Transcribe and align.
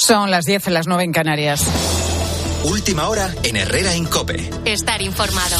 Son 0.00 0.30
las 0.30 0.44
10 0.44 0.68
en 0.68 0.74
las 0.74 0.86
9 0.86 1.02
en 1.02 1.12
Canarias. 1.12 1.60
Última 2.62 3.08
hora 3.08 3.34
en 3.42 3.56
Herrera 3.56 3.96
Incope. 3.96 4.48
Estar 4.64 5.02
informado. 5.02 5.56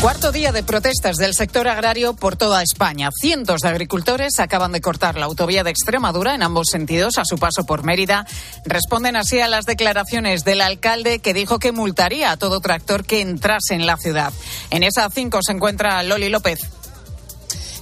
Cuarto 0.00 0.32
día 0.32 0.50
de 0.50 0.62
protestas 0.62 1.16
del 1.16 1.34
sector 1.34 1.68
agrario 1.68 2.14
por 2.14 2.36
toda 2.36 2.62
España. 2.62 3.10
Cientos 3.20 3.60
de 3.60 3.68
agricultores 3.68 4.40
acaban 4.40 4.72
de 4.72 4.80
cortar 4.80 5.18
la 5.18 5.26
autovía 5.26 5.62
de 5.62 5.70
Extremadura 5.70 6.34
en 6.34 6.42
ambos 6.42 6.68
sentidos 6.70 7.18
a 7.18 7.26
su 7.26 7.36
paso 7.36 7.66
por 7.66 7.84
Mérida. 7.84 8.26
Responden 8.64 9.16
así 9.16 9.40
a 9.40 9.48
las 9.48 9.66
declaraciones 9.66 10.42
del 10.42 10.62
alcalde 10.62 11.18
que 11.18 11.34
dijo 11.34 11.58
que 11.58 11.72
multaría 11.72 12.30
a 12.30 12.38
todo 12.38 12.60
tractor 12.60 13.04
que 13.04 13.20
entrase 13.20 13.74
en 13.74 13.84
la 13.84 13.98
ciudad. 13.98 14.32
En 14.70 14.82
esa 14.82 15.10
5 15.10 15.38
se 15.42 15.52
encuentra 15.52 16.02
Loli 16.02 16.30
López. 16.30 16.60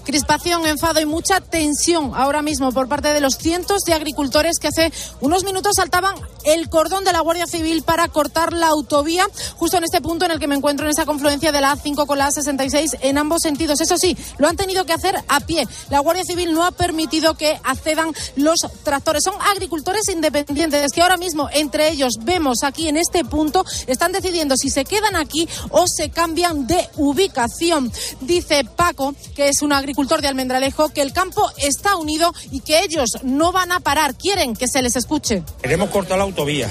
Crispación, 0.04 0.66
enfado 0.66 1.00
y 1.00 1.06
mucha 1.06 1.40
tensión 1.40 2.12
ahora 2.14 2.42
mismo 2.42 2.72
por 2.72 2.88
parte 2.88 3.12
de 3.12 3.20
los 3.20 3.36
cientos 3.36 3.82
de 3.84 3.94
agricultores 3.94 4.58
que 4.58 4.68
hace 4.68 4.92
unos 5.20 5.44
minutos 5.44 5.74
saltaban 5.76 6.14
el 6.44 6.68
cordón 6.68 7.04
de 7.04 7.12
la 7.12 7.20
Guardia 7.20 7.46
Civil 7.46 7.82
para 7.82 8.08
cortar 8.08 8.52
la 8.52 8.68
autovía, 8.68 9.26
justo 9.56 9.76
en 9.76 9.84
este 9.84 10.00
punto 10.00 10.24
en 10.24 10.32
el 10.32 10.40
que 10.40 10.48
me 10.48 10.56
encuentro 10.56 10.86
en 10.86 10.90
esa 10.90 11.06
confluencia 11.06 11.52
de 11.52 11.60
la 11.60 11.76
A5 11.76 12.06
con 12.06 12.18
la 12.18 12.28
A66 12.28 12.98
en 13.00 13.16
ambos 13.16 13.42
sentidos. 13.42 13.80
Eso 13.80 13.96
sí, 13.96 14.16
lo 14.38 14.48
han 14.48 14.56
tenido 14.56 14.84
que 14.84 14.92
hacer 14.92 15.22
a 15.28 15.40
pie. 15.40 15.68
La 15.88 16.00
Guardia 16.00 16.24
Civil 16.24 16.52
no 16.52 16.64
ha 16.64 16.72
permitido 16.72 17.34
que 17.34 17.60
accedan 17.62 18.12
los 18.34 18.58
tractores. 18.82 19.22
Son 19.22 19.34
agricultores 19.40 20.08
independientes 20.08 20.92
que 20.92 21.02
ahora 21.02 21.16
mismo 21.16 21.48
entre 21.52 21.90
ellos 21.90 22.14
vemos 22.22 22.64
aquí 22.64 22.88
en 22.88 22.96
este 22.96 23.24
punto 23.24 23.64
están 23.86 24.10
decidiendo 24.10 24.56
si 24.56 24.68
se 24.68 24.84
quedan 24.84 25.14
aquí 25.14 25.48
o 25.70 25.86
se 25.86 26.10
cambian 26.10 26.66
de 26.66 26.88
ubicación. 26.96 27.92
Dice 28.20 28.64
Paco, 28.64 29.14
que 29.36 29.48
es 29.48 29.62
un 29.62 29.72
agricultor 29.72 29.91
agricultor 29.92 30.22
de 30.22 30.28
Almendralejo 30.28 30.88
que 30.88 31.02
el 31.02 31.12
campo 31.12 31.50
está 31.58 31.96
unido 31.96 32.32
y 32.50 32.60
que 32.60 32.80
ellos 32.80 33.18
no 33.24 33.52
van 33.52 33.72
a 33.72 33.80
parar, 33.80 34.14
quieren 34.14 34.54
que 34.54 34.66
se 34.66 34.80
les 34.80 34.96
escuche. 34.96 35.42
Queremos 35.60 35.90
cortar 35.90 36.16
la 36.16 36.24
autovía 36.24 36.66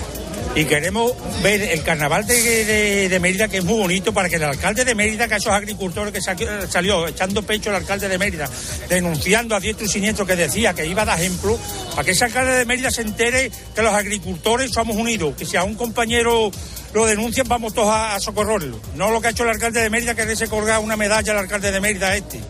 y 0.56 0.66
queremos 0.66 1.14
ver 1.44 1.62
el 1.62 1.84
carnaval 1.84 2.26
de, 2.26 3.20
Mérida, 3.22 3.48
que 3.48 3.60
es 3.60 3.64
muy 3.64 3.78
bonito, 3.78 4.12
para 4.12 4.28
que 4.28 4.38
el 4.38 4.44
alcalde 4.44 4.84
de 4.86 4.96
Mérida, 4.96 5.28
que 5.28 5.36
esos 5.36 5.54
agricultores 5.54 6.12
que 6.12 6.20
salió, 6.68 7.08
echando 7.08 7.44
pecho 7.44 7.70
el 7.70 7.76
alcalde 7.76 8.10
de 8.10 8.18
Mérida, 8.18 8.50
denunciando 8.90 9.56
a 9.56 9.60
diestro 9.60 9.86
y 9.86 9.90
siniestro 9.90 10.26
que 10.26 10.36
decía 10.36 10.74
que 10.74 10.88
iba 10.88 11.04
a 11.04 11.06
dar 11.06 11.20
ejemplo, 11.20 11.60
para 11.92 12.04
que 12.04 12.12
ese 12.12 12.26
alcalde 12.26 12.54
de 12.54 12.66
Mérida 12.66 12.90
se 12.90 13.04
entere 13.04 13.52
que 13.76 13.82
los 13.84 13.94
agricultores 13.94 14.72
somos 14.72 14.98
unidos, 14.98 15.36
que 15.38 15.46
si 15.46 15.58
a 15.58 15.64
un 15.64 15.76
compañero 15.76 16.50
lo 16.94 17.06
denuncian, 17.06 17.48
vamos 17.48 17.74
todos 17.76 17.94
a, 17.94 18.20
socorrerlo. 18.20 18.80
No 18.96 19.12
lo 19.12 19.22
que 19.22 19.28
ha 19.28 19.32
hecho 19.32 19.44
el 19.44 19.50
alcalde 19.50 19.82
de 19.82 19.92
Mérida, 19.92 20.16
que 20.16 20.36
se 20.36 20.48
colgar 20.48 20.80
una 20.80 20.98
medalla 20.98 21.32
al 21.34 21.40
alcalde 21.40 21.72
de 21.72 21.80
Mérida 21.80 22.16
este. 22.16 22.42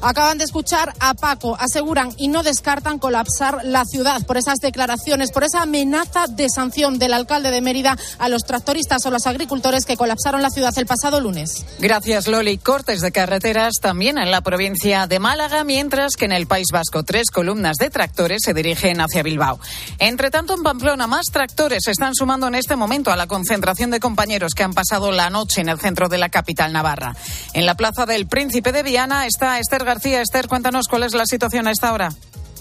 Acaban 0.00 0.38
de 0.38 0.44
escuchar 0.44 0.94
a 1.00 1.14
Paco, 1.14 1.56
aseguran 1.58 2.12
y 2.16 2.28
no 2.28 2.42
descartan 2.42 2.98
colapsar 2.98 3.64
la 3.64 3.84
ciudad 3.84 4.24
por 4.26 4.36
esas 4.36 4.58
declaraciones, 4.58 5.32
por 5.32 5.44
esa 5.44 5.62
amenaza 5.62 6.26
de 6.28 6.48
sanción 6.48 6.98
del 6.98 7.12
alcalde 7.12 7.50
de 7.50 7.60
Mérida 7.60 7.96
a 8.18 8.28
los 8.28 8.42
tractoristas 8.44 9.04
o 9.06 9.10
los 9.10 9.26
agricultores 9.26 9.84
que 9.84 9.96
colapsaron 9.96 10.40
la 10.40 10.50
ciudad 10.50 10.72
el 10.76 10.86
pasado 10.86 11.20
lunes. 11.20 11.66
Gracias, 11.80 12.28
Loli. 12.28 12.58
Cortes 12.58 13.00
de 13.00 13.10
carreteras 13.10 13.74
también 13.80 14.18
en 14.18 14.30
la 14.30 14.40
provincia 14.40 15.06
de 15.06 15.18
Málaga, 15.18 15.64
mientras 15.64 16.14
que 16.16 16.26
en 16.26 16.32
el 16.32 16.46
País 16.46 16.68
Vasco 16.72 17.02
tres 17.02 17.30
columnas 17.30 17.76
de 17.78 17.90
tractores 17.90 18.42
se 18.44 18.54
dirigen 18.54 19.00
hacia 19.00 19.22
Bilbao. 19.22 19.58
Entre 19.98 20.30
tanto, 20.30 20.54
en 20.54 20.62
Pamplona, 20.62 21.06
más 21.06 21.26
tractores 21.32 21.82
se 21.84 21.90
están 21.90 22.14
sumando 22.14 22.46
en 22.46 22.54
este 22.54 22.76
momento 22.76 23.10
a 23.10 23.16
la 23.16 23.26
concentración 23.26 23.90
de 23.90 24.00
compañeros 24.00 24.52
que 24.54 24.62
han 24.62 24.74
pasado 24.74 25.10
la 25.10 25.30
noche 25.30 25.60
en 25.60 25.68
el 25.68 25.80
centro 25.80 26.08
de 26.08 26.18
la 26.18 26.28
capital 26.28 26.72
navarra. 26.72 27.16
En 27.52 27.66
la 27.66 27.76
plaza 27.76 28.06
del 28.06 28.26
Príncipe 28.26 28.72
de 28.72 28.82
Viana 28.82 29.26
está 29.26 29.58
Esther 29.58 29.87
García. 29.88 30.20
Esther, 30.20 30.48
cuéntanos 30.48 30.86
cuál 30.86 31.02
es 31.02 31.14
la 31.14 31.24
situación 31.24 31.66
a 31.66 31.70
esta 31.70 31.94
hora. 31.94 32.10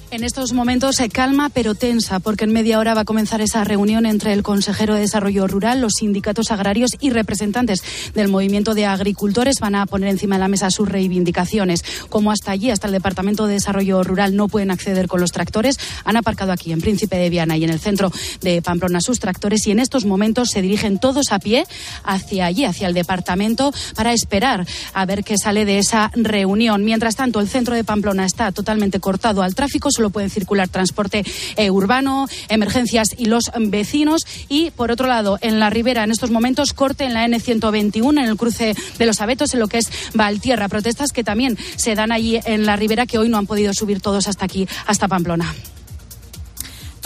En 0.10 0.24
estos 0.24 0.54
momentos 0.54 0.96
se 0.96 1.10
calma 1.10 1.50
pero 1.50 1.76
tensa 1.76 2.20
porque 2.22 2.46
en 2.46 2.54
media 2.54 2.80
hora 2.80 2.94
va 2.94 3.02
a 3.02 3.06
comenzar 3.06 3.42
esa 3.42 3.66
reunión 3.66 4.06
entre 4.06 4.32
el 4.32 4.42
consejero 4.42 4.94
de 4.94 5.02
Desarrollo 5.02 5.48
Rural, 5.48 5.82
los 5.82 5.96
sindicatos 6.00 6.50
agrarios 6.50 6.92
y 7.02 7.10
representantes 7.10 7.84
del 8.14 8.30
movimiento 8.30 8.74
de 8.74 8.86
agricultores. 8.86 9.60
Van 9.60 9.76
a 9.76 9.86
poner 9.86 10.08
encima 10.08 10.36
de 10.36 10.40
la 10.40 10.48
mesa 10.48 10.72
sus 10.72 10.88
reivindicaciones. 10.88 11.84
Como 12.08 12.32
hasta 12.32 12.52
allí, 12.52 12.72
hasta 12.72 12.88
el 12.88 12.94
Departamento 12.94 13.48
de 13.48 13.56
Desarrollo 13.56 14.02
Rural 14.02 14.34
no 14.38 14.48
pueden 14.48 14.72
acceder 14.72 15.10
con 15.10 15.20
los 15.20 15.34
tractores, 15.34 15.78
han 16.06 16.16
aparcado 16.16 16.54
aquí 16.54 16.72
en 16.72 16.80
Príncipe 16.80 17.18
de 17.18 17.30
Viana 17.30 17.58
y 17.58 17.66
en 17.66 17.70
el 17.70 17.80
centro 17.80 18.10
de 18.40 18.62
Pamplona 18.62 19.02
sus 19.02 19.20
tractores 19.20 19.68
y 19.68 19.72
en 19.72 19.80
estos 19.80 20.06
momentos 20.06 20.52
se 20.52 20.62
dirigen 20.62 21.00
todos 21.00 21.34
a 21.34 21.40
pie 21.40 21.66
hacia 22.06 22.46
allí, 22.46 22.64
hacia 22.64 22.88
el 22.88 22.94
departamento, 22.94 23.74
para 23.94 24.14
esperar 24.14 24.66
a 24.94 25.06
ver 25.06 25.26
qué 25.26 25.38
sale 25.38 25.66
de 25.66 25.80
esa 25.80 26.12
reunión. 26.16 26.86
Mientras 26.86 27.18
tanto, 27.18 27.42
el 27.42 27.50
centro 27.50 27.76
de 27.76 27.84
Pamplona 27.84 28.26
está 28.26 28.54
totalmente 28.54 29.02
cortado 29.02 29.44
al 29.44 29.54
tráfico 29.54 29.92
solo 29.98 30.10
pueden 30.10 30.30
circular 30.30 30.70
transporte 30.70 31.26
eh, 31.56 31.70
urbano, 31.70 32.28
emergencias 32.50 33.10
y 33.18 33.26
los 33.26 33.52
vecinos. 33.60 34.26
Y 34.48 34.72
por 34.72 34.92
otro 34.92 35.08
lado, 35.08 35.38
en 35.42 35.60
la 35.60 35.70
ribera, 35.70 36.04
en 36.04 36.12
estos 36.12 36.32
momentos, 36.32 36.74
corte 36.74 37.06
en 37.06 37.14
la 37.14 37.28
N121, 37.28 38.12
en 38.12 38.30
el 38.30 38.38
cruce 38.38 38.76
de 38.98 39.06
los 39.06 39.22
abetos, 39.22 39.54
en 39.54 39.60
lo 39.60 39.68
que 39.68 39.80
es 39.80 39.92
Valtierra. 40.14 40.70
Protestas 40.70 41.12
que 41.12 41.24
también 41.24 41.58
se 41.76 41.96
dan 41.96 42.12
allí 42.12 42.40
en 42.46 42.66
la 42.66 42.76
ribera, 42.76 43.06
que 43.06 43.18
hoy 43.18 43.30
no 43.30 43.38
han 43.38 43.48
podido 43.48 43.74
subir 43.74 44.02
todos 44.02 44.28
hasta 44.28 44.46
aquí, 44.46 44.68
hasta 44.86 45.08
Pamplona. 45.08 45.54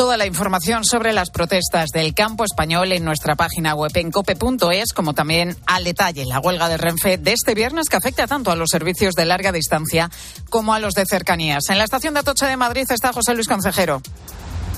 Toda 0.02 0.18
la 0.18 0.26
información 0.26 0.84
sobre 0.84 1.14
las 1.14 1.30
protestas 1.30 1.92
del 1.92 2.16
campo 2.16 2.44
español 2.44 2.92
en 2.92 3.06
nuestra 3.06 3.36
página 3.36 3.76
web 3.76 3.92
en 3.94 4.10
cope.es, 4.10 4.94
como 4.94 5.14
también 5.14 5.56
al 5.68 5.84
detalle 5.84 6.26
la 6.26 6.40
huelga 6.40 6.70
de 6.70 6.78
Renfe 6.78 7.20
de 7.20 7.34
este 7.34 7.54
viernes 7.54 7.88
que 7.88 7.98
afecta 7.98 8.26
tanto 8.26 8.50
a 8.50 8.56
los 8.56 8.70
servicios 8.72 9.14
de 9.14 9.26
larga 9.26 9.52
distancia 9.52 10.10
como 10.50 10.74
a 10.74 10.80
los 10.80 10.96
de 10.96 11.06
cercanías. 11.06 11.70
En 11.70 11.78
la 11.78 11.84
estación 11.84 12.16
de 12.16 12.22
Atocha 12.22 12.48
de 12.48 12.58
Madrid 12.58 12.86
está 12.90 13.14
José 13.14 13.36
Luis 13.36 13.48
Concejero. 13.48 14.02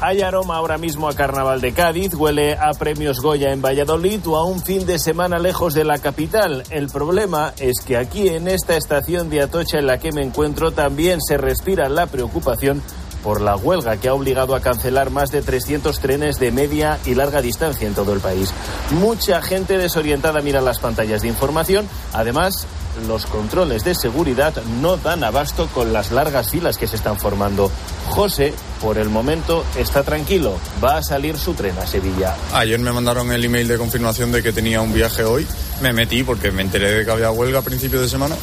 Hay 0.01 0.21
aroma 0.21 0.57
ahora 0.57 0.77
mismo 0.77 1.07
a 1.07 1.15
Carnaval 1.15 1.61
de 1.61 1.71
Cádiz, 1.71 2.13
huele 2.15 2.57
a 2.57 2.73
premios 2.73 3.21
Goya 3.21 3.53
en 3.53 3.61
Valladolid 3.61 4.19
o 4.27 4.35
a 4.35 4.43
un 4.43 4.61
fin 4.61 4.85
de 4.85 4.99
semana 4.99 5.39
lejos 5.39 5.73
de 5.73 5.85
la 5.85 5.99
capital. 5.99 6.63
El 6.69 6.89
problema 6.89 7.53
es 7.59 7.79
que 7.79 7.95
aquí 7.95 8.27
en 8.27 8.49
esta 8.49 8.75
estación 8.75 9.29
de 9.29 9.41
Atocha 9.41 9.79
en 9.79 9.87
la 9.87 9.99
que 9.99 10.11
me 10.11 10.21
encuentro 10.21 10.71
también 10.71 11.21
se 11.21 11.37
respira 11.37 11.87
la 11.87 12.07
preocupación 12.07 12.83
por 13.23 13.41
la 13.41 13.55
huelga 13.55 13.97
que 13.97 14.09
ha 14.09 14.13
obligado 14.13 14.55
a 14.55 14.59
cancelar 14.59 15.09
más 15.09 15.31
de 15.31 15.41
300 15.41 15.99
trenes 15.99 16.39
de 16.39 16.51
media 16.51 16.99
y 17.05 17.15
larga 17.15 17.41
distancia 17.41 17.87
en 17.87 17.95
todo 17.95 18.13
el 18.13 18.19
país. 18.19 18.51
Mucha 18.91 19.41
gente 19.41 19.77
desorientada 19.77 20.41
mira 20.41 20.61
las 20.61 20.79
pantallas 20.79 21.21
de 21.21 21.29
información. 21.29 21.87
Además, 22.11 22.67
los 23.07 23.25
controles 23.25 23.83
de 23.83 23.95
seguridad 23.95 24.53
no 24.81 24.97
dan 24.97 25.23
abasto 25.23 25.67
con 25.73 25.93
las 25.93 26.11
largas 26.11 26.49
filas 26.49 26.77
que 26.77 26.87
se 26.87 26.95
están 26.95 27.17
formando. 27.17 27.71
José, 28.09 28.53
por 28.81 28.97
el 28.97 29.09
momento, 29.09 29.63
está 29.77 30.03
tranquilo. 30.03 30.57
Va 30.83 30.97
a 30.97 31.03
salir 31.03 31.37
su 31.37 31.53
tren 31.53 31.77
a 31.79 31.87
Sevilla. 31.87 32.35
Ayer 32.53 32.79
me 32.79 32.91
mandaron 32.91 33.31
el 33.31 33.43
email 33.43 33.67
de 33.67 33.77
confirmación 33.77 34.31
de 34.31 34.43
que 34.43 34.51
tenía 34.51 34.81
un 34.81 34.93
viaje 34.93 35.23
hoy. 35.23 35.47
Me 35.81 35.93
metí 35.93 36.23
porque 36.23 36.51
me 36.51 36.61
enteré 36.61 36.91
de 36.91 37.05
que 37.05 37.11
había 37.11 37.31
huelga 37.31 37.59
a 37.59 37.63
principios 37.63 38.01
de 38.01 38.09
semana 38.09 38.35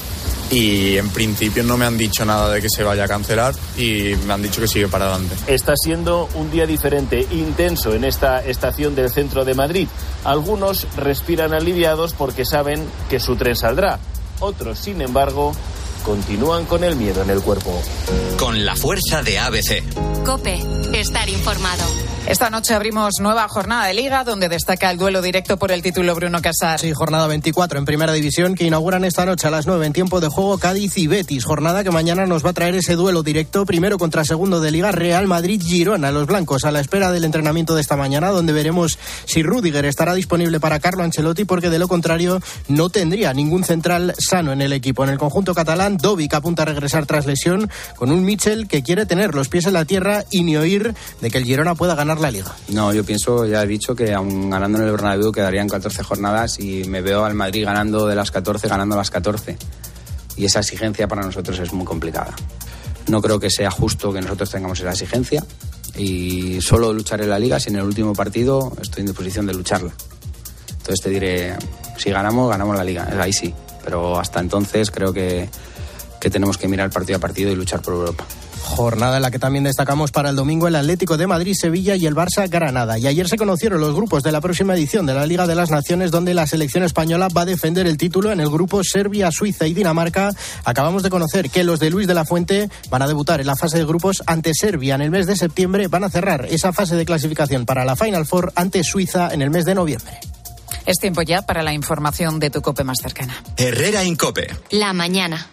y 0.50 0.96
en 0.96 1.08
principio 1.10 1.62
no 1.62 1.76
me 1.76 1.86
han 1.86 1.96
dicho 1.96 2.24
nada 2.24 2.52
de 2.52 2.60
que 2.60 2.68
se 2.68 2.82
vaya 2.82 3.04
a 3.04 3.08
cancelar 3.08 3.54
y 3.76 4.14
me 4.26 4.32
han 4.32 4.42
dicho 4.42 4.60
que 4.60 4.68
sigue 4.68 4.88
para 4.88 5.06
adelante. 5.06 5.36
Está 5.46 5.74
siendo 5.76 6.28
un 6.34 6.50
día 6.50 6.66
diferente, 6.66 7.26
intenso 7.30 7.94
en 7.94 8.04
esta 8.04 8.44
estación 8.44 8.94
del 8.94 9.10
centro 9.10 9.44
de 9.44 9.54
Madrid. 9.54 9.88
Algunos 10.24 10.86
respiran 10.96 11.54
aliviados 11.54 12.12
porque 12.14 12.44
saben 12.44 12.84
que 13.08 13.20
su 13.20 13.36
tren 13.36 13.56
saldrá. 13.56 13.98
Otros, 14.40 14.78
sin 14.78 15.00
embargo, 15.02 15.52
continúan 16.04 16.64
con 16.64 16.82
el 16.82 16.96
miedo 16.96 17.22
en 17.22 17.30
el 17.30 17.40
cuerpo. 17.40 17.80
Con 18.38 18.64
la 18.64 18.74
fuerza 18.74 19.22
de 19.22 19.38
ABC. 19.38 20.24
Cope, 20.24 20.60
estar 20.94 21.28
informado. 21.28 22.09
Esta 22.26 22.50
noche 22.50 22.74
abrimos 22.74 23.14
nueva 23.18 23.48
jornada 23.48 23.86
de 23.86 23.94
liga 23.94 24.24
donde 24.24 24.48
destaca 24.48 24.90
el 24.90 24.98
duelo 24.98 25.22
directo 25.22 25.56
por 25.56 25.72
el 25.72 25.82
título 25.82 26.14
Bruno 26.14 26.40
Casar. 26.42 26.78
Sí, 26.78 26.92
jornada 26.92 27.26
24 27.26 27.78
en 27.78 27.84
primera 27.86 28.12
división 28.12 28.54
que 28.54 28.64
inauguran 28.64 29.04
esta 29.04 29.24
noche 29.24 29.48
a 29.48 29.50
las 29.50 29.66
9 29.66 29.86
en 29.86 29.92
tiempo 29.92 30.20
de 30.20 30.28
juego 30.28 30.58
Cádiz 30.58 30.96
y 30.98 31.06
Betis. 31.06 31.44
Jornada 31.44 31.82
que 31.82 31.90
mañana 31.90 32.26
nos 32.26 32.44
va 32.44 32.50
a 32.50 32.52
traer 32.52 32.76
ese 32.76 32.94
duelo 32.94 33.22
directo 33.22 33.64
primero 33.64 33.98
contra 33.98 34.24
segundo 34.24 34.60
de 34.60 34.70
liga 34.70 34.92
Real 34.92 35.26
Madrid-Girona. 35.26 36.12
Los 36.12 36.26
blancos 36.26 36.64
a 36.64 36.70
la 36.70 36.80
espera 36.80 37.10
del 37.10 37.24
entrenamiento 37.24 37.74
de 37.74 37.80
esta 37.80 37.96
mañana 37.96 38.28
donde 38.28 38.52
veremos 38.52 38.98
si 39.24 39.42
Rudiger 39.42 39.86
estará 39.86 40.14
disponible 40.14 40.60
para 40.60 40.78
Carlo 40.78 41.02
Ancelotti 41.02 41.46
porque 41.46 41.70
de 41.70 41.78
lo 41.78 41.88
contrario 41.88 42.40
no 42.68 42.90
tendría 42.90 43.32
ningún 43.32 43.64
central 43.64 44.14
sano 44.18 44.52
en 44.52 44.60
el 44.60 44.74
equipo. 44.74 45.02
En 45.02 45.10
el 45.10 45.18
conjunto 45.18 45.54
catalán, 45.54 45.96
Dovic 45.96 46.34
apunta 46.34 46.62
a 46.62 46.66
regresar 46.66 47.06
tras 47.06 47.26
lesión 47.26 47.70
con 47.96 48.12
un 48.12 48.24
Mitchell 48.24 48.68
que 48.68 48.82
quiere 48.82 49.06
tener 49.06 49.34
los 49.34 49.48
pies 49.48 49.66
en 49.66 49.72
la 49.72 49.86
tierra 49.86 50.24
y 50.30 50.44
ni 50.44 50.56
oír 50.56 50.94
de 51.20 51.30
que 51.30 51.38
el 51.38 51.44
Girona 51.44 51.74
pueda 51.74 51.94
ganar 51.94 52.09
la 52.18 52.30
liga. 52.30 52.54
No, 52.68 52.92
yo 52.92 53.04
pienso, 53.04 53.46
ya 53.46 53.62
he 53.62 53.66
dicho 53.66 53.94
que 53.94 54.12
aún 54.12 54.50
ganando 54.50 54.78
en 54.78 54.84
el 54.84 54.90
Bernabéu 54.90 55.30
quedarían 55.32 55.68
14 55.68 56.02
jornadas 56.02 56.58
y 56.58 56.84
me 56.84 57.02
veo 57.02 57.24
al 57.24 57.34
Madrid 57.34 57.64
ganando 57.64 58.06
de 58.06 58.14
las 58.14 58.30
14, 58.30 58.68
ganando 58.68 58.96
las 58.96 59.10
14. 59.10 59.56
Y 60.36 60.44
esa 60.46 60.60
exigencia 60.60 61.06
para 61.06 61.22
nosotros 61.22 61.58
es 61.58 61.72
muy 61.72 61.84
complicada. 61.84 62.34
No 63.08 63.20
creo 63.20 63.38
que 63.38 63.50
sea 63.50 63.70
justo 63.70 64.12
que 64.12 64.20
nosotros 64.20 64.50
tengamos 64.50 64.80
esa 64.80 64.90
exigencia 64.90 65.44
y 65.96 66.60
solo 66.60 66.92
luchar 66.92 67.20
en 67.20 67.30
la 67.30 67.38
liga 67.38 67.60
si 67.60 67.70
en 67.70 67.76
el 67.76 67.82
último 67.82 68.14
partido 68.14 68.72
estoy 68.80 69.02
en 69.02 69.06
disposición 69.06 69.46
de 69.46 69.54
lucharla. 69.54 69.92
Entonces 70.70 71.00
te 71.02 71.10
diré, 71.10 71.56
si 71.96 72.10
ganamos, 72.10 72.48
ganamos 72.48 72.76
la 72.76 72.84
liga, 72.84 73.08
ahí 73.20 73.32
sí. 73.32 73.52
Pero 73.84 74.18
hasta 74.18 74.40
entonces 74.40 74.90
creo 74.90 75.12
que, 75.12 75.48
que 76.20 76.30
tenemos 76.30 76.58
que 76.58 76.68
mirar 76.68 76.90
partido 76.90 77.16
a 77.16 77.20
partido 77.20 77.50
y 77.50 77.56
luchar 77.56 77.82
por 77.82 77.94
Europa. 77.94 78.24
Jornada 78.62 79.16
en 79.16 79.22
la 79.22 79.30
que 79.30 79.38
también 79.38 79.64
destacamos 79.64 80.12
para 80.12 80.30
el 80.30 80.36
domingo 80.36 80.68
el 80.68 80.76
Atlético 80.76 81.16
de 81.16 81.26
Madrid, 81.26 81.54
Sevilla 81.58 81.96
y 81.96 82.06
el 82.06 82.14
Barça 82.14 82.48
Granada. 82.48 82.98
Y 82.98 83.06
ayer 83.06 83.28
se 83.28 83.36
conocieron 83.36 83.80
los 83.80 83.94
grupos 83.94 84.22
de 84.22 84.32
la 84.32 84.40
próxima 84.40 84.74
edición 84.74 85.06
de 85.06 85.14
la 85.14 85.26
Liga 85.26 85.46
de 85.46 85.54
las 85.54 85.70
Naciones, 85.70 86.10
donde 86.10 86.34
la 86.34 86.46
selección 86.46 86.84
española 86.84 87.28
va 87.34 87.42
a 87.42 87.46
defender 87.46 87.86
el 87.86 87.96
título 87.96 88.32
en 88.32 88.40
el 88.40 88.48
grupo 88.48 88.82
Serbia, 88.84 89.30
Suiza 89.30 89.66
y 89.66 89.74
Dinamarca. 89.74 90.30
Acabamos 90.64 91.02
de 91.02 91.10
conocer 91.10 91.50
que 91.50 91.64
los 91.64 91.80
de 91.80 91.90
Luis 91.90 92.06
de 92.06 92.14
la 92.14 92.24
Fuente 92.24 92.68
van 92.90 93.02
a 93.02 93.08
debutar 93.08 93.40
en 93.40 93.46
la 93.46 93.56
fase 93.56 93.78
de 93.78 93.84
grupos 93.84 94.22
ante 94.26 94.52
Serbia 94.54 94.94
en 94.94 95.02
el 95.02 95.10
mes 95.10 95.26
de 95.26 95.36
septiembre. 95.36 95.88
Van 95.88 96.04
a 96.04 96.10
cerrar 96.10 96.46
esa 96.46 96.72
fase 96.72 96.96
de 96.96 97.04
clasificación 97.04 97.66
para 97.66 97.84
la 97.84 97.96
Final 97.96 98.26
Four 98.26 98.52
ante 98.54 98.84
Suiza 98.84 99.32
en 99.32 99.42
el 99.42 99.50
mes 99.50 99.64
de 99.64 99.74
noviembre. 99.74 100.18
Es 100.86 100.98
tiempo 100.98 101.22
ya 101.22 101.42
para 101.42 101.62
la 101.62 101.72
información 101.72 102.40
de 102.40 102.50
tu 102.50 102.62
cope 102.62 102.84
más 102.84 102.98
cercana. 103.00 103.42
Herrera 103.56 104.04
Incope. 104.04 104.48
La 104.70 104.92
mañana. 104.92 105.46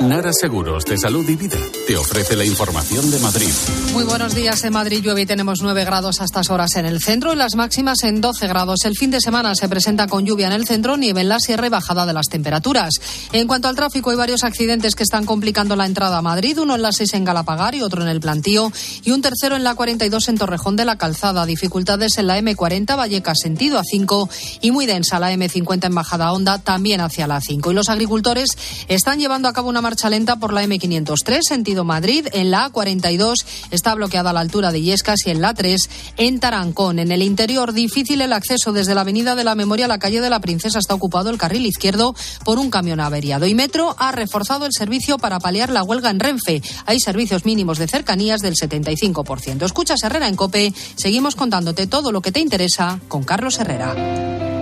Nara 0.00 0.30
Seguros 0.32 0.84
de 0.84 0.96
Salud 0.96 1.28
y 1.28 1.34
Vida 1.34 1.58
te 1.88 1.96
ofrece 1.96 2.36
la 2.36 2.44
información 2.44 3.10
de 3.10 3.18
Madrid. 3.18 3.50
Muy 3.92 4.04
buenos 4.04 4.32
días. 4.32 4.62
En 4.62 4.72
Madrid 4.72 5.02
llueve 5.02 5.22
y 5.22 5.26
tenemos 5.26 5.58
9 5.60 5.84
grados 5.84 6.20
a 6.20 6.24
estas 6.24 6.50
horas 6.50 6.76
en 6.76 6.86
el 6.86 7.00
centro 7.00 7.32
y 7.32 7.36
las 7.36 7.56
máximas 7.56 8.04
en 8.04 8.20
12 8.20 8.46
grados. 8.46 8.84
El 8.84 8.96
fin 8.96 9.10
de 9.10 9.20
semana 9.20 9.56
se 9.56 9.68
presenta 9.68 10.06
con 10.06 10.24
lluvia 10.24 10.46
en 10.46 10.52
el 10.52 10.68
centro, 10.68 10.96
nieve 10.96 11.22
en 11.22 11.28
la 11.28 11.40
sierra 11.40 11.66
y 11.66 11.70
bajada 11.70 12.06
de 12.06 12.12
las 12.12 12.26
temperaturas. 12.28 12.90
En 13.32 13.48
cuanto 13.48 13.66
al 13.66 13.74
tráfico, 13.74 14.10
hay 14.10 14.16
varios 14.16 14.44
accidentes 14.44 14.94
que 14.94 15.02
están 15.02 15.26
complicando 15.26 15.74
la 15.74 15.86
entrada 15.86 16.18
a 16.18 16.22
Madrid. 16.22 16.60
Uno 16.60 16.76
en 16.76 16.82
la 16.82 16.92
6 16.92 17.14
en 17.14 17.24
Galapagar 17.24 17.74
y 17.74 17.82
otro 17.82 18.02
en 18.02 18.08
el 18.08 18.20
Plantío. 18.20 18.70
Y 19.02 19.10
un 19.10 19.20
tercero 19.20 19.56
en 19.56 19.64
la 19.64 19.74
42 19.74 20.28
en 20.28 20.38
Torrejón 20.38 20.76
de 20.76 20.84
la 20.84 20.96
Calzada. 20.96 21.44
Dificultades 21.44 22.18
en 22.18 22.28
la 22.28 22.38
M40 22.38 22.96
Vallecas 22.96 23.38
sentido 23.42 23.80
A5 23.80 24.28
y 24.60 24.70
muy 24.70 24.86
densa 24.86 25.18
la 25.18 25.32
M50 25.32 25.86
en 25.86 25.94
Bajada 25.94 26.32
Honda 26.32 26.60
también 26.60 27.00
hacia 27.00 27.26
la 27.26 27.40
5. 27.40 27.72
Y 27.72 27.74
los 27.74 27.88
agricultores 27.88 28.50
están 28.86 29.18
llevando 29.18 29.48
a 29.48 29.52
cabo 29.52 29.68
una 29.68 29.87
marcha 29.88 30.10
lenta 30.10 30.36
por 30.36 30.52
la 30.52 30.62
M503, 30.64 31.40
sentido 31.40 31.82
Madrid. 31.82 32.26
En 32.34 32.50
la 32.50 32.70
A42 32.70 33.36
está 33.70 33.94
bloqueada 33.94 34.28
a 34.28 34.32
la 34.34 34.40
altura 34.40 34.70
de 34.70 34.82
Yescas 34.82 35.20
y 35.24 35.30
en 35.30 35.40
la 35.40 35.54
3 35.54 35.88
en 36.18 36.40
Tarancón. 36.40 36.98
En 36.98 37.10
el 37.10 37.22
interior, 37.22 37.72
difícil 37.72 38.20
el 38.20 38.34
acceso 38.34 38.74
desde 38.74 38.94
la 38.94 39.00
Avenida 39.00 39.34
de 39.34 39.44
la 39.44 39.54
Memoria 39.54 39.86
a 39.86 39.88
la 39.88 39.98
calle 39.98 40.20
de 40.20 40.28
la 40.28 40.40
Princesa. 40.40 40.78
Está 40.78 40.92
ocupado 40.92 41.30
el 41.30 41.38
carril 41.38 41.64
izquierdo 41.64 42.14
por 42.44 42.58
un 42.58 42.68
camión 42.68 43.00
averiado. 43.00 43.46
Y 43.46 43.54
Metro 43.54 43.96
ha 43.98 44.12
reforzado 44.12 44.66
el 44.66 44.74
servicio 44.74 45.16
para 45.16 45.40
paliar 45.40 45.70
la 45.70 45.82
huelga 45.82 46.10
en 46.10 46.20
Renfe. 46.20 46.60
Hay 46.84 47.00
servicios 47.00 47.46
mínimos 47.46 47.78
de 47.78 47.88
cercanías 47.88 48.42
del 48.42 48.56
75%. 48.56 49.64
Escuchas 49.64 50.02
Herrera 50.02 50.28
en 50.28 50.36
Cope. 50.36 50.74
Seguimos 50.96 51.34
contándote 51.34 51.86
todo 51.86 52.12
lo 52.12 52.20
que 52.20 52.30
te 52.30 52.40
interesa 52.40 53.00
con 53.08 53.24
Carlos 53.24 53.58
Herrera. 53.58 54.57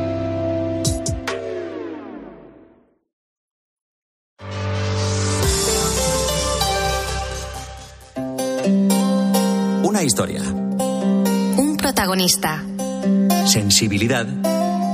Historia. 10.06 10.42
Un 10.42 11.76
protagonista. 11.76 12.62
Sensibilidad. 13.46 14.26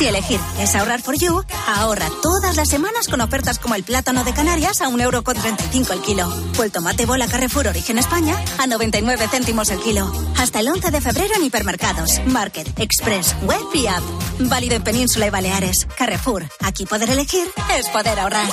Si 0.00 0.06
elegir 0.06 0.40
es 0.58 0.74
ahorrar 0.74 1.02
for 1.02 1.14
you, 1.14 1.44
ahorra 1.66 2.08
todas 2.22 2.56
las 2.56 2.70
semanas 2.70 3.06
con 3.06 3.20
ofertas 3.20 3.58
como 3.58 3.74
el 3.74 3.82
plátano 3.82 4.24
de 4.24 4.32
Canarias 4.32 4.80
a 4.80 4.88
1,35€ 4.88 5.92
el 5.92 6.00
kilo. 6.00 6.26
O 6.58 6.62
el 6.62 6.72
tomate 6.72 7.04
bola 7.04 7.28
Carrefour 7.28 7.68
Origen 7.68 7.98
España 7.98 8.34
a 8.56 8.66
99 8.66 9.28
céntimos 9.30 9.68
el 9.68 9.78
kilo. 9.80 10.10
Hasta 10.38 10.60
el 10.60 10.68
11 10.68 10.90
de 10.90 11.02
febrero 11.02 11.34
en 11.36 11.44
hipermercados, 11.44 12.18
Market, 12.24 12.80
Express, 12.80 13.36
Web 13.42 13.60
y 13.74 13.88
App. 13.88 14.02
Válido 14.38 14.76
en 14.76 14.84
Península 14.84 15.26
y 15.26 15.30
Baleares. 15.30 15.86
Carrefour. 15.98 16.48
Aquí 16.60 16.86
poder 16.86 17.10
elegir 17.10 17.46
es 17.78 17.86
poder 17.88 18.18
ahorrar. 18.20 18.48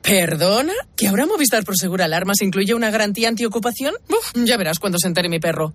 ¿Perdona? 0.00 0.72
¿Que 0.96 1.08
ahora 1.08 1.26
Movistar 1.26 1.64
Prosegur 1.64 2.00
Alarmas 2.00 2.40
incluye 2.40 2.72
una 2.72 2.90
garantía 2.90 3.28
antiocupación? 3.28 3.92
Uf, 4.08 4.32
ya 4.36 4.56
verás 4.56 4.78
cuando 4.78 4.98
se 4.98 5.08
entere 5.08 5.28
mi 5.28 5.38
perro. 5.40 5.74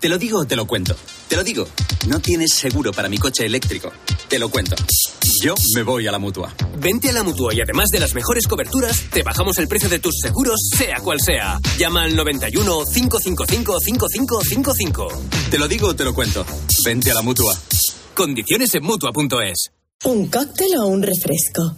Te 0.00 0.08
lo 0.08 0.16
digo 0.16 0.40
o 0.40 0.44
te 0.44 0.54
lo 0.54 0.64
cuento. 0.64 0.94
Te 1.26 1.34
lo 1.34 1.42
digo. 1.42 1.66
No 2.06 2.20
tienes 2.20 2.52
seguro 2.54 2.92
para 2.92 3.08
mi 3.08 3.18
coche 3.18 3.44
eléctrico. 3.44 3.90
Te 4.28 4.38
lo 4.38 4.48
cuento. 4.48 4.76
Yo 5.42 5.54
me 5.74 5.82
voy 5.82 6.06
a 6.06 6.12
la 6.12 6.20
mutua. 6.20 6.54
Vente 6.78 7.10
a 7.10 7.12
la 7.12 7.24
mutua 7.24 7.52
y 7.52 7.60
además 7.60 7.88
de 7.90 7.98
las 7.98 8.14
mejores 8.14 8.46
coberturas, 8.46 9.10
te 9.10 9.24
bajamos 9.24 9.58
el 9.58 9.66
precio 9.66 9.88
de 9.88 9.98
tus 9.98 10.14
seguros, 10.22 10.60
sea 10.76 11.00
cual 11.00 11.18
sea. 11.20 11.58
Llama 11.78 12.04
al 12.04 12.14
91 12.14 12.84
555 12.94 13.80
5555. 13.80 15.08
Te 15.50 15.58
lo 15.58 15.66
digo 15.66 15.88
o 15.88 15.96
te 15.96 16.04
lo 16.04 16.14
cuento. 16.14 16.46
Vente 16.84 17.10
a 17.10 17.14
la 17.14 17.22
mutua. 17.22 17.58
Condiciones 18.14 18.72
en 18.76 18.84
mutua.es. 18.84 19.70
¿Un 20.04 20.28
cóctel 20.28 20.76
o 20.78 20.86
un 20.86 21.02
refresco? 21.02 21.74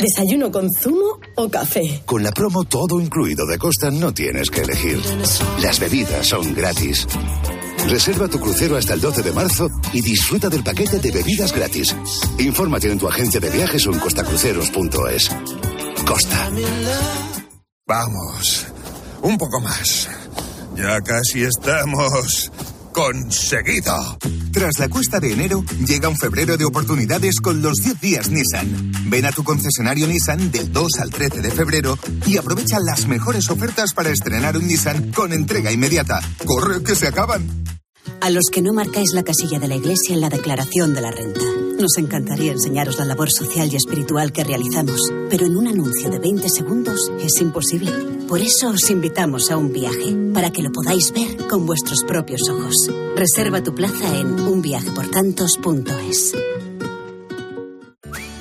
¿Desayuno 0.00 0.50
con 0.50 0.70
zumo 0.72 1.20
o 1.36 1.50
café? 1.50 2.02
Con 2.06 2.22
la 2.22 2.32
promo 2.32 2.64
todo 2.64 2.98
incluido 2.98 3.46
de 3.46 3.58
Costa 3.58 3.90
no 3.90 4.14
tienes 4.14 4.48
que 4.48 4.62
elegir. 4.62 4.98
Las 5.60 5.78
bebidas 5.78 6.28
son 6.28 6.54
gratis. 6.54 7.06
Reserva 7.86 8.28
tu 8.28 8.38
crucero 8.40 8.76
hasta 8.76 8.94
el 8.94 9.00
12 9.00 9.22
de 9.22 9.32
marzo 9.32 9.68
y 9.92 10.02
disfruta 10.02 10.48
del 10.48 10.62
paquete 10.62 10.98
de 10.98 11.10
bebidas 11.10 11.52
gratis. 11.52 11.94
Infórmate 12.38 12.90
en 12.90 12.98
tu 12.98 13.08
agencia 13.08 13.40
de 13.40 13.50
viajes 13.50 13.86
o 13.86 13.92
en 13.92 13.98
costacruceros.es. 13.98 15.30
Costa. 16.06 16.50
Vamos, 17.86 18.66
un 19.22 19.38
poco 19.38 19.60
más. 19.60 20.08
Ya 20.76 21.00
casi 21.00 21.42
estamos 21.42 22.50
conseguido. 22.98 23.94
Tras 24.52 24.80
la 24.80 24.88
cuesta 24.88 25.20
de 25.20 25.32
enero, 25.32 25.64
llega 25.86 26.08
un 26.08 26.16
febrero 26.16 26.56
de 26.56 26.64
oportunidades 26.64 27.40
con 27.40 27.62
los 27.62 27.76
10 27.76 28.00
días 28.00 28.28
Nissan. 28.28 28.90
Ven 29.06 29.24
a 29.24 29.30
tu 29.30 29.44
concesionario 29.44 30.08
Nissan 30.08 30.50
del 30.50 30.72
2 30.72 30.88
al 30.98 31.10
13 31.10 31.40
de 31.40 31.50
febrero 31.52 31.96
y 32.26 32.38
aprovecha 32.38 32.80
las 32.80 33.06
mejores 33.06 33.50
ofertas 33.50 33.94
para 33.94 34.10
estrenar 34.10 34.56
un 34.56 34.66
Nissan 34.66 35.12
con 35.12 35.32
entrega 35.32 35.70
inmediata. 35.70 36.20
¡Corre, 36.44 36.82
que 36.82 36.96
se 36.96 37.06
acaban! 37.06 37.64
A 38.20 38.30
los 38.30 38.46
que 38.50 38.62
no 38.62 38.72
marcáis 38.72 39.12
la 39.14 39.22
casilla 39.22 39.60
de 39.60 39.68
la 39.68 39.76
iglesia 39.76 40.16
en 40.16 40.20
la 40.20 40.28
declaración 40.28 40.92
de 40.92 41.00
la 41.00 41.12
renta. 41.12 41.67
Nos 41.78 41.96
encantaría 41.96 42.50
enseñaros 42.50 42.98
la 42.98 43.04
labor 43.04 43.30
social 43.30 43.72
y 43.72 43.76
espiritual 43.76 44.32
que 44.32 44.42
realizamos, 44.42 45.00
pero 45.30 45.46
en 45.46 45.56
un 45.56 45.68
anuncio 45.68 46.10
de 46.10 46.18
20 46.18 46.48
segundos 46.48 47.12
es 47.20 47.40
imposible. 47.40 47.92
Por 48.26 48.40
eso 48.40 48.70
os 48.70 48.90
invitamos 48.90 49.48
a 49.52 49.56
un 49.56 49.72
viaje, 49.72 50.12
para 50.34 50.50
que 50.50 50.62
lo 50.62 50.72
podáis 50.72 51.12
ver 51.12 51.46
con 51.46 51.66
vuestros 51.66 52.02
propios 52.02 52.48
ojos. 52.48 52.90
Reserva 53.14 53.62
tu 53.62 53.76
plaza 53.76 54.18
en 54.18 54.40
unviajeportantos.es. 54.40 56.34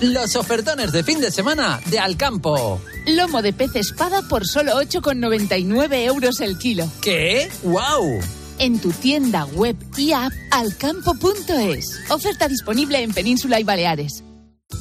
Los 0.02 0.36
ofertones 0.36 0.92
de 0.92 1.04
fin 1.04 1.22
de 1.22 1.32
semana 1.32 1.80
de 1.92 2.00
Alcampo. 2.00 2.82
Lomo 3.06 3.44
de 3.44 3.54
pez 3.54 3.76
espada 3.76 4.24
por 4.24 4.48
solo 4.48 4.74
8,99 4.82 6.06
euros 6.06 6.42
el 6.42 6.58
kilo. 6.58 6.92
¿Qué? 7.02 7.50
¡Wow! 7.64 8.20
En 8.60 8.80
tu 8.80 8.92
tienda 8.92 9.46
web 9.46 9.76
y 9.98 10.12
app 10.14 10.32
alcampo.es. 10.52 12.00
Oferta 12.10 12.48
disponible 12.48 13.02
en 13.02 13.14
Península 13.14 13.60
y 13.60 13.64
Baleares. 13.64 14.24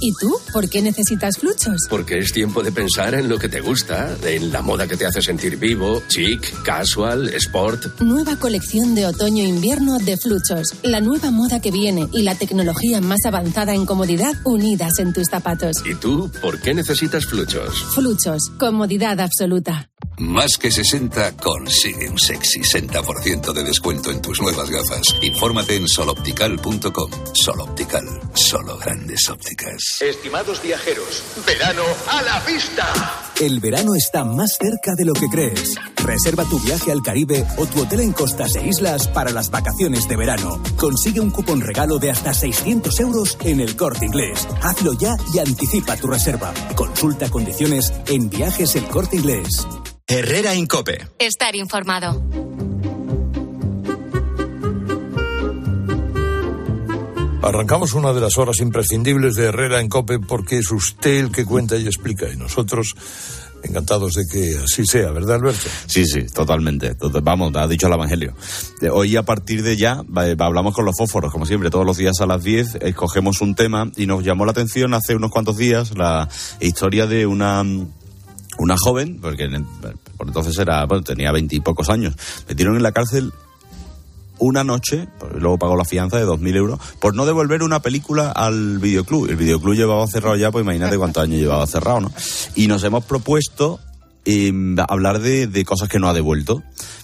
¿Y 0.01 0.13
tú? 0.21 0.37
¿Por 0.53 0.69
qué 0.69 0.83
necesitas 0.83 1.39
fluchos? 1.39 1.87
Porque 1.89 2.19
es 2.19 2.33
tiempo 2.33 2.63
de 2.63 2.73
pensar 2.73 3.15
en 3.15 3.29
lo 3.29 3.39
que 3.39 3.49
te 3.49 3.61
gusta, 3.61 4.17
en 4.25 4.53
la 4.53 4.61
moda 4.61 4.87
que 4.87 4.97
te 4.97 5.07
hace 5.07 5.23
sentir 5.23 5.59
vivo, 5.59 6.03
chic, 6.09 6.63
casual, 6.63 7.29
sport. 7.35 8.01
Nueva 8.01 8.37
colección 8.37 8.95
de 8.95 9.07
otoño-invierno 9.07 9.99
de 9.99 10.17
Fluchos. 10.17 10.75
La 10.83 11.01
nueva 11.01 11.31
moda 11.31 11.61
que 11.61 11.71
viene 11.71 12.09
y 12.13 12.23
la 12.23 12.35
tecnología 12.35 13.01
más 13.01 13.25
avanzada 13.27 13.75
en 13.75 13.87
comodidad 13.87 14.35
unidas 14.45 14.99
en 14.99 15.13
tus 15.13 15.29
zapatos. 15.31 15.77
¿Y 15.87 15.95
tú? 15.95 16.31
¿Por 16.43 16.61
qué 16.61 16.75
necesitas 16.75 17.25
fluchos? 17.25 17.85
Fluchos. 17.95 18.51
Comodidad 18.59 19.21
absoluta. 19.21 19.89
Más 20.19 20.57
que 20.57 20.71
60 20.71 21.37
consigue 21.37 22.09
un 22.09 22.19
sexy 22.19 22.61
60% 22.61 23.53
de 23.53 23.63
descuento 23.63 24.11
en 24.11 24.23
tus 24.23 24.41
nuevas 24.41 24.71
gafas. 24.71 25.15
Infórmate 25.21 25.77
en 25.77 25.87
soloptical.com. 25.87 27.11
Soloptical, 27.35 28.05
solo 28.35 28.79
grandes 28.79 29.29
ópticas. 29.29 30.01
Estimados 30.01 30.63
viajeros, 30.63 31.23
verano 31.47 31.83
a 32.11 32.23
la 32.23 32.41
vista. 32.41 32.87
El 33.39 33.61
verano 33.61 33.95
está 33.95 34.25
más 34.25 34.57
cerca 34.59 34.95
de 34.97 35.05
lo 35.05 35.13
que 35.13 35.29
crees. 35.29 35.75
Reserva 36.03 36.45
tu 36.45 36.59
viaje 36.61 36.93
al 36.93 37.03
Caribe 37.03 37.45
o 37.59 37.67
tu 37.67 37.83
hotel 37.83 38.01
en 38.01 38.13
costas 38.13 38.57
e 38.57 38.67
islas 38.67 39.09
para 39.09 39.33
las 39.33 39.51
vacaciones 39.51 40.09
de 40.09 40.17
verano. 40.17 40.63
Consigue 40.77 41.21
un 41.21 41.31
cupón 41.31 41.61
regalo 41.61 41.99
de 41.99 42.11
hasta 42.11 42.33
600 42.33 43.01
euros 43.01 43.37
en 43.45 43.61
el 43.61 43.77
corte 43.77 44.07
inglés. 44.07 44.49
Hazlo 44.63 44.95
ya 44.95 45.15
y 45.35 45.41
anticipa 45.41 45.97
tu 45.97 46.07
reserva. 46.07 46.55
Consulta 46.75 47.29
condiciones 47.29 47.93
en 48.07 48.31
viajes 48.31 48.77
el 48.77 48.87
corte 48.87 49.17
inglés. 49.17 49.67
Herrera 50.11 50.55
Incope. 50.55 51.09
Estar 51.19 51.57
informado. 51.57 52.23
Arrancamos 57.43 57.95
una 57.95 58.13
de 58.13 58.21
las 58.21 58.39
horas 58.39 58.59
imprescindibles 58.61 59.37
de 59.37 59.45
Herrera 59.47 59.81
en 59.81 59.89
Cope 59.89 60.19
porque 60.19 60.59
es 60.59 60.71
usted 60.73 61.19
el 61.27 61.31
que 61.31 61.45
cuenta 61.45 61.77
y 61.77 61.87
explica 61.87 62.29
y 62.33 62.37
nosotros 62.37 62.95
encantados 63.63 64.13
de 64.15 64.25
que 64.31 64.59
así 64.63 64.85
sea, 64.85 65.11
¿verdad, 65.11 65.37
Alberto? 65.37 65.69
Sí, 65.87 66.07
sí, 66.07 66.27
totalmente. 66.27 66.95
Tot- 66.97 67.21
Vamos, 67.23 67.53
ha 67.57 67.67
dicho 67.67 67.87
el 67.89 67.93
Evangelio. 67.95 68.35
De 68.81 68.91
Hoy, 68.91 69.17
a 69.17 69.25
partir 69.25 69.63
de 69.63 69.77
ya, 69.77 70.03
va- 70.03 70.45
hablamos 70.45 70.75
con 70.75 70.85
los 70.85 70.97
fósforos, 70.97 71.33
como 71.33 71.47
siempre, 71.47 71.71
todos 71.71 71.87
los 71.87 71.97
días 71.97 72.21
a 72.21 72.27
las 72.27 72.43
10, 72.45 72.77
escogemos 72.83 73.41
un 73.41 73.55
tema 73.55 73.91
y 73.97 74.07
nos 74.07 74.23
llamó 74.25 74.45
la 74.45 74.53
atención 74.53 74.95
hace 74.95 75.15
unos 75.17 75.31
cuantos 75.31 75.57
días 75.57 75.97
la 75.97 76.29
historia 76.61 77.07
de 77.07 77.27
una 77.27 77.65
una 78.59 78.77
joven, 78.79 79.19
porque 79.21 79.49
por 80.17 80.27
entonces 80.27 80.59
era, 80.59 80.85
bueno, 80.87 81.03
tenía 81.03 81.33
veintipocos 81.33 81.89
años, 81.89 82.15
metieron 82.49 82.77
en 82.77 82.83
la 82.83 82.93
cárcel 82.93 83.33
una 84.39 84.65
noche, 84.65 85.09
pues, 85.19 85.33
luego 85.35 85.59
pagó 85.59 85.77
la 85.77 85.85
fianza 85.85 86.19
de 86.19 86.27
2.000 86.27 86.57
euros, 86.57 86.81
por 87.01 87.15
no 87.15 87.27
devolver 87.27 87.63
una 87.63 87.81
película 87.81 88.31
al 88.31 88.79
videoclub. 88.79 89.31
El 89.31 89.37
videoclub 89.37 89.75
llevaba 89.75 90.07
cerrado 90.07 90.37
ya, 90.37 90.51
pues 90.51 90.63
imagínate 90.63 90.99
cuántos 90.99 91.23
años 91.23 91.41
llevaba 91.41 91.67
cerrado, 91.67 92.01
¿no? 92.01 92.13
Y 92.55 92.67
nos 92.67 92.85
hemos 92.85 93.05
propuesto 93.05 93.81
eh, 94.25 94.53
hablar 94.89 95.21
de, 95.21 95.47
de 95.47 95.65
cosas 95.65 95.89
que 95.89 95.99
no 95.99 96.09
ha 96.09 96.13
devuelto. 96.13 96.63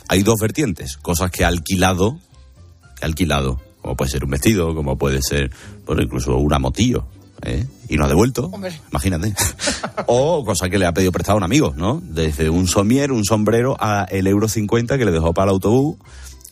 Hay 0.08 0.22
dos 0.22 0.36
vertientes, 0.40 0.96
cosas 0.98 1.30
que 1.30 1.44
ha 1.44 1.48
alquilado, 1.48 2.18
que 2.96 3.04
ha 3.04 3.06
alquilado, 3.06 3.60
como 3.80 3.96
puede 3.96 4.10
ser 4.10 4.24
un 4.24 4.30
vestido, 4.30 4.74
como 4.74 4.98
puede 4.98 5.20
ser, 5.22 5.50
bueno, 5.86 6.02
incluso 6.02 6.36
una 6.36 6.58
motillo, 6.58 7.06
¿eh? 7.42 7.66
Y 7.92 7.98
no 7.98 8.06
ha 8.06 8.08
devuelto, 8.08 8.50
imagínate. 8.90 9.34
o 10.06 10.46
cosas 10.46 10.70
que 10.70 10.78
le 10.78 10.86
ha 10.86 10.94
pedido 10.94 11.12
prestado 11.12 11.36
a 11.36 11.36
un 11.36 11.42
amigo, 11.42 11.74
¿no? 11.76 12.00
Desde 12.02 12.48
un 12.48 12.66
somier, 12.66 13.12
un 13.12 13.26
sombrero, 13.26 13.76
a 13.78 14.06
el 14.08 14.26
euro 14.26 14.48
50 14.48 14.96
que 14.96 15.04
le 15.04 15.10
dejó 15.10 15.34
para 15.34 15.50
el 15.50 15.56
autobús, 15.56 15.96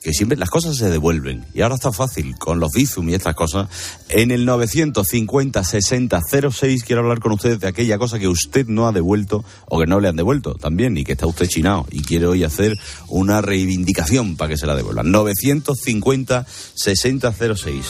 que 0.02 0.14
siempre 0.14 0.38
las 0.38 0.49
cosas 0.49 0.76
se 0.76 0.88
devuelven. 0.88 1.45
Y 1.52 1.61
ahora 1.61 1.75
está 1.75 1.92
fácil, 1.92 2.38
con 2.38 2.59
los 2.59 2.73
Bizum 2.73 3.11
y 3.11 3.14
estas 3.14 3.35
cosas. 3.35 3.69
En 4.09 4.30
el 4.30 4.49
950-60-06 4.49 6.85
quiero 6.85 7.02
hablar 7.02 7.21
con 7.21 7.33
ustedes 7.33 7.61
de 7.61 7.69
aquella 7.69 7.99
cosa 7.99 8.19
que 8.19 8.28
usted 8.28 8.66
no 8.66 8.88
ha 8.88 8.92
devuelto 8.92 9.45
o 9.66 9.78
que 9.78 9.85
no 9.87 10.00
le 10.00 10.09
han 10.09 10.16
devuelto 10.16 10.54
también 10.54 10.97
y 10.97 11.04
que 11.04 11.12
está 11.12 11.26
usted 11.26 11.49
chinado 11.49 11.85
y 11.90 12.00
quiere 12.02 12.25
hoy 12.26 12.45
hacer 12.45 12.78
una 13.09 13.42
reivindicación 13.42 14.37
para 14.37 14.49
que 14.49 14.57
se 14.57 14.66
la 14.66 14.75
devuelvan. 14.75 15.12
950-60-06. 15.12 17.83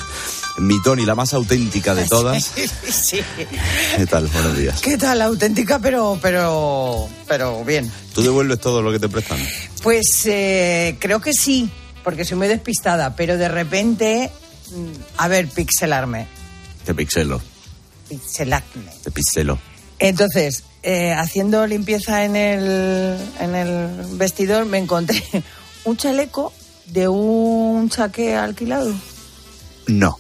Mi 0.59 0.83
Tony, 0.83 1.07
la 1.07 1.15
más 1.15 1.33
auténtica 1.33 1.95
de 1.95 2.05
todas. 2.09 2.53
Sí. 2.91 3.21
¿Qué 3.97 4.07
tal? 4.07 4.27
Buenos 4.27 4.59
días. 4.59 4.81
¿Qué 4.81 4.99
tal? 4.99 5.23
Auténtica, 5.23 5.79
pero, 5.79 6.19
pero, 6.21 7.09
pero 7.29 7.65
bien. 7.65 7.89
¿Tú 8.13 8.23
devuelves 8.23 8.59
todo 8.59 8.83
lo 8.83 8.91
que 8.91 8.99
te 8.99 9.09
prestan? 9.09 9.39
Pues 9.83 10.27
eh, 10.27 10.97
creo 10.99 11.21
que 11.21 11.33
sí, 11.33 11.71
porque 12.11 12.25
soy 12.25 12.39
muy 12.39 12.49
despistada, 12.49 13.15
pero 13.15 13.39
de 13.39 13.49
repente, 13.49 14.33
mm, 14.75 14.91
a 15.19 15.29
ver, 15.29 15.47
pixelarme, 15.47 16.27
Te 16.85 16.93
pixelo, 16.93 17.41
pixelarme. 18.09 18.91
te 19.05 19.13
pixelo. 19.13 19.61
Entonces, 20.01 20.65
eh, 20.83 21.13
haciendo 21.13 21.65
limpieza 21.69 22.25
en 22.25 22.35
el, 22.35 23.17
en 23.39 23.55
el 23.55 24.17
vestidor, 24.17 24.67
me 24.67 24.79
encontré 24.79 25.23
un 25.85 25.97
chaleco 25.97 26.53
de 26.87 27.07
un 27.07 27.89
chaqué 27.91 28.35
alquilado. 28.35 28.93
No. 29.87 30.19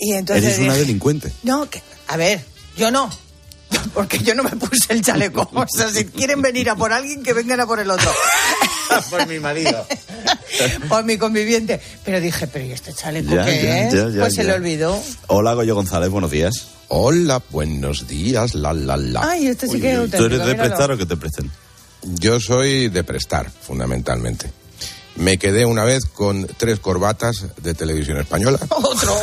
Y 0.00 0.14
entonces 0.14 0.46
Eres 0.46 0.58
una 0.58 0.72
dije, 0.72 0.80
delincuente. 0.80 1.32
No, 1.44 1.70
que, 1.70 1.80
a 2.08 2.16
ver, 2.16 2.44
yo 2.76 2.90
no. 2.90 3.08
Porque 3.94 4.18
yo 4.18 4.34
no 4.34 4.42
me 4.42 4.50
puse 4.50 4.92
el 4.94 5.00
chaleco. 5.02 5.48
O 5.54 5.64
sea, 5.68 5.88
si 5.90 6.06
quieren 6.06 6.42
venir 6.42 6.70
a 6.70 6.74
por 6.74 6.92
alguien, 6.92 7.22
que 7.22 7.34
vengan 7.34 7.60
a 7.60 7.66
por 7.66 7.78
el 7.78 7.88
otro. 7.88 8.10
por 9.10 9.26
mi 9.26 9.38
marido. 9.38 9.86
por 10.88 11.04
mi 11.04 11.16
conviviente. 11.18 11.80
Pero 12.04 12.20
dije, 12.20 12.46
pero 12.46 12.64
¿y 12.64 12.72
este 12.72 12.92
chaleco 12.92 13.34
Ya, 13.34 13.44
qué 13.44 13.62
ya, 13.62 13.86
es? 13.88 13.94
ya, 13.94 14.08
ya, 14.08 14.20
pues 14.20 14.34
se 14.34 14.44
le 14.44 14.52
olvidó. 14.52 15.00
Hola, 15.28 15.54
Goyo 15.54 15.74
González, 15.74 16.10
buenos 16.10 16.30
días. 16.30 16.68
Hola, 16.88 17.42
buenos 17.50 18.06
días, 18.06 18.54
la 18.54 18.72
la 18.72 18.96
la. 18.96 19.20
Ay, 19.30 19.46
este 19.46 19.66
sí 19.68 19.80
que 19.80 19.92
es 19.92 19.96
¿Tú 19.96 20.02
eres 20.04 20.14
auténtico, 20.14 20.28
de 20.46 20.52
míralo. 20.52 20.68
prestar 20.68 20.90
o 20.92 20.98
que 20.98 21.06
te 21.06 21.16
presten? 21.16 21.50
Yo 22.02 22.38
soy 22.40 22.88
de 22.88 23.04
prestar, 23.04 23.50
fundamentalmente. 23.50 24.50
Me 25.16 25.38
quedé 25.38 25.64
una 25.66 25.84
vez 25.84 26.04
con 26.06 26.46
tres 26.56 26.80
corbatas 26.80 27.44
de 27.62 27.74
televisión 27.74 28.18
española. 28.18 28.58
Otro. 28.70 29.14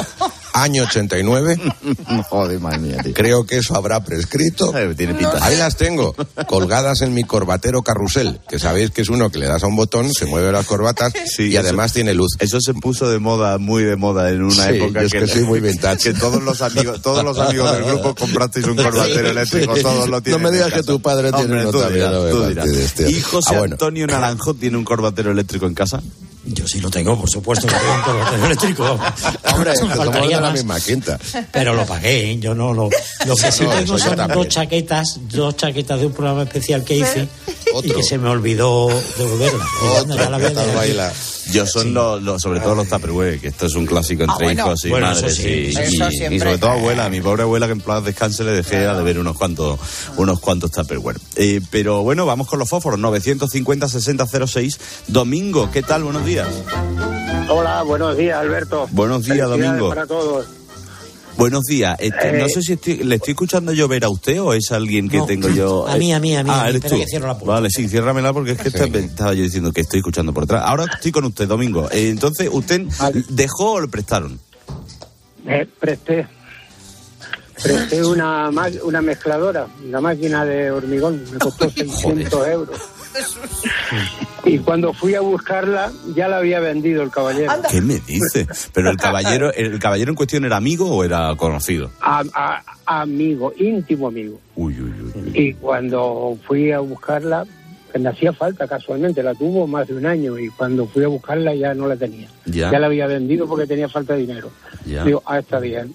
Año 0.53 0.83
89. 0.83 1.57
Joder, 2.29 2.59
madre 2.59 2.79
mía, 2.79 2.97
tío. 3.03 3.13
Creo 3.13 3.45
que 3.45 3.57
eso 3.57 3.75
habrá 3.75 4.03
prescrito. 4.03 4.73
tiene 4.95 5.13
pinta. 5.13 5.37
Ahí 5.43 5.55
las 5.57 5.75
tengo, 5.77 6.15
colgadas 6.47 7.01
en 7.01 7.13
mi 7.13 7.23
corbatero 7.23 7.81
carrusel, 7.81 8.39
que 8.49 8.59
sabéis 8.59 8.91
que 8.91 9.01
es 9.01 9.09
uno 9.09 9.29
que 9.29 9.39
le 9.39 9.47
das 9.47 9.63
a 9.63 9.67
un 9.67 9.75
botón, 9.75 10.11
se 10.13 10.25
mueve 10.25 10.51
las 10.51 10.65
corbatas 10.65 11.13
y 11.39 11.55
además 11.57 11.93
tiene 11.93 12.13
luz. 12.13 12.35
Eso 12.39 12.59
se 12.61 12.73
puso 12.73 13.09
de 13.09 13.19
moda, 13.19 13.57
muy 13.57 13.83
de 13.83 13.95
moda 13.95 14.29
en 14.31 14.43
una 14.43 14.65
Sí, 14.67 14.75
época 14.75 15.01
yo 15.01 15.07
es 15.07 15.13
que 15.13 15.27
soy 15.27 15.43
muy 15.43 15.59
vintage. 15.59 16.13
que 16.13 16.19
todos 16.19 16.41
los 16.43 16.61
amigos, 16.61 17.01
todos 17.01 17.23
los 17.23 17.37
amigos 17.39 17.71
del 17.73 17.83
grupo 17.85 18.15
comprasteis 18.15 18.65
un 18.65 18.75
corbatero 18.75 19.25
Sí, 19.25 19.31
eléctrico, 19.31 19.75
sí. 19.75 19.81
todos 19.83 20.07
lo 20.09 20.17
No 20.17 20.21
tienen. 20.23 20.41
me 20.43 20.49
en 20.49 20.53
digas 20.55 20.73
que 20.73 20.83
tu 20.83 21.01
padre 21.01 21.31
tiene 21.31 21.43
Hombre, 21.45 21.61
uno 21.61 21.71
tú 21.71 21.79
también, 21.79 21.99
dirás, 21.99 22.13
no 22.13 22.23
me 22.23 22.31
tú 22.31 22.45
dirás. 22.47 23.09
¿Y 23.11 23.21
José 23.21 23.55
Ah, 23.55 23.59
bueno. 23.59 23.73
Antonio 23.75 24.07
Naranjo 24.07 24.53
tiene 24.53 24.77
un 24.77 24.83
corbatero 24.83 25.31
eléctrico 25.31 25.65
en 25.65 25.73
casa? 25.73 26.01
Yo 26.45 26.67
sí 26.67 26.79
lo 26.79 26.89
tengo, 26.89 27.19
por 27.19 27.29
supuesto 27.29 27.67
que 27.67 27.75
tengo 27.75 27.93
un 27.93 28.01
corbatero 28.01 28.45
eléctrico. 28.45 28.99
Hombre, 29.53 29.73
Me 29.83 29.95
faltaría 29.95 30.39
la 30.41 30.51
misma 30.51 30.79
quinta. 30.79 31.19
Pero 31.51 31.73
lo 31.73 31.85
pagué, 31.85 32.31
¿eh? 32.31 32.39
yo 32.39 32.55
no 32.55 32.73
lo. 32.73 32.89
Lo 33.25 33.35
que 33.35 33.51
sí 33.51 33.63
No, 33.63 33.71
tengo 33.71 33.97
son 33.99 34.27
dos 34.27 34.47
chaquetas, 34.47 35.19
dos 35.29 35.57
chaquetas 35.57 35.99
de 35.99 36.05
un 36.05 36.13
programa 36.13 36.43
especial 36.43 36.83
que 36.83 36.95
hice 36.95 37.27
y 37.65 37.69
Otro. 37.73 37.95
que 37.95 38.03
se 38.03 38.17
me 38.17 38.29
olvidó 38.29 38.87
devolverlas. 39.17 39.67
Y 39.81 40.07
la 40.07 40.37
Otra, 40.37 40.65
baila. 40.75 41.13
Yo 41.51 41.65
son 41.65 41.93
los, 41.93 42.21
los- 42.21 42.41
sobre 42.41 42.59
todo 42.59 42.75
los 42.75 42.87
Tupperware, 42.87 43.39
que 43.39 43.47
esto 43.47 43.65
es 43.65 43.75
un 43.75 43.85
clásico 43.85 44.23
entre 44.23 44.35
Ah, 44.35 44.43
bueno. 44.43 44.65
hijos 44.65 44.85
y 44.85 44.89
Bueno, 44.89 45.07
madres. 45.07 45.33
eso 45.33 45.41
sí, 45.41 45.49
y, 45.49 45.69
eso 45.69 45.81
y- 46.09 46.11
siempre. 46.15 46.35
y 46.35 46.39
sobre 46.39 46.57
todo 46.57 46.69
abuela, 46.71 47.09
mi 47.09 47.21
pobre 47.21 47.43
abuela 47.43 47.65
que 47.67 47.73
en 47.73 47.81
paz 47.81 48.03
descanse 48.03 48.43
le 48.43 48.51
dejé 48.51 48.85
a 48.85 48.93
deber 48.95 49.19
unos 49.19 49.37
cuantos, 49.37 49.79
unos 50.17 50.39
cuantos 50.39 50.71
Tupperware. 50.71 51.17
Eh, 51.35 51.61
pero 51.71 52.03
bueno, 52.03 52.25
vamos 52.25 52.47
con 52.47 52.59
los 52.59 52.69
fósforos, 52.69 52.99
950-6006. 52.99 54.79
Domingo, 55.07 55.69
¿qué 55.71 55.81
tal? 55.81 56.03
Buenos 56.03 56.25
días. 56.25 56.47
Hola, 57.49 57.81
buenos 57.83 58.15
días, 58.17 58.37
Alberto. 58.37 58.87
Buenos 58.91 59.25
días, 59.25 59.47
Domingo. 59.49 59.89
para 59.89 60.05
todos. 60.05 60.45
Buenos 61.39 61.63
días. 61.63 61.97
Este, 61.99 62.29
Eh, 62.35 62.39
no 62.39 62.49
sé 62.49 62.61
si 62.61 62.73
estoy- 62.73 62.97
le 62.97 63.15
estoy 63.15 63.31
escuchando 63.31 63.71
llover 63.71 64.03
a 64.03 64.09
usted 64.09 64.41
o 64.41 64.53
es 64.53 64.71
alguien 64.71 65.07
que 65.07 65.17
No, 65.17 65.25
tengo 65.25 65.47
yo. 65.49 65.87
a 65.87 65.95
mí, 65.95 66.11
a 66.13 66.19
mí, 66.19 66.35
a 66.35 66.43
mí, 66.43 66.49
a 66.49 66.53
Ah, 66.53 66.63
mí. 66.65 66.69
eres 66.69 66.75
Espera 66.83 66.95
tú. 66.95 66.99
que 67.01 67.07
cierro 67.07 67.27
la 67.27 67.33
puerta. 67.37 67.53
Vale, 67.53 67.69
sí, 67.69 67.87
ciérramela 67.87 68.33
porque 68.33 68.51
es 68.51 68.57
que 68.59 68.67
está- 68.67 68.83
estaba 68.85 69.33
yo 69.33 69.43
diciendo 69.43 69.71
que 69.71 69.81
estoy 69.81 69.99
escuchando 69.99 70.33
por 70.33 70.43
detrás. 70.43 70.63
Ahora 70.65 70.85
estoy 70.93 71.11
con 71.13 71.23
usted, 71.23 71.47
Domingo. 71.47 71.89
Eh, 71.91 72.09
entonces, 72.09 72.49
¿usted 72.51 72.81
dejó 73.29 73.71
o 73.73 73.81
le 73.81 73.87
prestaron? 73.87 74.37
Eh, 75.47 75.65
presté. 75.79 76.27
Presté 77.63 78.05
una, 78.05 78.49
una 78.83 79.01
mezcladora, 79.01 79.67
una 79.87 80.01
máquina 80.01 80.43
de 80.45 80.71
hormigón. 80.71 81.23
Me 81.31 81.39
costó 81.39 81.69
600 81.71 82.47
euros. 82.47 82.77
Y 84.45 84.59
cuando 84.59 84.93
fui 84.93 85.15
a 85.15 85.21
buscarla, 85.21 85.91
ya 86.15 86.27
la 86.27 86.37
había 86.37 86.59
vendido 86.59 87.03
el 87.03 87.09
caballero. 87.11 87.51
¿Qué 87.69 87.81
me 87.81 87.99
dice? 87.99 88.47
Pero 88.73 88.89
el 88.89 88.97
caballero, 88.97 89.53
el 89.53 89.77
caballero 89.79 90.11
en 90.11 90.15
cuestión 90.15 90.45
era 90.45 90.57
amigo 90.57 90.89
o 90.89 91.03
era 91.03 91.35
conocido? 91.35 91.91
A, 92.01 92.23
a- 92.33 92.63
amigo, 93.01 93.53
íntimo 93.57 94.07
amigo. 94.07 94.39
Uy, 94.55 94.75
uy, 94.79 94.93
uy. 95.15 95.31
Y 95.33 95.53
cuando 95.53 96.37
fui 96.47 96.71
a 96.71 96.79
buscarla, 96.79 97.45
que 97.91 97.99
me 97.99 98.09
hacía 98.09 98.31
falta 98.33 98.67
casualmente, 98.67 99.21
la 99.23 99.33
tuvo 99.35 99.67
más 99.67 99.87
de 99.87 99.95
un 99.95 100.05
año 100.05 100.37
y 100.39 100.49
cuando 100.49 100.87
fui 100.87 101.03
a 101.03 101.07
buscarla 101.07 101.53
ya 101.55 101.73
no 101.73 101.87
la 101.87 101.95
tenía. 101.95 102.27
Ya. 102.45 102.71
la 102.79 102.85
había 102.87 103.07
vendido 103.07 103.47
porque 103.47 103.67
tenía 103.67 103.89
falta 103.89 104.13
de 104.13 104.21
dinero. 104.21 104.49
Ya. 104.85 105.03
Digo, 105.03 105.21
ah, 105.25 105.39
está 105.39 105.59
bien. 105.59 105.93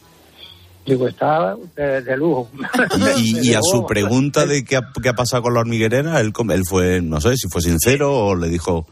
Digo, 0.87 1.09
está 1.09 1.57
de, 1.77 2.03
de 2.03 2.17
lujo. 2.17 2.51
Y, 3.19 3.51
y 3.51 3.55
a 3.55 3.61
su 3.63 3.87
pregunta 3.87 4.47
de 4.47 4.65
qué 4.65 4.77
ha, 4.77 4.91
qué 5.03 5.09
ha 5.09 5.15
pasado 5.15 5.45
con 5.45 5.55
la 5.55 5.61
hormiguerera, 5.61 6.21
él, 6.21 6.33
él 6.51 6.63
fue, 6.69 7.01
no 7.01 7.21
sé 7.21 7.37
si 7.37 7.49
fue 7.49 7.63
sincero 7.63 8.13
o 8.13 8.35
le 8.35 8.49
dijo, 8.49 8.87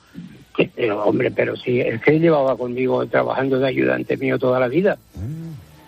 Pero, 0.74 1.04
hombre, 1.04 1.30
pero 1.30 1.56
sí, 1.56 1.80
es 1.80 2.00
que 2.00 2.12
él 2.12 2.20
llevaba 2.20 2.56
conmigo 2.56 3.06
trabajando 3.06 3.58
de 3.58 3.68
ayudante 3.68 4.16
mío 4.16 4.38
toda 4.38 4.60
la 4.60 4.68
vida. 4.68 4.98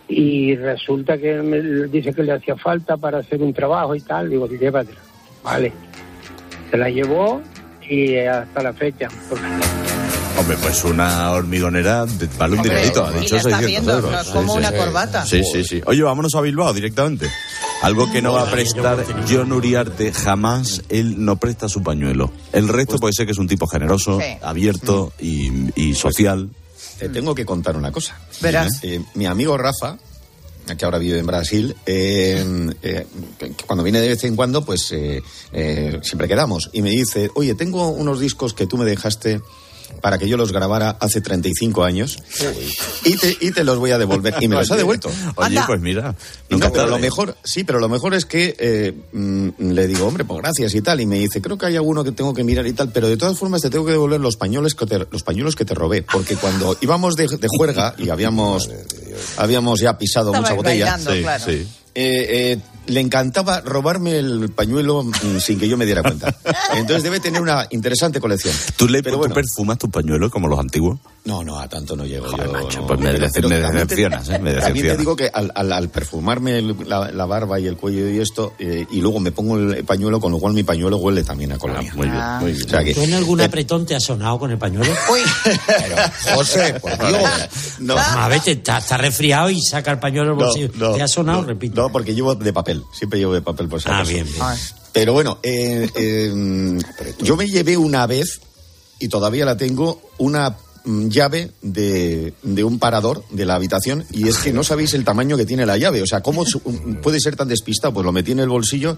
Y 0.08 0.54
resulta 0.56 1.16
que 1.16 1.34
me 1.42 1.61
dice 1.88 2.12
que 2.12 2.23
le 2.23 2.32
hacía 2.32 2.56
falta 2.56 2.96
para 2.96 3.18
hacer 3.18 3.42
un 3.42 3.54
trabajo 3.54 3.94
y 3.94 4.00
tal. 4.00 4.28
Digo, 4.30 4.46
llévatela. 4.46 5.00
Vale. 5.42 5.73
Se 6.70 6.76
la 6.76 6.90
llevó 6.90 7.40
y 7.88 8.16
hasta 8.16 8.62
la 8.62 8.73
fecha. 8.73 9.08
Hombre, 10.37 10.57
pues 10.61 10.83
una 10.85 11.31
hormigonera 11.31 12.07
de- 12.07 12.29
vale 12.37 12.55
un 12.55 12.59
Hombre, 12.61 12.75
dinerito, 12.75 13.05
ha 13.05 13.12
dicho 13.12 13.35
la 13.37 13.41
está 13.41 13.59
600 13.59 13.67
viendo, 13.67 13.93
euros. 13.95 14.11
no 14.12 14.21
es 14.21 14.29
como 14.29 14.53
Sí, 14.53 14.59
una 14.59 14.71
sí. 14.71 14.76
corbata. 14.76 15.26
Sí, 15.26 15.43
sí, 15.45 15.64
sí. 15.64 15.81
Oye, 15.87 16.03
vámonos 16.03 16.35
a 16.35 16.41
Bilbao 16.41 16.73
directamente. 16.73 17.31
Algo 17.83 18.11
que 18.11 18.21
no 18.21 18.33
va 18.33 18.43
a 18.43 18.50
prestar 18.50 19.05
John 19.29 19.53
Uriarte, 19.53 20.12
jamás 20.12 20.83
él 20.88 21.25
no 21.25 21.37
presta 21.37 21.69
su 21.69 21.83
pañuelo. 21.83 22.33
El 22.53 22.69
resto 22.69 22.99
puede 22.99 23.12
ser 23.12 23.26
que 23.26 23.33
es 23.33 23.38
un 23.38 23.47
tipo 23.47 23.67
generoso, 23.67 24.19
abierto 24.43 25.12
y, 25.21 25.50
y 25.81 25.95
social. 25.95 26.50
Te 26.99 27.09
tengo 27.09 27.35
que 27.35 27.45
contar 27.45 27.76
una 27.76 27.93
cosa. 27.93 28.19
Verás. 28.41 28.81
Eh, 28.83 29.00
mi 29.14 29.26
amigo 29.26 29.57
Rafa, 29.59 29.99
que 30.79 30.85
ahora 30.85 30.99
vive 30.99 31.19
en 31.19 31.26
Brasil, 31.26 31.76
eh, 31.87 32.73
eh, 32.83 33.07
cuando 33.67 33.83
viene 33.85 34.00
de 34.00 34.09
vez 34.09 34.25
en 34.25 34.35
cuando, 34.35 34.64
pues 34.64 34.91
eh, 34.93 35.23
eh, 35.53 35.99
siempre 36.03 36.26
quedamos. 36.26 36.71
Y 36.73 36.81
me 36.83 36.91
dice, 36.91 37.31
oye, 37.35 37.55
tengo 37.55 37.88
unos 37.88 38.19
discos 38.19 38.55
que 38.55 38.67
tú 38.67 38.79
me 38.79 38.85
dejaste 38.87 39.41
para 40.00 40.19
que 40.19 40.29
yo 40.29 40.37
los 40.37 40.53
grabara 40.53 40.97
hace 41.00 41.21
35 41.21 41.85
años 41.85 42.19
y 43.05 43.17
te, 43.17 43.37
y 43.41 43.50
te 43.53 43.64
los 43.64 43.79
voy 43.79 43.91
a 43.93 43.99
devolver. 43.99 44.35
Y 44.41 44.49
me 44.49 44.57
los 44.57 44.71
ha 44.71 44.76
devuelto. 44.76 45.11
Oye, 45.37 45.61
pues 45.67 45.81
mira, 45.81 46.14
no, 46.50 46.73
pero 46.73 46.87
lo 46.87 46.99
mejor, 46.99 47.37
sí, 47.45 47.64
pero 47.64 47.79
lo 47.79 47.88
mejor 47.88 48.14
es 48.14 48.25
que 48.26 48.55
eh, 48.59 48.93
mm, 49.12 49.71
le 49.73 49.87
digo, 49.87 50.07
hombre, 50.07 50.25
pues 50.25 50.41
gracias 50.43 50.75
y 50.75 50.83
tal. 50.83 51.00
Y 51.00 51.07
me 51.07 51.19
dice, 51.19 51.41
creo 51.41 51.57
que 51.59 51.67
hay 51.67 51.76
alguno 51.76 52.05
que 52.05 52.12
tengo 52.12 52.35
que 52.35 52.45
mirar 52.45 52.67
y 52.67 52.73
tal, 52.73 52.91
pero 52.93 53.09
de 53.09 53.17
todas 53.17 53.38
formas 53.38 53.62
te 53.62 53.71
tengo 53.71 53.85
que 53.87 53.93
devolver 53.93 54.21
los 54.21 54.37
pañuelos 54.37 54.75
que 54.75 54.87
te, 54.87 54.99
los 55.11 55.23
pañuelos 55.23 55.57
que 55.57 55.64
te 55.64 55.75
robé. 55.75 56.03
Porque 56.03 56.37
cuando 56.37 56.76
íbamos 56.83 57.17
de, 57.17 57.26
de 57.29 57.49
juerga 57.49 57.95
y 57.99 58.11
habíamos, 58.11 58.69
habíamos 59.37 59.81
ya 59.81 59.97
pisado 59.99 60.29
Estabais 60.35 60.50
mucha 60.50 60.55
botella, 60.57 60.85
bailando, 60.85 61.12
Sí, 61.12 61.23
claro. 61.23 61.45
sí. 61.45 61.53
eh, 61.95 62.26
eh, 62.53 62.59
le 62.87 63.00
encantaba 63.00 63.61
robarme 63.61 64.19
el 64.19 64.50
pañuelo 64.50 65.03
mm, 65.05 65.38
sin 65.38 65.59
que 65.59 65.69
yo 65.69 65.76
me 65.76 65.85
diera 65.87 66.03
cuenta. 66.03 66.35
Entonces 66.75 67.03
debe 67.03 67.21
tener 67.21 67.41
una 67.41 67.67
interesante 67.71 68.21
colección. 68.21 68.55
¿Tú, 68.76 68.88
le, 68.88 69.03
Pero 69.03 69.17
tú 69.17 69.19
bueno. 69.21 69.35
perfumas 69.35 69.79
tus 69.79 69.91
pañuelos 69.91 70.31
como 70.31 70.49
los 70.49 70.59
antiguos? 70.59 70.99
No, 71.25 71.43
no, 71.43 71.59
a 71.59 71.67
tanto 71.69 71.97
no 71.97 72.05
llego 72.05 72.26
Joder, 72.29 72.47
yo. 72.49 72.53
macho, 72.53 72.81
no. 72.83 72.87
pues 72.87 73.00
me, 73.00 73.12
decepcionas, 73.14 74.29
¿eh? 74.29 74.38
Me 74.38 74.53
También 74.61 74.87
te 74.88 74.97
digo 74.99 75.17
que 75.17 75.31
al, 75.33 75.50
al- 75.55 75.73
al 75.73 75.88
perfumarme 75.88 76.59
el- 76.59 76.76
la, 76.87 77.11
la 77.11 77.25
barba 77.25 77.59
y 77.59 77.67
el 77.67 77.76
cuello 77.79 78.09
y 78.11 78.19
esto, 78.21 78.53
eh, 78.59 78.87
y 78.91 79.00
luego 79.00 79.21
me 79.21 79.33
pongo 79.33 79.57
el 79.57 79.85
pañuelo, 79.85 80.21
con 80.21 80.33
lo 80.33 80.38
cual 80.38 80.53
mi 80.53 80.62
pañuelo 80.64 80.99
huele 80.99 81.25
también 81.25 81.53
a 81.53 81.59
colonia. 81.59 81.93
muy 81.95 82.09
bien, 82.09 82.23
muy 82.41 82.53
bien. 82.53 82.67
O 82.67 82.69
sea 82.69 82.85
que, 82.85 82.93
¿Tú 82.95 83.00
en 83.03 83.14
algún 83.14 83.41
apretón 83.41 83.87
te 83.87 83.95
has 83.97 84.05
sonado 84.05 84.38
con 84.38 84.50
el 84.50 84.59
pañuelo? 84.59 84.93
José, 86.35 86.75
por 86.81 86.93
Dios. 86.99 87.23
No, 87.81 87.97
A 87.97 88.29
ver, 88.29 88.41
te, 88.41 88.53
está, 88.53 88.79
está 88.79 88.97
resfriado 88.97 89.50
y 89.50 89.61
saca 89.62 89.93
el 89.93 89.99
pañuelo 89.99 90.31
del 90.31 90.38
no, 90.38 90.45
bolsillo. 90.45 90.71
no, 90.76 90.93
¿Te 90.93 91.03
ha 91.03 91.09
sonado? 91.09 91.43
no, 91.43 91.49
Repito. 91.49 91.81
No, 91.81 91.91
porque 91.91 92.14
llevo 92.14 92.35
de 92.35 92.53
papel. 92.53 92.74
Siempre 92.93 93.19
llevo 93.19 93.35
de 93.35 93.43
papel 93.43 93.69
por 93.69 93.81
si 93.81 93.88
Ah, 93.90 94.02
bien, 94.02 94.25
bien. 94.26 94.38
Pero 94.93 95.12
bueno, 95.12 95.38
eh, 95.43 95.88
eh, 95.97 96.78
yo 97.21 97.37
me 97.37 97.47
llevé 97.49 97.76
una 97.76 98.07
vez, 98.07 98.40
y 99.00 99.09
todavía 99.09 99.45
la 99.45 99.57
tengo, 99.57 100.00
una 100.19 100.57
mm, 100.85 101.09
llave 101.09 101.50
de, 101.62 102.33
de 102.43 102.62
un 102.64 102.78
parador 102.78 103.25
de 103.31 103.45
la 103.45 103.57
habitación 103.57 104.04
y 104.12 104.28
es 104.28 104.37
que 104.38 104.52
no 104.52 104.62
sabéis 104.62 104.95
el 104.95 105.04
tamaño 105.04 105.37
que 105.37 105.47
tiene 105.47 105.66
la 105.66 105.76
llave. 105.78 106.00
O 106.02 106.07
sea, 106.07 106.21
¿cómo 106.23 106.45
su- 106.47 106.61
puede 107.02 107.19
ser 107.21 107.35
tan 107.37 107.49
despistado? 107.49 107.93
Pues 107.93 108.04
lo 108.04 108.12
metí 108.12 108.33
en 108.33 108.38
el 108.38 108.49
bolsillo, 108.49 108.97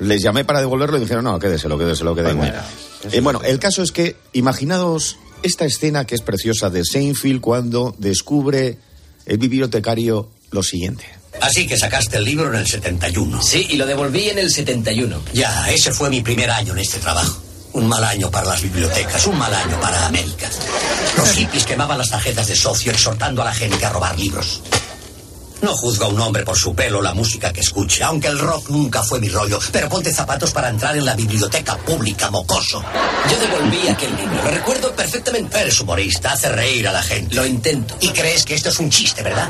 les 0.00 0.22
llamé 0.22 0.44
para 0.44 0.60
devolverlo 0.60 0.98
y 0.98 1.00
dijeron, 1.00 1.24
no, 1.24 1.38
quédeselo, 1.38 1.78
quédeselo, 1.78 2.14
que 2.14 2.22
da 2.22 2.32
igual. 2.32 2.62
Eh, 3.10 3.20
bueno, 3.20 3.40
el 3.42 3.58
caso 3.58 3.82
es 3.82 3.90
que, 3.92 4.16
imaginaos 4.34 5.16
esta 5.42 5.64
escena 5.64 6.04
que 6.04 6.14
es 6.16 6.20
preciosa 6.20 6.68
de 6.68 6.84
Seinfeld 6.84 7.40
cuando 7.40 7.94
descubre 7.98 8.76
el 9.24 9.38
bibliotecario 9.38 10.28
lo 10.50 10.62
siguiente. 10.62 11.04
Así 11.40 11.66
que 11.66 11.78
sacaste 11.78 12.18
el 12.18 12.24
libro 12.24 12.48
en 12.48 12.60
el 12.60 12.66
71. 12.66 13.42
Sí, 13.42 13.66
y 13.70 13.76
lo 13.76 13.86
devolví 13.86 14.28
en 14.28 14.38
el 14.38 14.50
71. 14.50 15.22
Ya, 15.32 15.70
ese 15.70 15.92
fue 15.92 16.10
mi 16.10 16.20
primer 16.22 16.50
año 16.50 16.72
en 16.72 16.78
este 16.80 16.98
trabajo. 16.98 17.40
Un 17.72 17.86
mal 17.86 18.02
año 18.02 18.30
para 18.30 18.48
las 18.48 18.62
bibliotecas, 18.62 19.26
un 19.26 19.38
mal 19.38 19.52
año 19.52 19.78
para 19.80 20.06
América. 20.06 20.48
Los 21.16 21.30
hippies 21.32 21.64
quemaban 21.64 21.98
las 21.98 22.10
tarjetas 22.10 22.48
de 22.48 22.56
socio 22.56 22.92
exhortando 22.92 23.42
a 23.42 23.46
la 23.46 23.54
gente 23.54 23.84
a 23.84 23.90
robar 23.90 24.18
libros. 24.18 24.62
No 25.60 25.74
juzgo 25.74 26.04
a 26.04 26.08
un 26.08 26.20
hombre 26.20 26.44
por 26.44 26.56
su 26.56 26.74
pelo 26.74 27.00
o 27.00 27.02
la 27.02 27.14
música 27.14 27.52
que 27.52 27.60
escuche, 27.60 28.04
aunque 28.04 28.28
el 28.28 28.38
rock 28.38 28.70
nunca 28.70 29.02
fue 29.02 29.18
mi 29.18 29.28
rollo. 29.28 29.58
Pero 29.72 29.88
ponte 29.88 30.12
zapatos 30.12 30.52
para 30.52 30.68
entrar 30.68 30.96
en 30.96 31.04
la 31.04 31.14
biblioteca 31.14 31.76
pública, 31.76 32.30
mocoso. 32.30 32.82
Yo 33.28 33.38
devolví 33.40 33.88
aquel 33.88 34.16
libro, 34.16 34.44
lo 34.44 34.50
recuerdo 34.50 34.92
perfectamente. 34.92 35.58
Eres 35.58 35.80
humorista, 35.80 36.32
hace 36.32 36.48
reír 36.48 36.86
a 36.86 36.92
la 36.92 37.02
gente. 37.02 37.34
Lo 37.34 37.44
intento. 37.44 37.96
Y 38.00 38.10
crees 38.10 38.44
que 38.44 38.54
esto 38.54 38.68
es 38.68 38.78
un 38.78 38.88
chiste, 38.88 39.22
¿verdad? 39.22 39.48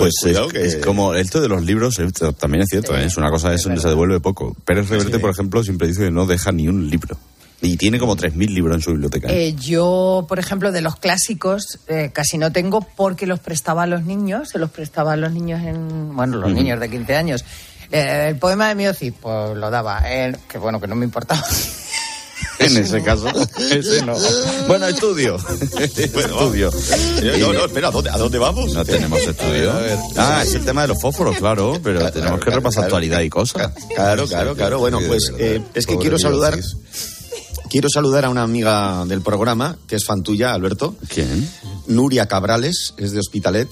Pues, 0.00 0.14
cuidado 0.22 0.46
es, 0.46 0.52
que- 0.52 0.64
es 0.66 0.76
como 0.76 1.14
esto 1.14 1.40
de 1.40 1.48
los 1.48 1.62
libros 1.64 1.98
eh, 1.98 2.06
también 2.38 2.62
es 2.62 2.68
cierto, 2.70 2.96
¿eh? 2.96 3.04
es 3.04 3.16
una 3.16 3.30
cosa 3.30 3.52
es 3.52 3.62
donde 3.62 3.80
se 3.80 3.88
devuelve 3.88 4.20
poco. 4.20 4.54
Pérez 4.64 4.88
Reverte, 4.88 5.18
por 5.18 5.30
ejemplo, 5.30 5.62
siempre 5.64 5.88
dice 5.88 6.02
que 6.04 6.10
no 6.10 6.26
deja 6.26 6.52
ni 6.52 6.68
un 6.68 6.88
libro. 6.90 7.16
Y 7.62 7.78
tiene 7.78 7.98
como 7.98 8.14
3.000 8.14 8.50
libros 8.50 8.74
en 8.76 8.82
su 8.82 8.90
biblioteca. 8.90 9.28
¿eh? 9.30 9.48
Eh, 9.48 9.54
yo, 9.54 10.26
por 10.28 10.38
ejemplo, 10.38 10.70
de 10.70 10.82
los 10.82 10.96
clásicos 10.96 11.78
eh, 11.88 12.10
casi 12.12 12.36
no 12.36 12.52
tengo 12.52 12.86
porque 12.94 13.26
los 13.26 13.40
prestaba 13.40 13.84
a 13.84 13.86
los 13.86 14.04
niños, 14.04 14.50
se 14.50 14.58
los 14.58 14.70
prestaba 14.70 15.14
a 15.14 15.16
los 15.16 15.32
niños 15.32 15.62
en, 15.62 16.14
bueno, 16.14 16.36
los 16.36 16.52
niños 16.52 16.78
de 16.78 16.90
15 16.90 17.16
años. 17.16 17.44
Eh, 17.90 18.26
el 18.30 18.36
poema 18.36 18.68
de 18.68 18.74
Miocid, 18.74 19.14
pues 19.18 19.56
lo 19.56 19.70
daba, 19.70 20.02
eh, 20.04 20.36
que 20.48 20.58
bueno, 20.58 20.78
que 20.80 20.88
no 20.88 20.94
me 20.96 21.06
importaba. 21.06 21.42
en 22.58 22.76
ese 22.76 23.02
caso, 23.02 23.28
ese 23.70 24.04
no. 24.04 24.14
Bueno, 24.66 24.86
estudio. 24.86 25.36
estudio. 25.78 26.70
Eh, 27.22 27.38
No, 27.40 27.52
no, 27.52 27.64
espera, 27.64 27.88
¿a 27.88 27.90
dónde, 27.90 28.10
a 28.10 28.16
dónde 28.16 28.38
vamos? 28.38 28.72
No 28.72 28.84
tenemos 28.84 29.20
estudio. 29.20 29.72
Ah, 30.16 30.42
es 30.44 30.54
el 30.54 30.64
tema 30.64 30.82
de 30.82 30.88
los 30.88 31.00
fósforos, 31.00 31.36
claro, 31.38 31.78
pero 31.82 32.10
tenemos 32.10 32.40
que 32.40 32.50
repasar 32.50 32.84
actualidad 32.84 33.20
y 33.20 33.30
cosas. 33.30 33.72
Claro, 33.94 34.26
claro, 34.26 34.54
claro. 34.54 34.78
Bueno, 34.78 35.00
pues 35.06 35.32
eh, 35.38 35.62
es 35.74 35.86
que 35.86 35.98
quiero 35.98 36.18
saludar. 36.18 36.58
Quiero 37.70 37.88
saludar 37.88 38.26
a 38.26 38.28
una 38.28 38.42
amiga 38.42 39.04
del 39.06 39.20
programa, 39.20 39.76
que 39.88 39.96
es 39.96 40.04
fan 40.04 40.22
tuya, 40.22 40.54
Alberto. 40.54 40.94
¿Quién? 41.08 41.50
Nuria 41.88 42.26
Cabrales, 42.26 42.94
es 42.98 43.12
de 43.12 43.18
Hospitalet. 43.18 43.68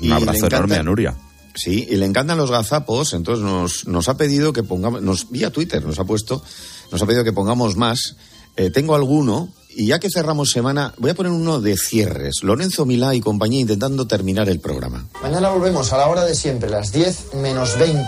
Un 0.00 0.12
abrazo 0.12 0.46
enorme 0.46 0.76
a 0.76 0.82
Nuria. 0.82 1.16
Sí, 1.56 1.86
y 1.88 1.96
le 1.96 2.04
encantan 2.04 2.36
los 2.36 2.50
gazapos, 2.50 3.14
entonces 3.14 3.42
nos, 3.42 3.88
nos 3.88 4.08
ha 4.10 4.16
pedido 4.18 4.52
que 4.52 4.62
pongamos, 4.62 5.00
nos, 5.00 5.30
vía 5.30 5.50
Twitter 5.50 5.82
nos 5.84 5.98
ha 5.98 6.04
puesto, 6.04 6.42
nos 6.90 7.02
ha 7.02 7.06
pedido 7.06 7.24
que 7.24 7.32
pongamos 7.32 7.76
más. 7.76 8.16
Eh, 8.56 8.70
tengo 8.70 8.94
alguno, 8.94 9.50
y 9.70 9.88
ya 9.88 9.98
que 9.98 10.08
cerramos 10.10 10.50
semana, 10.50 10.94
voy 10.96 11.10
a 11.10 11.14
poner 11.14 11.32
uno 11.32 11.60
de 11.60 11.76
cierres. 11.76 12.36
Lorenzo 12.42 12.86
Milá 12.86 13.14
y 13.14 13.20
compañía 13.20 13.60
intentando 13.60 14.06
terminar 14.06 14.48
el 14.48 14.58
programa. 14.58 15.06
Mañana 15.22 15.50
volvemos 15.50 15.92
a 15.92 15.98
la 15.98 16.08
hora 16.08 16.24
de 16.24 16.34
siempre, 16.34 16.70
las 16.70 16.92
10 16.92 17.34
menos 17.34 17.78
20. 17.78 18.06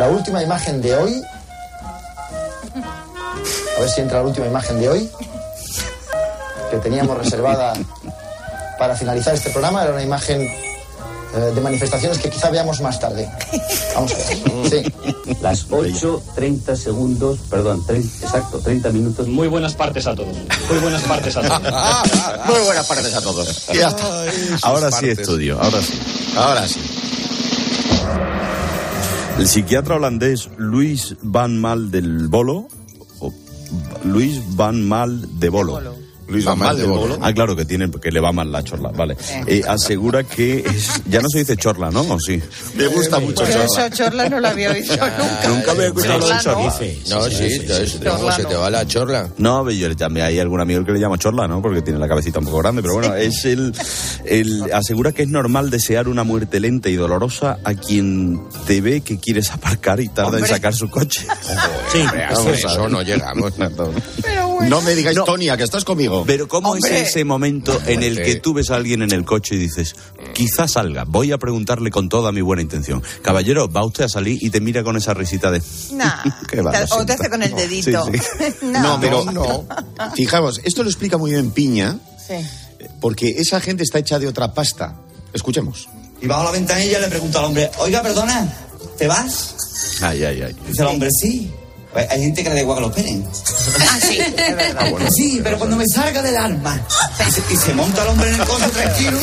La 0.00 0.10
última 0.10 0.42
imagen 0.42 0.82
de 0.82 0.96
hoy. 0.96 1.22
A 3.76 3.80
ver 3.80 3.88
si 3.88 4.00
entra 4.00 4.20
la 4.20 4.26
última 4.26 4.46
imagen 4.46 4.80
de 4.80 4.88
hoy. 4.88 5.10
Que 6.70 6.78
teníamos 6.78 7.16
reservada 7.16 7.74
para 8.78 8.96
finalizar 8.96 9.34
este 9.34 9.50
programa. 9.50 9.84
Era 9.84 9.92
una 9.92 10.02
imagen 10.02 10.48
eh, 11.34 11.52
de 11.54 11.60
manifestaciones 11.60 12.18
que 12.18 12.30
quizá 12.30 12.50
veamos 12.50 12.80
más 12.80 12.98
tarde. 13.00 13.28
Vamos 13.94 14.12
a 14.12 14.16
ver. 14.16 14.26
Sí. 14.68 14.82
Las 15.40 15.68
8.30 15.68 16.76
segundos, 16.76 17.38
perdón, 17.48 17.82
trein- 17.86 18.04
exacto, 18.22 18.58
30 18.58 18.90
minutos. 18.90 19.26
Muy 19.28 19.48
buenas 19.48 19.74
partes 19.74 20.06
a 20.06 20.14
todos. 20.14 20.36
Muy 20.68 20.78
buenas 20.80 21.02
partes 21.02 21.36
a 21.36 21.40
todos. 21.42 21.62
Muy 22.48 22.60
buenas 22.66 22.86
partes 22.86 23.14
a 23.14 23.20
todos. 23.22 23.68
Y 23.72 23.78
ya 23.78 23.88
está. 23.88 24.24
Ahora 24.62 24.90
sí 24.90 25.08
estudio, 25.08 25.58
ahora 25.62 25.80
sí. 25.80 25.94
Ahora 26.36 26.66
sí. 26.68 26.80
El 29.38 29.46
psiquiatra 29.48 29.96
holandés 29.96 30.48
Luis 30.56 31.14
Van 31.22 31.58
Mal 31.60 31.90
del 31.90 32.28
Bolo, 32.28 32.66
o 33.20 33.32
Luis 34.04 34.40
Van 34.56 34.86
Mal 34.86 35.38
de 35.38 35.48
Bolo. 35.48 35.80
Luis 36.28 36.44
Van. 36.44 36.58
Ah, 37.22 37.32
claro, 37.32 37.56
que 37.56 37.64
tiene 37.64 37.90
que 37.90 38.10
le 38.10 38.20
va 38.20 38.32
mal 38.32 38.50
la 38.52 38.62
chorla, 38.62 38.90
vale. 38.90 39.16
Eh, 39.46 39.62
asegura 39.66 40.24
que 40.24 40.58
es- 40.60 41.00
ya 41.06 41.20
no 41.20 41.28
se 41.28 41.40
dice 41.40 41.56
chorla, 41.56 41.90
¿no? 41.90 42.02
¿O 42.02 42.20
sí? 42.20 42.40
Me 42.76 42.86
gusta 42.88 43.18
mucho 43.18 43.42
Pero 43.44 43.62
eso 43.64 43.88
Chorla 43.90 44.28
no 44.28 44.40
lo 44.40 44.48
había 44.48 44.70
oído 44.70 44.94
nunca. 45.18 45.48
Nunca 45.48 45.70
había 45.72 45.86
escuchado 45.86 46.18
lo 46.18 46.28
de 46.28 46.38
Chorla, 46.40 46.64
¿no? 46.64 46.78
chorla. 47.04 47.30
Sí, 47.30 47.88
se 48.36 48.44
te 48.44 48.54
va 48.54 48.70
la 48.70 48.86
chorla. 48.86 49.28
No, 49.38 49.64
pero 49.64 49.76
yo 49.76 49.96
también 49.96 50.26
hay 50.26 50.38
algún 50.38 50.60
amigo 50.60 50.84
que 50.84 50.92
le 50.92 51.00
llama 51.00 51.18
chorla, 51.18 51.48
¿no? 51.48 51.62
Porque 51.62 51.82
tiene 51.82 51.98
la 51.98 52.08
cabecita 52.08 52.38
un 52.38 52.44
poco 52.44 52.58
grande, 52.58 52.82
pero 52.82 52.94
bueno, 52.94 53.14
es 53.14 53.44
el, 53.44 53.72
el 54.24 54.72
asegura 54.72 55.12
que 55.12 55.22
es 55.22 55.28
normal 55.28 55.70
desear 55.70 56.08
una 56.08 56.24
muerte 56.24 56.60
lenta 56.60 56.88
y 56.88 56.94
dolorosa 56.96 57.58
a 57.64 57.74
quien 57.74 58.40
te 58.66 58.80
ve 58.80 59.00
que 59.00 59.18
quieres 59.18 59.50
aparcar 59.50 60.00
y 60.00 60.08
tarda 60.08 60.38
en 60.38 60.46
sacar 60.46 60.74
su 60.74 60.90
coche. 60.90 61.26
Sí, 61.92 62.02
Vamos, 62.34 62.58
eso 62.58 62.88
no 62.88 63.02
llegamos. 63.02 63.52
No 64.62 64.80
me 64.82 64.94
digáis, 64.94 65.18
Tonia, 65.24 65.56
que 65.56 65.64
estás 65.64 65.84
conmigo. 65.84 66.24
Pero 66.26 66.48
¿cómo 66.48 66.70
Hombre. 66.70 67.02
es 67.02 67.08
ese 67.10 67.24
momento 67.24 67.80
en 67.86 68.02
el 68.02 68.22
que 68.22 68.36
tú 68.36 68.54
ves 68.54 68.70
a 68.70 68.76
alguien 68.76 69.02
en 69.02 69.12
el 69.12 69.24
coche 69.24 69.54
y 69.54 69.58
dices, 69.58 69.94
quizás 70.34 70.72
salga, 70.72 71.04
voy 71.06 71.32
a 71.32 71.38
preguntarle 71.38 71.90
con 71.90 72.08
toda 72.08 72.32
mi 72.32 72.40
buena 72.40 72.62
intención. 72.62 73.02
Caballero, 73.22 73.68
va 73.68 73.84
usted 73.84 74.04
a 74.04 74.08
salir 74.08 74.38
y 74.42 74.50
te 74.50 74.60
mira 74.60 74.82
con 74.82 74.96
esa 74.96 75.14
risita 75.14 75.50
de... 75.50 75.62
Nah. 75.92 76.22
Qué 76.48 76.60
va, 76.62 76.72
o 76.90 77.06
te 77.06 77.12
hace 77.12 77.30
con 77.30 77.42
el 77.42 77.54
dedito. 77.54 78.04
Sí, 78.12 78.54
no. 78.62 78.82
No, 78.82 79.00
pero 79.00 79.66
Fijaos, 80.14 80.60
esto 80.64 80.82
lo 80.82 80.88
explica 80.90 81.16
muy 81.18 81.30
bien 81.32 81.50
Piña, 81.50 81.98
Sí. 82.26 82.34
porque 83.00 83.36
esa 83.38 83.60
gente 83.60 83.82
está 83.82 83.98
hecha 83.98 84.18
de 84.18 84.26
otra 84.28 84.52
pasta. 84.54 84.96
Escuchemos. 85.32 85.88
Y 86.20 86.26
bajo 86.26 86.44
la 86.44 86.50
ventanilla 86.50 86.98
le 86.98 87.08
pregunto 87.08 87.38
al 87.38 87.44
hombre, 87.46 87.70
oiga, 87.78 88.02
perdona, 88.02 88.52
¿te 88.96 89.06
vas? 89.06 89.54
Ay, 90.02 90.24
ay, 90.24 90.42
ay. 90.42 90.56
Dice 90.66 90.82
el 90.82 90.88
hombre, 90.88 91.08
sí. 91.10 91.50
Pues 91.98 92.10
hay 92.12 92.22
gente 92.22 92.44
que 92.44 92.48
le 92.50 92.54
da 92.54 92.60
igual 92.60 92.76
que 92.76 92.80
lo 92.82 92.86
operen. 92.86 93.28
Ah, 93.80 93.98
sí, 94.00 94.18
es 94.20 94.36
verdad. 94.36 94.86
Sí, 95.16 95.40
pero 95.42 95.58
cuando 95.58 95.76
me 95.76 95.84
salga 95.92 96.22
del 96.22 96.36
alma. 96.36 96.80
Y 97.26 97.32
se, 97.32 97.42
y 97.52 97.56
se 97.56 97.74
monta 97.74 98.02
el 98.02 98.08
hombre 98.10 98.28
en 98.28 98.40
el 98.40 98.46
coche 98.46 98.68
tranquilo, 98.68 99.18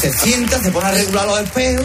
se 0.00 0.12
sienta, 0.12 0.62
se 0.62 0.70
pone 0.70 0.86
a 0.86 0.90
regular 0.92 1.26
los 1.26 1.40
espejos, 1.40 1.84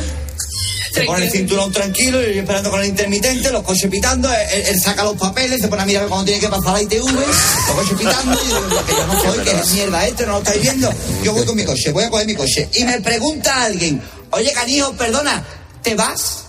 se 0.94 1.02
pone 1.02 1.26
el 1.26 1.32
cinturón 1.32 1.72
tranquilo, 1.72 2.22
y 2.22 2.36
yo 2.36 2.42
esperando 2.42 2.70
con 2.70 2.80
el 2.80 2.89
intermitente, 2.89 3.50
los 3.50 3.63
coches 3.63 3.89
pitando, 3.89 4.32
él, 4.32 4.65
él 4.68 4.80
saca 4.80 5.04
los 5.04 5.18
papeles, 5.18 5.62
se 5.62 5.68
pone 5.68 5.82
a 5.82 5.86
mirar 5.88 6.08
cuando 6.08 6.26
tiene 6.26 6.39
que 6.39 6.48
pasar 6.48 6.74
la 6.74 6.82
ITV, 6.84 7.06
los 7.06 7.76
coches 7.76 7.98
pitando, 7.98 8.39
y 8.46 8.50
yo 8.50 8.70
digo, 8.70 8.86
que 8.86 8.92
yo 8.92 9.08
no 9.08 9.22
soy, 9.24 9.39
que 9.39 9.52
es 9.52 9.72
mierda 9.72 10.06
este, 10.06 10.26
no 10.28 10.34
lo 10.34 10.38
estáis 10.38 10.62
viendo. 10.62 10.94
Yo 11.24 11.34
voy 11.34 11.46
con 11.48 11.56
mi 11.56 11.65
coche, 11.65 11.92
voy 11.92 12.04
a 12.04 12.12
coger 12.12 12.28
mi 12.28 12.36
coche. 12.36 12.70
Y 12.76 12.84
me 12.84 13.02
pregunta 13.02 13.63
alguien, 13.63 14.00
oye 14.30 14.52
canijo, 14.54 14.94
perdona, 14.94 15.44
¿te 15.82 15.96
vas? 15.96 16.48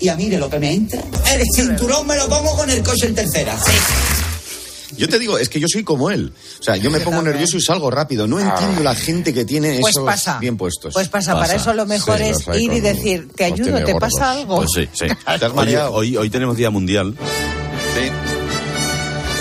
Y 0.00 0.08
a 0.08 0.16
mí 0.16 0.28
de 0.28 0.38
lo 0.38 0.48
que 0.48 0.58
me 0.58 0.72
entra, 0.72 1.02
el 1.34 1.42
cinturón 1.54 2.06
me 2.06 2.16
lo 2.16 2.28
pongo 2.28 2.56
con 2.56 2.70
el 2.70 2.82
coche 2.82 3.06
en 3.06 3.14
tercera. 3.14 3.56
Yo 4.96 5.08
te 5.08 5.18
digo, 5.18 5.38
es 5.38 5.48
que 5.48 5.60
yo 5.60 5.66
soy 5.70 5.84
como 5.84 6.10
él. 6.10 6.32
O 6.58 6.62
sea, 6.62 6.76
yo 6.76 6.90
me 6.90 7.00
pongo 7.00 7.22
nervioso 7.22 7.56
y 7.56 7.62
salgo 7.62 7.90
rápido. 7.90 8.26
No 8.26 8.40
entiendo 8.40 8.82
la 8.82 8.94
gente 8.94 9.32
que 9.32 9.44
tiene 9.44 9.78
Pues 9.80 9.94
esos 9.94 10.04
pasa. 10.04 10.38
bien 10.38 10.56
puestos. 10.56 10.92
Pues 10.92 11.08
pasa, 11.08 11.34
para 11.34 11.54
eso 11.54 11.72
lo 11.74 11.86
mejor 11.86 12.18
Sí, 12.18 12.24
es 12.24 12.38
ir 12.60 12.72
y 12.72 12.80
decir, 12.80 13.28
te 13.34 13.44
ayudo, 13.44 13.76
¿te 13.84 13.92
gordos. 13.92 14.12
pasa 14.14 14.32
algo? 14.32 14.56
Pues 14.56 14.70
sí, 14.74 14.88
sí. 14.92 15.06
Te 15.38 15.44
has 15.44 15.54
mareado. 15.54 15.92
hoy, 15.92 16.16
hoy 16.16 16.28
tenemos 16.28 16.56
Día 16.56 16.70
Mundial. 16.70 17.14
Sí. 17.94 18.39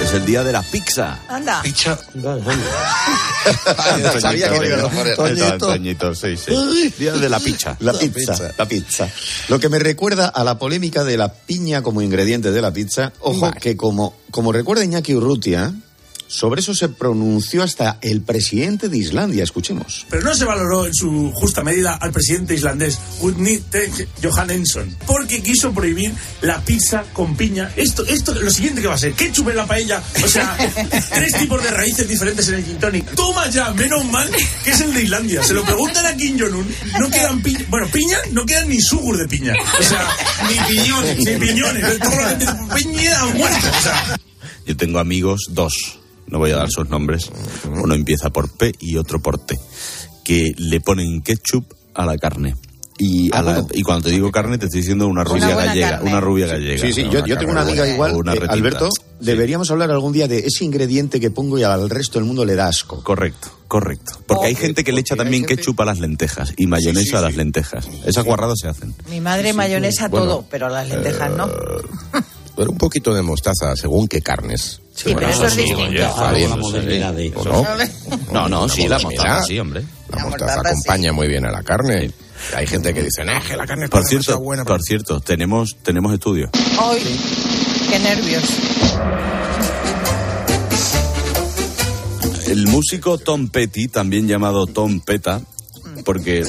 Es 0.10 0.16
el 0.16 0.26
día 0.26 0.44
de 0.44 0.52
la 0.52 0.64
pizza. 0.64 1.20
Anda. 1.28 1.62
Pizza. 1.62 1.96
Sabía 4.20 4.50
que. 4.50 5.16
Toñito. 5.16 5.58
Toñito, 5.60 6.16
sí, 6.16 6.36
sí. 6.36 6.52
Día 6.98 7.14
de 7.14 7.30
la 7.30 7.40
pizza. 7.40 7.78
La 7.80 7.94
pizza, 7.94 8.52
la 8.58 8.68
pizza. 8.68 9.08
Lo 9.50 9.60
que 9.60 9.70
me 9.70 9.78
recuerda 9.78 10.28
a 10.28 10.44
la 10.44 10.58
polémica 10.58 11.04
de 11.04 11.16
la 11.16 11.32
piña 11.32 11.84
como 11.84 12.02
ingrediente 12.02 12.52
de 12.52 12.60
la 12.60 12.74
pizza. 12.74 13.14
Ojo, 13.20 13.52
que 13.52 13.78
como, 13.78 14.16
como 14.32 14.52
recuerda 14.52 14.84
Iñaki 14.84 15.14
Urrutia, 15.14 15.76
sobre 16.30 16.62
eso 16.62 16.76
se 16.76 16.90
pronunció 16.90 17.64
hasta 17.64 17.98
el 18.02 18.22
presidente 18.22 18.88
de 18.88 19.00
Islandia. 19.00 19.44
Escuchemos. 19.44 20.06
Pero 20.12 20.22
no 20.22 20.36
se 20.36 20.46
valoró 20.46 20.86
en 20.86 20.94
su 20.94 21.32
justa 21.34 21.64
medida 21.64 21.96
al 21.96 22.12
presidente 22.12 22.54
islandés 22.54 23.00
Knut 23.20 23.76
Johannesson 24.22 24.96
porque 25.08 25.42
quiso 25.42 25.74
prohibir 25.74 26.14
la 26.42 26.62
pizza 26.62 27.04
con 27.14 27.36
piña. 27.36 27.72
Esto, 27.76 28.06
esto, 28.06 28.36
lo 28.36 28.52
siguiente 28.52 28.80
que 28.80 28.88
va 28.88 28.94
a 28.94 29.00
ser, 29.00 29.14
ketchup 29.14 29.50
en 29.50 29.56
la 29.56 29.66
paella, 29.66 30.04
o 30.24 30.28
sea, 30.28 30.56
tres 31.14 31.34
tipos 31.40 31.64
de 31.64 31.72
raíces 31.72 32.08
diferentes 32.08 32.48
en 32.50 32.56
el 32.56 32.66
gin 32.66 32.78
tonic. 32.78 33.16
Toma 33.16 33.50
ya, 33.50 33.72
menos 33.72 34.06
mal 34.06 34.30
que 34.64 34.70
es 34.70 34.82
el 34.82 34.94
de 34.94 35.02
Islandia. 35.02 35.44
Se 35.44 35.56
lo 35.56 35.64
preguntan 35.64 36.06
a 36.06 36.16
Kim 36.16 36.40
Jong-un, 36.40 36.68
no 37.00 37.10
quedan 37.10 37.42
piña, 37.42 37.66
bueno, 37.70 37.88
piña, 37.92 38.18
no 38.34 38.46
quedan 38.46 38.70
ni 38.70 38.80
sugur 38.80 39.18
de 39.18 39.28
piña. 39.28 39.56
O 39.80 39.84
sea, 39.84 40.08
ni 40.48 40.76
piñones, 40.76 41.18
ni 41.18 41.48
piñones. 41.48 42.00
Todo 42.00 42.16
lo 42.16 42.38
que 42.38 42.84
piña 42.84 43.26
muerto, 43.34 43.68
o 43.68 43.82
sea. 43.82 44.20
Yo 44.68 44.78
tengo 44.78 45.00
amigos, 45.00 45.48
dos, 45.50 45.99
no 46.30 46.40
voy 46.40 46.52
a 46.52 46.58
dar 46.58 46.70
sus 46.70 46.90
nombres. 46.90 47.32
Uno 47.66 47.94
empieza 47.94 48.30
por 48.30 48.50
P 48.56 48.74
y 48.80 48.98
otro 48.98 49.20
por 49.22 49.38
T, 49.40 49.58
que 50.24 50.54
le 50.58 50.82
ponen 50.82 51.22
ketchup 51.22 51.66
a 51.94 52.06
la 52.06 52.18
carne. 52.18 52.56
Y, 53.02 53.34
a 53.34 53.42
la- 53.42 53.66
y 53.72 53.82
cuando 53.82 54.10
te 54.10 54.12
digo 54.12 54.30
carne, 54.30 54.58
te 54.58 54.66
estoy 54.66 54.82
diciendo 54.82 55.08
una 55.08 55.24
rubia 55.24 55.56
gallega. 55.56 55.90
carne. 55.92 56.10
Una 56.12 56.20
rubia 56.20 56.48
gallega. 56.48 56.82
Sí, 56.82 56.92
sí, 56.92 57.06
¿no? 57.06 57.12
yo, 57.12 57.26
yo 57.26 57.38
tengo 57.38 57.54
una 57.54 57.62
amiga 57.62 57.88
igual, 57.88 58.14
una 58.14 58.34
eh. 58.34 58.42
Alberto, 58.50 58.90
deberíamos 59.22 59.72
hablar 59.72 59.90
algún 59.90 60.12
día 60.12 60.28
de 60.28 60.40
ese 60.40 60.66
ingrediente 60.66 61.22
que 61.22 61.32
pongo 61.32 61.58
y 61.58 61.64
al 61.64 61.90
resto 61.90 62.20
del 62.20 62.26
mundo 62.26 62.44
le 62.44 62.56
da 62.56 62.68
asco. 62.68 63.02
Correcto, 63.02 63.48
correcto. 63.70 64.20
Porque 64.28 64.48
hay 64.48 64.56
gente 64.56 64.84
que 64.84 64.92
le 64.92 65.00
echa 65.00 65.16
también 65.16 65.46
ketchup 65.46 65.80
a 65.80 65.86
las 65.86 66.00
lentejas 66.02 66.54
y 66.58 66.68
mayonesa 66.68 67.20
a 67.20 67.22
las 67.22 67.38
lentejas. 67.38 67.88
Esas 68.06 68.26
guarradas 68.26 68.60
se 68.62 68.68
hacen. 68.68 68.94
Mi 69.10 69.22
madre 69.22 69.54
mayonesa 69.54 70.10
Bueno, 70.10 70.26
todo, 70.26 70.46
pero 70.52 70.68
las 70.68 70.90
lentejas 70.90 71.32
no. 71.38 71.48
Pero 72.58 72.72
un 72.72 72.78
poquito 72.78 73.14
de 73.14 73.22
mostaza, 73.22 73.74
según 73.78 74.10
qué 74.10 74.22
carnes. 74.22 74.82
Sí, 75.04 75.14
pero 75.16 75.30
eso 75.30 75.46
es 75.46 75.56
distinto. 75.56 75.84
No 75.84 76.36
sé. 76.36 76.48
modernidad 76.58 77.14
de 77.14 77.32
¿O 77.36 77.44
no? 77.46 77.66
No, 78.34 78.50
no, 78.50 78.68
sí, 78.68 78.88
la 78.88 79.00
mostaza, 79.00 79.44
sí, 79.44 79.58
hombre. 79.58 79.84
La 80.10 80.26
mostaza 80.26 80.60
acompaña 80.60 81.14
muy 81.14 81.28
bien 81.30 81.46
a 81.46 81.52
la 81.52 81.64
carne. 81.64 82.12
Hay 82.56 82.68
gente 82.68 82.94
que 82.94 83.04
dice, 83.04 83.24
"Nah, 83.24 83.40
que 83.42 83.56
la 83.56 83.66
carne 83.66 83.88
Por 83.88 84.04
cierto, 84.06 84.40
buena. 84.40 84.66
por 84.66 84.82
cierto, 84.82 85.22
tenemos, 85.22 85.78
tenemos 85.84 86.14
estudios. 86.14 86.50
Ay, 86.80 87.20
qué 87.90 88.00
nervios. 88.00 88.44
El 92.48 92.68
músico 92.68 93.18
Tom 93.18 93.48
Petty, 93.50 93.88
también 93.88 94.28
llamado 94.28 94.66
Tom 94.68 95.00
Peta, 95.02 95.42
porque 96.04 96.44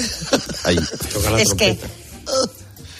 hay, 0.65 0.79
Es 1.39 1.55
que, 1.55 1.79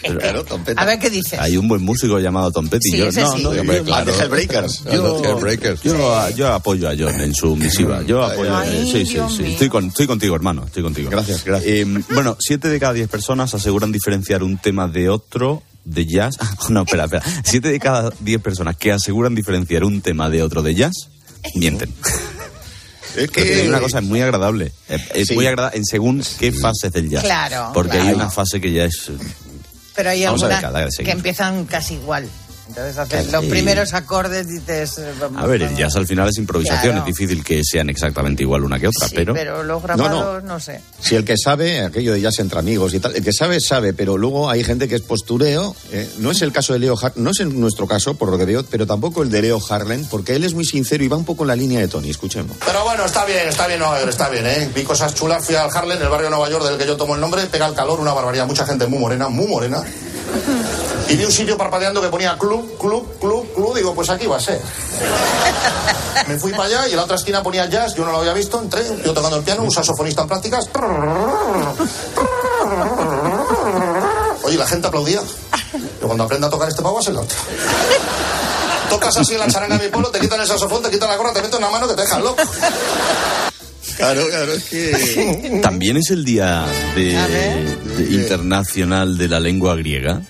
Pero- 0.03 0.45
a 0.77 0.85
ver 0.85 0.99
qué 0.99 1.11
dice. 1.11 1.37
hay 1.39 1.57
un 1.57 1.69
buen 1.69 1.83
músico 1.83 2.19
llamado 2.19 2.51
Tom 2.51 2.69
Petty. 2.69 2.91
Sí, 2.91 2.97
yo, 2.97 3.07
no, 3.07 3.13
sí. 3.13 3.43
no, 3.43 3.55
yo- 3.55 3.63
claro. 3.65 3.93
Ah, 3.93 4.05
de 4.05 4.13
Hellbreakers. 4.13 4.85
Yo, 4.85 5.23
yo, 5.23 6.31
yo 6.37 6.53
apoyo 6.53 6.89
a 6.89 6.95
John 6.99 7.21
en 7.21 7.35
su 7.35 7.55
misiva. 7.57 8.03
Yo 8.03 8.25
apoyo. 8.25 8.57
Ay, 8.57 8.89
sí, 8.91 9.05
sí, 9.07 9.19
sí. 9.37 9.45
Estoy, 9.53 9.69
con- 9.69 9.87
estoy 9.89 10.07
contigo, 10.07 10.35
hermano. 10.35 10.65
Estoy 10.67 10.83
contigo. 10.83 11.11
Gracias, 11.11 11.45
gracias. 11.45 11.71
Eh, 11.71 11.85
bueno, 12.15 12.37
siete 12.41 12.69
de 12.69 12.81
cada 12.81 12.93
diez 12.95 13.09
personas 13.09 13.53
aseguran 13.55 13.93
diferenciar 13.93 14.43
un 14.43 14.57
tema 14.59 14.89
de 14.89 15.09
otro 15.11 15.63
de 15.85 16.07
jazz. 16.07 16.37
no, 16.71 16.83
espera, 16.83 17.05
espera. 17.05 17.23
Siete 17.45 17.69
de 17.71 17.79
cada 17.79 18.11
diez 18.21 18.41
personas 18.41 18.77
que 18.77 18.93
aseguran 18.93 19.35
diferenciar 19.35 19.85
un 19.85 20.01
tema 20.01 20.31
de 20.31 20.43
otro 20.43 20.63
de 20.63 20.75
jazz 20.75 20.95
mienten. 21.55 21.93
Es 23.17 23.29
que 23.31 23.63
es 23.63 23.69
una 23.69 23.81
cosa 23.81 24.01
muy 24.01 24.21
agradable. 24.21 24.73
Es 24.89 25.03
es 25.15 25.29
Sí. 25.29 25.35
muy 25.35 25.47
agradable 25.47 25.79
en 25.79 25.85
según 25.85 26.23
qué 26.39 26.53
fases 26.53 26.93
del 26.93 27.09
jazz. 27.11 27.25
Claro, 27.25 27.71
Porque 27.75 27.99
hay 27.99 28.15
una 28.15 28.31
fase 28.31 28.61
que 28.61 28.73
ya 28.73 28.85
es. 28.85 29.11
Pero 30.01 30.11
hay 30.13 30.25
Vamos 30.25 30.43
a 30.45 30.49
ver, 30.49 30.65
algunas 30.65 30.97
que 30.97 31.11
empiezan 31.11 31.67
casi 31.67 31.93
igual. 31.97 32.27
Entonces 32.71 32.97
haces 32.99 33.27
Sí. 33.27 33.33
los 33.33 33.45
primeros 33.47 33.93
acordes 33.95 34.49
dices... 34.49 34.97
eh, 34.99 35.13
vamos, 35.21 35.43
A 35.43 35.47
ver, 35.47 35.63
el 35.63 35.77
jazz 35.77 35.97
al 35.97 36.07
final 36.07 36.29
es 36.29 36.39
improvisación. 36.39 36.93
Claro. 36.95 36.99
Es 37.01 37.17
difícil 37.17 37.45
que 37.45 37.63
sean 37.65 37.91
exactamente 37.91 38.43
igual 38.45 38.65
una 38.65 38.79
que 38.79 38.87
otra, 38.89 39.09
sí, 39.09 39.15
pero. 39.17 39.35
pero 39.35 39.63
los 39.63 39.83
grabados 39.83 40.43
no, 40.45 40.61
sé. 40.61 40.81
Si 41.01 41.17
el 41.17 41.25
que 41.25 41.35
sabe, 41.37 41.81
aquello 41.85 42.13
de 42.13 42.21
jazz 42.21 42.39
entre 42.39 42.59
amigos 42.61 42.95
y 42.95 43.01
tal, 43.01 43.15
el 43.17 43.23
que 43.25 43.33
sabe, 43.33 43.61
sabe, 43.61 43.93
pero 43.93 44.17
luego 44.17 44.49
hay 44.49 44.63
gente 44.65 44.89
que 44.89 44.95
es 44.95 45.03
postureo. 45.03 45.75
eh, 45.93 46.09
no 46.19 46.31
es 46.31 46.43
el 46.43 46.53
caso 46.53 46.73
de 46.73 46.79
Leo 46.79 46.97
Har 47.01 47.13
no 47.17 47.31
es 47.31 47.41
en 47.41 47.61
nuestro 47.61 47.87
caso, 47.87 48.15
por 48.15 48.31
lo 48.31 48.39
que 48.39 48.45
veo, 48.45 48.65
pero 48.65 48.87
tampoco 48.87 49.23
el 49.23 49.31
de 49.31 49.43
Leo 49.43 49.61
Harlan, 49.69 50.07
porque 50.11 50.35
él 50.37 50.45
es 50.45 50.55
muy 50.55 50.65
sincero 50.65 51.03
y 51.05 51.09
va 51.09 51.17
un 51.17 51.25
poco 51.25 51.43
en 51.45 51.49
la 51.49 51.57
línea 51.57 51.81
de 51.81 51.89
Tony. 51.89 52.11
Escuchemos. 52.11 52.57
Pero 52.65 52.85
bueno, 52.85 53.05
está 53.05 53.25
bien, 53.25 53.49
está 53.49 53.67
bien 53.67 53.81
Nueva 53.81 53.99
York, 53.99 54.11
está 54.11 54.29
bien, 54.29 54.47
¿eh? 54.47 54.71
Vi 54.75 54.83
cosas 54.85 55.15
chulas, 55.15 55.45
fui 55.45 55.55
al 55.57 55.69
Harlem, 55.75 56.01
el 56.01 56.09
barrio 56.09 56.27
de 56.29 56.37
Nueva 56.37 56.49
York 56.49 56.65
del 56.65 56.79
que 56.79 56.87
yo 56.87 56.97
tomo 56.97 57.15
el 57.15 57.21
nombre, 57.21 57.45
pega 57.47 57.67
el 57.67 57.75
calor, 57.75 57.99
una 58.01 58.13
barbaridad, 58.13 58.47
mucha 58.47 58.65
gente 58.65 58.87
muy 58.87 58.99
morena, 59.01 59.29
muy 59.29 59.47
morena. 59.47 59.83
Y 61.11 61.17
vi 61.17 61.25
un 61.25 61.33
sitio 61.33 61.59
parpadeando 61.59 62.01
que 62.01 62.09
ponía 62.09 62.39
club, 62.39 62.79
club, 62.79 63.19
club, 63.19 63.53
club, 63.53 63.75
digo, 63.75 63.95
pues 63.95 64.09
aquí 64.11 64.27
va 64.27 64.37
a 64.37 64.41
ser. 64.41 64.61
Me 66.29 66.39
fui 66.39 66.53
para 66.53 66.65
allá 66.65 66.87
y 66.89 66.93
en 66.93 66.97
la 66.99 67.05
otra 67.05 67.17
esquina 67.17 67.43
ponía 67.43 67.67
jazz, 67.67 67.95
yo 67.97 68.05
no 68.05 68.13
lo 68.13 68.19
había 68.19 68.33
visto, 68.33 68.61
entré, 68.61 68.83
yo 69.05 69.13
tocando 69.13 69.37
el 69.39 69.43
piano, 69.43 69.63
un 69.65 69.73
saxofonista 69.73 70.23
en 70.23 70.29
prácticas. 70.29 70.69
Oye, 74.45 74.57
la 74.57 74.67
gente 74.67 74.87
aplaudía. 74.87 75.21
Yo 76.01 76.07
cuando 76.07 76.25
aprenda 76.25 76.47
a 76.47 76.51
tocar 76.51 76.69
este 76.69 76.83
pavo, 76.83 77.03
se 77.03 77.13
la 77.13 77.21
otra. 77.23 77.37
Tocas 78.89 79.17
así 79.17 79.33
en 79.33 79.41
la 79.41 79.49
charanga 79.49 79.79
de 79.79 79.85
mi 79.87 79.91
pueblo, 79.91 80.11
te 80.11 80.21
quitan 80.21 80.41
el 80.41 80.47
saxofón, 80.47 80.83
te 80.83 80.91
quitan 80.91 81.09
la 81.09 81.17
gorra, 81.17 81.33
te 81.33 81.43
meten 81.43 81.59
una 81.59 81.71
mano 81.71 81.89
que 81.89 81.95
te 81.95 82.03
dejan 82.03 82.23
loco. 82.23 82.43
Claro, 83.97 84.29
claro, 84.29 84.53
es 84.53 84.65
que. 84.65 85.61
También 85.63 85.97
es 85.97 86.11
el 86.11 86.25
día 86.25 86.65
de, 86.95 87.77
de 87.97 88.15
internacional 88.15 89.19
de 89.19 89.29
la 89.29 89.41
lengua 89.41 89.75
griega. 89.75 90.23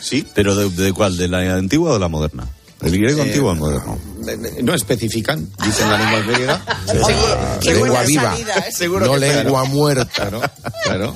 Sí. 0.00 0.26
¿Pero 0.34 0.54
de, 0.54 0.70
de 0.70 0.92
cuál? 0.92 1.16
¿De 1.16 1.28
la 1.28 1.38
antigua 1.54 1.90
o 1.90 1.94
de 1.94 2.00
la 2.00 2.08
moderna? 2.08 2.46
¿El 2.82 2.92
griego 2.92 3.20
Eh, 3.20 3.22
antiguo 3.28 3.50
o 3.50 3.52
el 3.52 3.58
moderno? 3.58 3.98
Eh, 4.28 4.62
No 4.62 4.74
especifican, 4.74 5.48
dicen 5.64 5.90
la 5.90 5.98
lengua 5.98 6.20
griega. 6.34 6.64
Qué 7.62 7.72
lengua 7.74 8.02
viva. 8.02 8.32
salida, 8.32 8.54
¿eh? 8.58 8.72
Seguro 8.72 9.06
no 9.06 9.12
que 9.14 9.18
lengua 9.20 9.64
muerta. 9.64 10.30
Claro. 10.84 11.14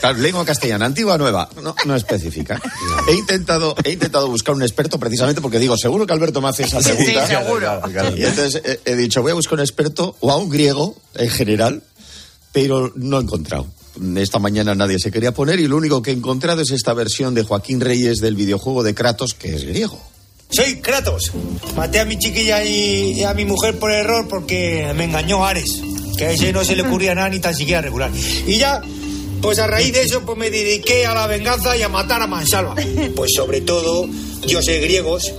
Claro, 0.00 0.18
lengua 0.18 0.44
castellana, 0.44 0.86
antigua 0.86 1.14
o 1.14 1.18
nueva, 1.18 1.48
no, 1.60 1.74
no 1.84 1.96
especifica. 1.96 2.60
He 3.08 3.14
intentado, 3.14 3.74
he 3.82 3.90
intentado 3.90 4.28
buscar 4.28 4.54
un 4.54 4.62
experto 4.62 4.96
precisamente 4.98 5.40
porque 5.40 5.58
digo, 5.58 5.76
seguro 5.76 6.06
que 6.06 6.12
Alberto 6.12 6.40
me 6.40 6.48
hace 6.48 6.62
esa 6.64 6.80
Sí, 6.80 6.90
sí, 6.90 6.96
pregunta. 7.04 7.26
seguro. 7.26 7.80
Y 8.16 8.24
entonces 8.24 8.62
he, 8.64 8.80
he 8.84 8.94
dicho, 8.94 9.22
voy 9.22 9.32
a 9.32 9.34
buscar 9.34 9.54
un 9.54 9.60
experto 9.60 10.16
o 10.20 10.30
a 10.30 10.36
un 10.36 10.50
griego 10.50 10.96
en 11.14 11.28
general, 11.30 11.82
pero 12.52 12.92
no 12.94 13.18
he 13.18 13.22
encontrado. 13.22 13.66
Esta 14.16 14.38
mañana 14.38 14.74
nadie 14.74 14.98
se 14.98 15.10
quería 15.10 15.32
poner 15.32 15.60
y 15.60 15.66
lo 15.66 15.76
único 15.76 16.02
que 16.02 16.10
he 16.10 16.14
encontrado 16.14 16.62
es 16.62 16.70
esta 16.70 16.94
versión 16.94 17.34
de 17.34 17.42
Joaquín 17.42 17.80
Reyes 17.80 18.18
del 18.18 18.36
videojuego 18.36 18.82
de 18.82 18.94
Kratos, 18.94 19.34
que 19.34 19.54
es 19.54 19.64
griego. 19.64 20.00
Soy 20.50 20.76
Kratos. 20.80 21.32
Maté 21.76 22.00
a 22.00 22.04
mi 22.04 22.18
chiquilla 22.18 22.64
y, 22.64 23.22
a 23.22 23.34
mi 23.34 23.44
mujer 23.44 23.78
por 23.78 23.90
error 23.90 24.26
porque 24.28 24.92
me 24.96 25.04
engañó 25.04 25.44
Ares. 25.44 25.82
Que 26.16 26.26
a 26.26 26.30
ese 26.32 26.52
no 26.52 26.64
se 26.64 26.74
le 26.74 26.82
ocurría 26.82 27.14
nada 27.14 27.28
ni 27.28 27.38
tan 27.38 27.54
siquiera 27.54 27.80
regular. 27.80 28.10
Y 28.46 28.58
ya, 28.58 28.80
pues 29.42 29.58
a 29.58 29.66
raíz 29.66 29.92
de 29.92 30.02
eso, 30.02 30.22
pues 30.24 30.38
me 30.38 30.50
dediqué 30.50 31.06
a 31.06 31.14
la 31.14 31.26
venganza 31.26 31.76
y 31.76 31.82
a 31.82 31.88
matar 31.88 32.22
a 32.22 32.26
Mansalva. 32.26 32.74
Pues 33.14 33.32
sobre 33.34 33.60
todo, 33.60 34.08
dioses 34.46 34.82
griegos. 34.82 35.32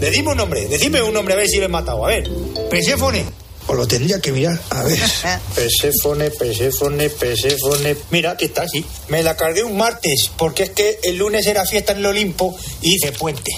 Decidme 0.00 0.32
un 0.32 0.36
nombre, 0.36 0.66
decidme 0.66 1.00
un 1.00 1.14
nombre 1.14 1.34
a 1.34 1.38
ver 1.38 1.48
si 1.48 1.58
lo 1.58 1.64
he 1.64 1.68
matado. 1.68 2.04
A 2.04 2.08
ver, 2.08 2.28
Perséfone. 2.70 3.45
Pues 3.66 3.78
lo 3.78 3.86
tendría 3.86 4.20
que 4.20 4.32
mirar. 4.32 4.60
A 4.70 4.82
ver. 4.84 4.98
Perséfone, 5.54 6.30
Perséfone, 6.30 7.10
Perséfone. 7.10 7.96
Mira, 8.10 8.32
aquí 8.32 8.46
está, 8.46 8.68
sí. 8.68 8.84
Me 9.08 9.22
la 9.22 9.36
cargué 9.36 9.64
un 9.64 9.76
martes, 9.76 10.30
porque 10.36 10.64
es 10.64 10.70
que 10.70 11.00
el 11.02 11.16
lunes 11.16 11.46
era 11.46 11.64
fiesta 11.66 11.92
en 11.92 11.98
el 11.98 12.06
Olimpo 12.06 12.56
y 12.82 12.94
hice 12.94 13.12
puente. 13.12 13.50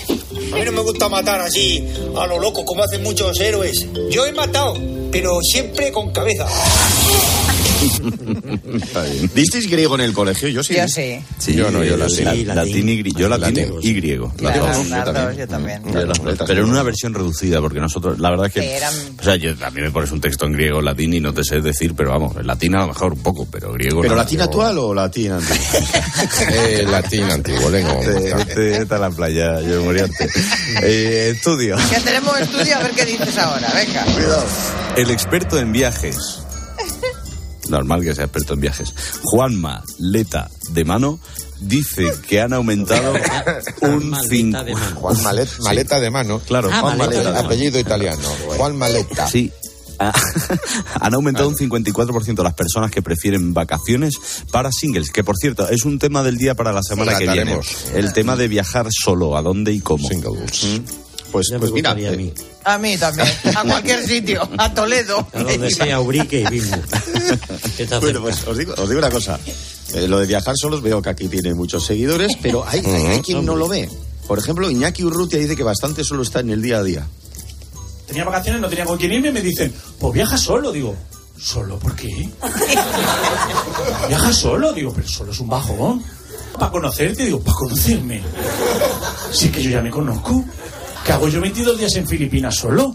A 0.53 0.57
mí 0.57 0.63
no 0.65 0.73
me 0.73 0.81
gusta 0.81 1.09
matar 1.09 1.41
así 1.41 1.87
a 2.17 2.27
lo 2.27 2.39
loco 2.39 2.65
como 2.65 2.83
hacen 2.83 3.03
muchos 3.03 3.39
héroes. 3.41 3.87
Yo 4.11 4.25
he 4.25 4.33
matado, 4.33 4.75
pero 5.11 5.41
siempre 5.43 5.93
con 5.93 6.11
cabeza. 6.13 6.47
Está 8.83 9.03
bien. 9.03 9.31
¿Disteis 9.35 9.69
griego 9.71 9.95
en 9.97 10.01
el 10.03 10.13
colegio? 10.13 10.49
Yo 10.49 10.63
sí. 10.63 10.75
Yo 10.75 10.89
sí. 10.89 11.19
Sí, 11.39 11.55
Yo 11.55 11.71
no, 11.71 11.83
yo 11.85 11.97
latín. 11.97 12.25
la- 12.25 12.33
Sí, 12.35 12.45
latín 12.45 12.89
y, 12.89 13.03
gri- 13.03 13.17
yo 13.17 13.29
latín 13.29 13.55
Latín. 13.57 13.75
y 13.83 13.93
griego. 13.95 14.33
Las 14.41 14.57
Yo 14.57 14.67
dos, 14.67 14.87
las 14.89 15.07
yo 15.07 15.13
dos, 15.13 15.37
yo 15.37 15.49
también. 15.49 15.83
Yo 15.93 16.07
las 16.07 16.19
Pero 16.47 16.63
en 16.65 16.71
una 16.71 16.83
versión 16.83 17.15
reducida, 17.15 17.61
porque 17.61 17.81
nosotros, 17.81 18.19
la 18.19 18.31
verdad 18.31 18.47
es 18.47 18.53
que. 18.53 18.77
Eran- 18.77 18.95
O 19.19 19.23
sea, 19.23 19.37
yo, 19.37 19.53
a 19.65 19.71
mí 19.71 19.81
me 19.81 19.91
pones 19.91 20.11
un 20.13 20.21
texto 20.21 20.47
en 20.47 20.53
griego, 20.53 20.81
latín 20.83 21.15
y 21.15 21.21
no 21.21 21.33
te 21.35 21.43
sé 21.45 21.61
decir, 21.61 21.95
pero 21.97 22.11
vamos, 22.11 22.37
en 22.37 22.47
latín 22.47 22.75
a 22.77 22.81
lo 22.81 22.89
mejor 22.89 23.13
un 23.13 23.21
poco, 23.23 23.47
pero 23.51 23.73
griego. 23.73 24.01
¿Pero 24.03 24.15
no. 24.15 24.21
latín 24.23 24.41
actual 24.41 24.79
o 24.79 24.95
latín 24.95 25.33
antiguo? 25.33 25.59
Eh, 26.51 26.85
latín 26.91 27.25
antiguo, 27.25 27.71
lengua. 27.71 27.95
Este, 28.01 28.83
está 28.83 28.97
en 28.97 29.01
la 29.03 29.11
playa, 29.11 29.61
yo 29.61 29.83
Moriarte. 29.85 30.29
Eh, 30.83 31.33
estudio. 31.35 31.77
Que 31.91 32.01
tenemos 32.01 32.39
estudio 32.41 32.77
a 32.77 32.83
ver 32.83 32.91
qué 32.93 33.05
dices 33.05 33.37
ahora. 33.39 33.71
Venga. 33.75 34.05
Cuidado. 34.05 34.45
El 34.97 35.11
experto 35.11 35.59
en 35.59 35.73
viajes. 35.73 36.17
Normal 37.69 38.03
que 38.03 38.15
sea 38.15 38.25
experto 38.25 38.55
en 38.55 38.61
viajes. 38.61 38.95
Juanma 39.23 39.83
Leta 39.99 40.51
de 40.71 40.85
Mano 40.85 41.19
dice 41.61 42.13
que 42.29 42.41
han 42.41 42.53
aumentado 42.53 43.13
un 43.83 44.11
Maleta 44.11 44.29
5. 44.29 44.65
de 44.65 44.75
mano. 44.75 44.97
Juan 45.01 45.17
Malet- 45.17 45.59
Maleta 45.61 46.01
de 46.01 46.11
mano. 46.11 46.41
Claro, 46.47 46.71
Ah, 46.73 46.81
Juan 46.81 46.99
maleta 46.99 47.39
apellido 47.39 47.79
italiano. 47.79 48.23
Juan 48.57 48.77
Maleta. 48.77 49.27
Sí. 49.29 49.51
Ah, 50.01 50.13
Han 51.01 51.15
aumentado 51.15 51.49
un 51.49 51.57
54% 51.57 52.43
las 52.45 52.55
personas 52.55 52.91
que 52.93 53.03
prefieren 53.03 53.53
vacaciones 53.53 54.15
para 54.53 54.71
singles, 54.71 55.11
que 55.11 55.25
por 55.25 55.37
cierto 55.37 55.69
es 55.69 55.85
un 55.85 55.99
tema 55.99 56.23
del 56.23 56.37
día 56.39 56.55
para 56.55 56.73
la 56.73 56.83
semana 56.85 57.19
que 57.19 57.29
viene. 57.29 57.59
El 57.95 58.13
tema 58.13 58.37
de 58.37 58.47
viajar 58.47 58.87
solo, 58.91 59.37
a 59.37 59.43
dónde 59.43 59.73
y 59.73 59.81
cómo. 59.81 60.09
Singles. 60.09 60.67
Pues, 61.33 61.49
Ya 61.51 61.59
pues 61.59 61.73
mira, 61.73 61.91
a 61.93 61.99
eh, 61.99 62.17
mí. 62.17 62.33
A 62.65 62.79
mí 62.79 62.97
también. 62.97 63.29
A 63.55 63.63
cualquier 63.65 64.07
sitio. 64.07 64.49
A 64.57 64.73
Toledo. 64.73 65.27
A 65.35 65.43
donde 65.43 65.71
sea 65.71 66.01
Ubrique 66.01 66.41
y 66.41 66.47
Bilbo. 66.47 66.77
Bueno, 68.01 68.23
pues 68.23 68.45
os 68.47 68.57
digo, 68.59 68.75
os 68.77 68.89
digo 68.89 68.99
una 68.99 69.11
cosa. 69.11 69.39
Eh, 69.95 70.09
lo 70.09 70.19
de 70.19 70.27
viajar 70.27 70.55
solos 70.57 70.83
veo 70.83 71.01
que 71.01 71.11
aquí 71.11 71.29
tiene 71.29 71.55
muchos 71.55 71.85
seguidores, 71.87 72.33
pero 72.43 72.65
hay, 72.67 72.81
hay- 72.85 73.07
hay 73.07 73.21
quien 73.21 73.45
no 73.45 73.55
lo 73.57 73.69
ve. 73.69 73.89
Por 74.27 74.39
ejemplo, 74.39 74.69
Iñaki 74.71 75.05
Urrutia 75.05 75.39
dice 75.39 75.55
que 75.57 75.63
bastante 75.63 76.03
solo 76.05 76.23
está 76.23 76.41
en 76.41 76.51
el 76.51 76.61
día 76.63 76.79
a 76.79 76.83
día. 76.83 77.07
Tenía 78.07 78.25
vacaciones, 78.25 78.61
no 78.61 78.69
tenía 78.69 78.85
con 78.85 78.99
quién 78.99 79.13
irme, 79.13 79.31
me 79.33 79.41
dicen, 79.43 79.73
pues 79.99 80.13
viaja 80.15 80.37
solo. 80.37 80.73
Digo, 80.73 80.97
¿solo 81.39 81.79
por 81.79 81.95
qué? 81.95 82.29
¿Viaja 84.09 84.33
solo? 84.33 84.73
Digo, 84.73 84.93
pero 84.95 85.07
solo 85.09 85.33
es 85.33 85.41
un 85.41 85.49
bajón. 85.49 86.03
Para 86.59 86.71
conocerte, 86.73 87.25
digo, 87.25 87.41
para 87.41 87.55
conocerme. 87.57 88.23
Sí 89.33 89.49
que 89.51 89.63
yo 89.63 89.71
ya 89.71 89.81
me 89.83 89.91
conozco. 89.91 90.45
¿Qué 91.09 91.15
hago 91.15 91.27
yo 91.27 91.41
22 91.41 91.79
días 91.79 91.97
en 91.97 92.07
Filipinas 92.07 92.55
solo? 92.55 92.95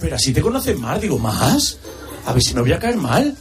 Pero 0.00 0.16
así 0.16 0.32
te 0.32 0.40
conoces 0.40 0.78
más, 0.78 0.98
digo, 0.98 1.18
¿más? 1.18 1.76
A 2.24 2.32
ver 2.32 2.42
si 2.42 2.54
no 2.54 2.62
voy 2.62 2.72
a 2.72 2.78
caer 2.78 2.96
mal. 2.96 3.36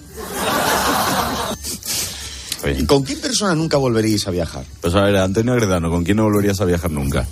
¿Y 2.77 2.85
con 2.85 3.05
qué 3.05 3.15
persona 3.15 3.55
nunca 3.55 3.77
volveríais 3.77 4.27
a 4.27 4.31
viajar? 4.31 4.65
Pues 4.81 4.93
a 4.95 5.03
ver, 5.03 5.15
Antonio 5.15 5.53
Agredano, 5.53 5.89
¿con 5.89 6.03
quién 6.03 6.17
no 6.17 6.23
volverías 6.23 6.59
a 6.59 6.65
viajar 6.65 6.91
nunca? 6.91 7.25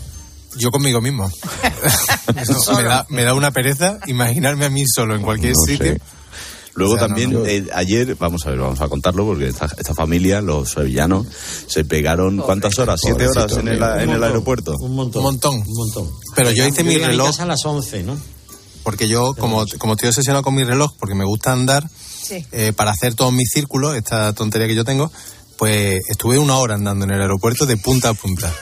Yo 0.56 0.72
conmigo 0.72 1.02
mismo. 1.02 1.30
Eso 2.38 2.76
me, 2.76 2.84
da, 2.84 3.06
me 3.10 3.24
da 3.26 3.34
una 3.34 3.52
pereza 3.52 4.00
imaginarme 4.08 4.64
a 4.64 4.70
mí 4.70 4.86
solo 4.88 5.18
en 5.18 5.24
cualquier 5.24 5.52
No 5.52 5.66
sé. 5.66 6.00
Luego 6.78 6.94
O 6.94 6.98
sea, 6.98 7.08
también, 7.08 7.34
no, 7.34 7.40
no. 7.40 7.46
eh, 7.48 7.68
ayer, 7.74 8.16
vamos 8.16 8.46
a 8.46 8.52
ver, 8.52 8.60
vamos 8.60 8.80
a 8.82 8.88
contarlo, 8.88 9.26
porque 9.26 9.48
esta, 9.48 9.66
esta 9.78 9.94
familia, 9.94 10.42
los 10.42 10.70
sevillanos, 10.70 11.26
se 11.68 11.84
pegaron, 11.84 12.38
¿cuántas 12.38 12.78
horas? 12.80 13.00
¿Siete 13.04 13.26
Pobrecito, 13.26 13.40
horas 13.46 13.58
en 13.58 13.68
el, 13.68 13.82
amigo. 13.84 13.96
en 13.96 14.02
el 14.02 14.08
montón, 14.08 14.24
aeropuerto? 14.24 14.76
Un 14.80 14.96
montón. 14.96 15.20
Un 15.20 15.24
montón. 15.32 15.56
Un 15.56 15.74
montón. 15.74 16.10
Pero 16.36 16.52
yo 16.52 16.66
hice 16.68 16.84
mi 16.84 16.96
a 16.96 17.08
reloj. 17.08 17.28
casa 17.28 17.44
a 17.44 17.48
las 17.48 17.66
11, 17.66 18.04
¿no? 18.04 18.18
Porque 18.84 19.08
yo, 19.08 19.34
como, 19.34 19.66
como 19.80 19.94
estoy 19.94 20.10
obsesionado 20.10 20.44
con 20.44 20.56
mi 20.56 20.64
reloj, 20.64 20.94
porque 21.00 21.16
me 21.16 21.26
gusta 21.26 21.52
andar, 21.52 21.90
Sí. 22.22 22.46
eh, 22.52 22.74
para 22.76 22.92
hacer 22.92 23.16
todos 23.16 23.34
mis 23.34 23.50
círculos, 23.52 23.96
esta 23.96 24.32
tontería 24.34 24.68
que 24.68 24.76
yo 24.76 24.86
tengo, 24.86 25.12
pues 25.58 26.00
estuve 26.10 26.38
una 26.38 26.58
hora 26.58 26.76
andando 26.76 27.06
en 27.06 27.12
el 27.12 27.22
aeropuerto 27.22 27.66
de 27.66 27.78
punta 27.78 28.10
a 28.10 28.14
punta. 28.14 28.54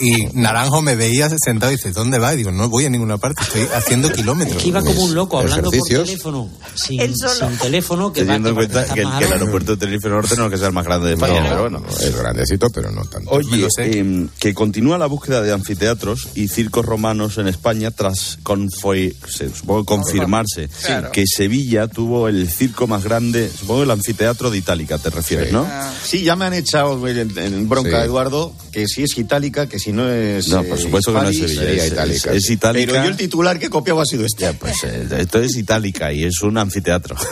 Y 0.00 0.28
Naranjo 0.34 0.82
me 0.82 0.94
veía 0.96 1.28
sentado 1.38 1.72
y 1.72 1.76
dice, 1.76 1.92
¿dónde 1.92 2.18
vas? 2.18 2.34
Y 2.34 2.38
digo, 2.38 2.52
no 2.52 2.68
voy 2.68 2.84
a 2.86 2.90
ninguna 2.90 3.18
parte, 3.18 3.42
estoy 3.42 3.62
haciendo 3.74 4.10
kilómetros. 4.12 4.62
Que 4.62 4.68
iba 4.68 4.80
como 4.80 5.02
un 5.02 5.14
loco 5.14 5.38
hablando 5.38 5.64
por 5.70 5.74
Ejercicios. 5.74 6.06
teléfono. 6.06 6.48
Sin, 6.74 7.00
Él 7.00 7.14
solo. 7.16 7.48
sin 7.50 7.58
teléfono, 7.58 8.12
que 8.12 8.20
va 8.22 8.26
Teniendo 8.34 8.48
en 8.50 8.54
que 8.54 8.58
cuenta 8.60 8.82
está 8.82 8.94
que, 8.94 9.00
el- 9.02 9.18
que 9.18 9.24
el 9.24 9.32
aeropuerto 9.32 9.72
de 9.72 9.76
Tenerife 9.78 10.08
Norte 10.08 10.36
no 10.36 10.44
es 10.46 10.50
que 10.52 10.58
sea 10.58 10.68
el 10.68 10.72
más 10.72 10.84
grande 10.84 11.08
de 11.08 11.14
España, 11.14 11.40
No, 11.42 11.48
pero 11.48 11.60
bueno. 11.62 11.82
es 12.00 12.16
grandecito, 12.16 12.70
pero 12.70 12.90
no 12.92 13.04
tanto. 13.06 13.30
Oye, 13.30 13.56
lo 13.56 13.68
sé. 13.70 13.98
em, 13.98 14.28
que 14.38 14.54
continúa 14.54 14.98
la 14.98 15.06
búsqueda 15.06 15.42
de 15.42 15.52
anfiteatros 15.52 16.28
y 16.34 16.48
circos 16.48 16.86
romanos 16.86 17.38
en 17.38 17.48
España 17.48 17.90
tras 17.90 18.38
confoi- 18.44 19.14
se- 19.26 19.50
supongo 19.54 19.84
confirmarse 19.84 20.68
Claro. 20.84 21.10
que 21.12 21.24
Sevilla 21.26 21.88
tuvo 21.88 22.28
el 22.28 22.48
circo 22.50 22.86
más 22.86 23.04
grande, 23.04 23.50
supongo 23.50 23.82
el 23.82 23.90
anfiteatro 23.90 24.50
de 24.50 24.58
Itálica, 24.58 24.98
te 24.98 25.10
refieres, 25.10 25.48
Sí. 25.48 25.52
¿no? 25.54 25.66
Sí, 26.04 26.22
ya 26.22 26.36
me 26.36 26.44
han 26.44 26.54
echado 26.54 27.06
en, 27.08 27.36
en 27.38 27.68
bronca, 27.68 28.00
Sí. 28.00 28.06
Eduardo, 28.06 28.52
que 28.72 28.86
si 28.86 29.02
es 29.02 29.16
itálica, 29.18 29.66
que 29.68 29.78
si 29.78 29.87
no 29.92 30.10
es. 30.10 30.48
No, 30.48 30.62
por 30.64 30.78
eh, 30.78 30.82
supuesto 30.82 31.12
que 31.14 31.20
no 31.20 31.28
es 31.28 31.36
Sevilla, 31.38 31.60
sería 31.62 31.84
es, 31.84 31.92
itálica, 31.92 32.30
es- 32.30 32.36
es 32.36 32.44
sí. 32.44 32.52
itálica. 32.54 32.92
Pero 32.92 33.04
yo 33.04 33.10
el 33.10 33.16
titular 33.16 33.58
que 33.58 33.66
he 33.66 33.70
copiado 33.70 34.00
ha 34.00 34.04
sido 34.04 34.24
este. 34.24 34.42
Ya, 34.44 34.52
pues 34.52 34.84
eh, 34.84 35.06
esto 35.18 35.40
es 35.40 35.56
itálica 35.56 36.12
y 36.12 36.24
es 36.24 36.42
un 36.42 36.58
anfiteatro. 36.58 37.16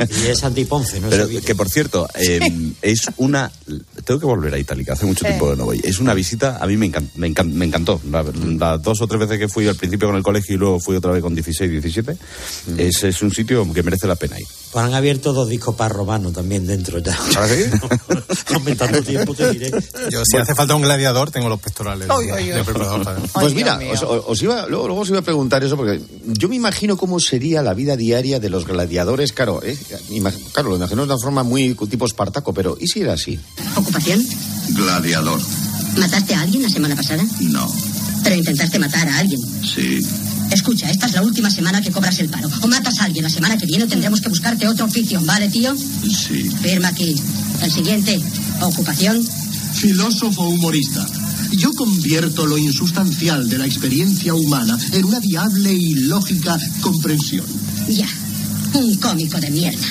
Y 0.00 0.28
es 0.28 0.42
Antiponce, 0.44 0.98
¿no? 0.98 1.10
Pero 1.10 1.24
Sevilla. 1.26 1.42
que 1.46 1.54
por 1.54 1.68
cierto, 1.68 2.08
eh, 2.14 2.40
es 2.80 3.02
una. 3.18 3.52
Tengo 4.04 4.18
que 4.18 4.24
volver 4.24 4.54
a 4.54 4.58
Itálica, 4.58 4.94
hace 4.94 5.04
mucho 5.04 5.26
tiempo 5.26 5.50
que 5.50 5.56
no 5.56 5.66
voy. 5.66 5.78
Es 5.84 5.98
una 5.98 6.14
visita, 6.14 6.56
a 6.58 6.66
mí 6.66 6.78
me, 6.78 6.90
encan- 6.90 7.10
me, 7.16 7.28
encan- 7.28 7.52
me 7.52 7.66
encantó. 7.66 8.00
La- 8.10 8.22
Las 8.22 8.82
dos 8.82 9.02
o 9.02 9.06
tres 9.06 9.20
veces 9.20 9.38
que 9.38 9.48
fui 9.48 9.68
al 9.68 9.76
principio 9.76 10.08
con 10.08 10.16
el 10.16 10.22
colegio 10.22 10.54
y 10.54 10.58
luego 10.58 10.80
fui 10.80 10.96
otra 10.96 11.12
vez 11.12 11.20
con 11.22 11.34
16, 11.34 11.70
17, 11.70 12.16
es, 12.78 13.04
es 13.04 13.20
un 13.22 13.30
sitio 13.30 13.70
que 13.74 13.82
merece 13.82 14.06
la 14.06 14.16
pena 14.16 14.40
ir. 14.40 14.46
Pues 14.72 14.84
han 14.84 14.94
abierto 14.94 15.32
dos 15.32 15.48
discos 15.48 15.74
para 15.74 15.92
romano 15.92 16.30
también 16.30 16.64
dentro 16.64 16.98
ya. 17.00 17.18
¿Ah, 17.36 17.48
sí? 17.48 17.64
Aumentando 18.54 19.02
tiempo, 19.02 19.34
te 19.34 19.50
diré. 19.50 19.70
Yo, 20.10 20.22
si 20.24 20.36
hace 20.36 20.54
falta 20.54 20.76
un 20.76 20.82
gladiador, 20.82 21.32
tengo 21.32 21.48
los 21.48 21.60
pectorales. 21.60 22.06
Pues 22.08 22.30
Ay, 23.34 23.54
mira, 23.54 23.80
os, 23.92 24.02
os 24.02 24.42
iba, 24.42 24.66
luego, 24.66 24.86
luego 24.86 25.02
os 25.02 25.08
iba 25.08 25.18
a 25.18 25.22
preguntar 25.22 25.64
eso 25.64 25.76
porque 25.76 26.00
yo 26.24 26.48
me 26.48 26.54
imagino 26.54 26.96
cómo 26.96 27.18
sería 27.18 27.62
la 27.62 27.74
vida 27.74 27.96
diaria 27.96 28.38
de 28.38 28.48
los 28.48 28.64
gladiadores. 28.64 29.32
Claro, 29.32 29.60
eh, 29.64 29.76
claro, 30.52 30.70
lo 30.70 30.76
imagino 30.76 31.02
de 31.02 31.12
una 31.12 31.18
forma 31.20 31.42
muy 31.42 31.74
tipo 31.88 32.06
Espartaco, 32.06 32.54
pero 32.54 32.76
¿y 32.80 32.86
si 32.86 33.00
era 33.00 33.14
así? 33.14 33.40
¿Ocupación? 33.74 34.24
Gladiador. 34.68 35.40
¿Mataste 35.96 36.34
a 36.34 36.42
alguien 36.42 36.62
la 36.62 36.68
semana 36.68 36.94
pasada? 36.94 37.24
No. 37.40 37.68
Pero 38.22 38.36
intentaste 38.36 38.78
matar 38.78 39.08
a 39.08 39.18
alguien. 39.18 39.40
Sí. 39.64 40.00
Escucha, 40.50 40.90
esta 40.90 41.06
es 41.06 41.12
la 41.12 41.22
última 41.22 41.50
semana 41.50 41.80
que 41.80 41.90
cobras 41.90 42.18
el 42.18 42.28
paro. 42.28 42.48
O 42.62 42.66
matas 42.66 42.98
a 43.00 43.04
alguien 43.04 43.24
la 43.24 43.30
semana 43.30 43.56
que 43.56 43.66
viene 43.66 43.86
tendremos 43.86 44.20
que 44.20 44.28
buscarte 44.28 44.66
otro 44.66 44.86
oficio, 44.86 45.20
¿vale, 45.22 45.48
tío? 45.48 45.74
Sí. 45.76 46.50
Firma 46.62 46.88
aquí. 46.88 47.14
El 47.62 47.70
siguiente. 47.70 48.20
Ocupación. 48.60 49.24
Filósofo 49.74 50.48
humorista. 50.48 51.06
Yo 51.52 51.72
convierto 51.72 52.46
lo 52.46 52.58
insustancial 52.58 53.48
de 53.48 53.58
la 53.58 53.66
experiencia 53.66 54.34
humana 54.34 54.78
en 54.92 55.04
una 55.04 55.20
viable 55.20 55.72
y 55.72 55.94
lógica 55.94 56.58
comprensión. 56.80 57.46
Ya. 57.88 58.08
Un 58.74 58.96
cómico 58.96 59.40
de 59.40 59.50
mierda. 59.50 59.86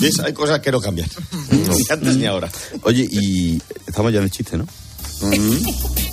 ¿Ves? 0.00 0.20
Hay 0.20 0.32
cosas 0.32 0.60
que 0.60 0.70
no 0.72 0.80
cambian. 0.80 1.08
Ni 1.50 1.84
antes 1.88 2.16
ni 2.16 2.26
ahora. 2.26 2.50
Oye, 2.82 3.08
y 3.10 3.60
estamos 3.86 4.12
ya 4.12 4.18
en 4.18 4.24
el 4.24 4.30
chiste, 4.30 4.58
¿no? 4.58 4.66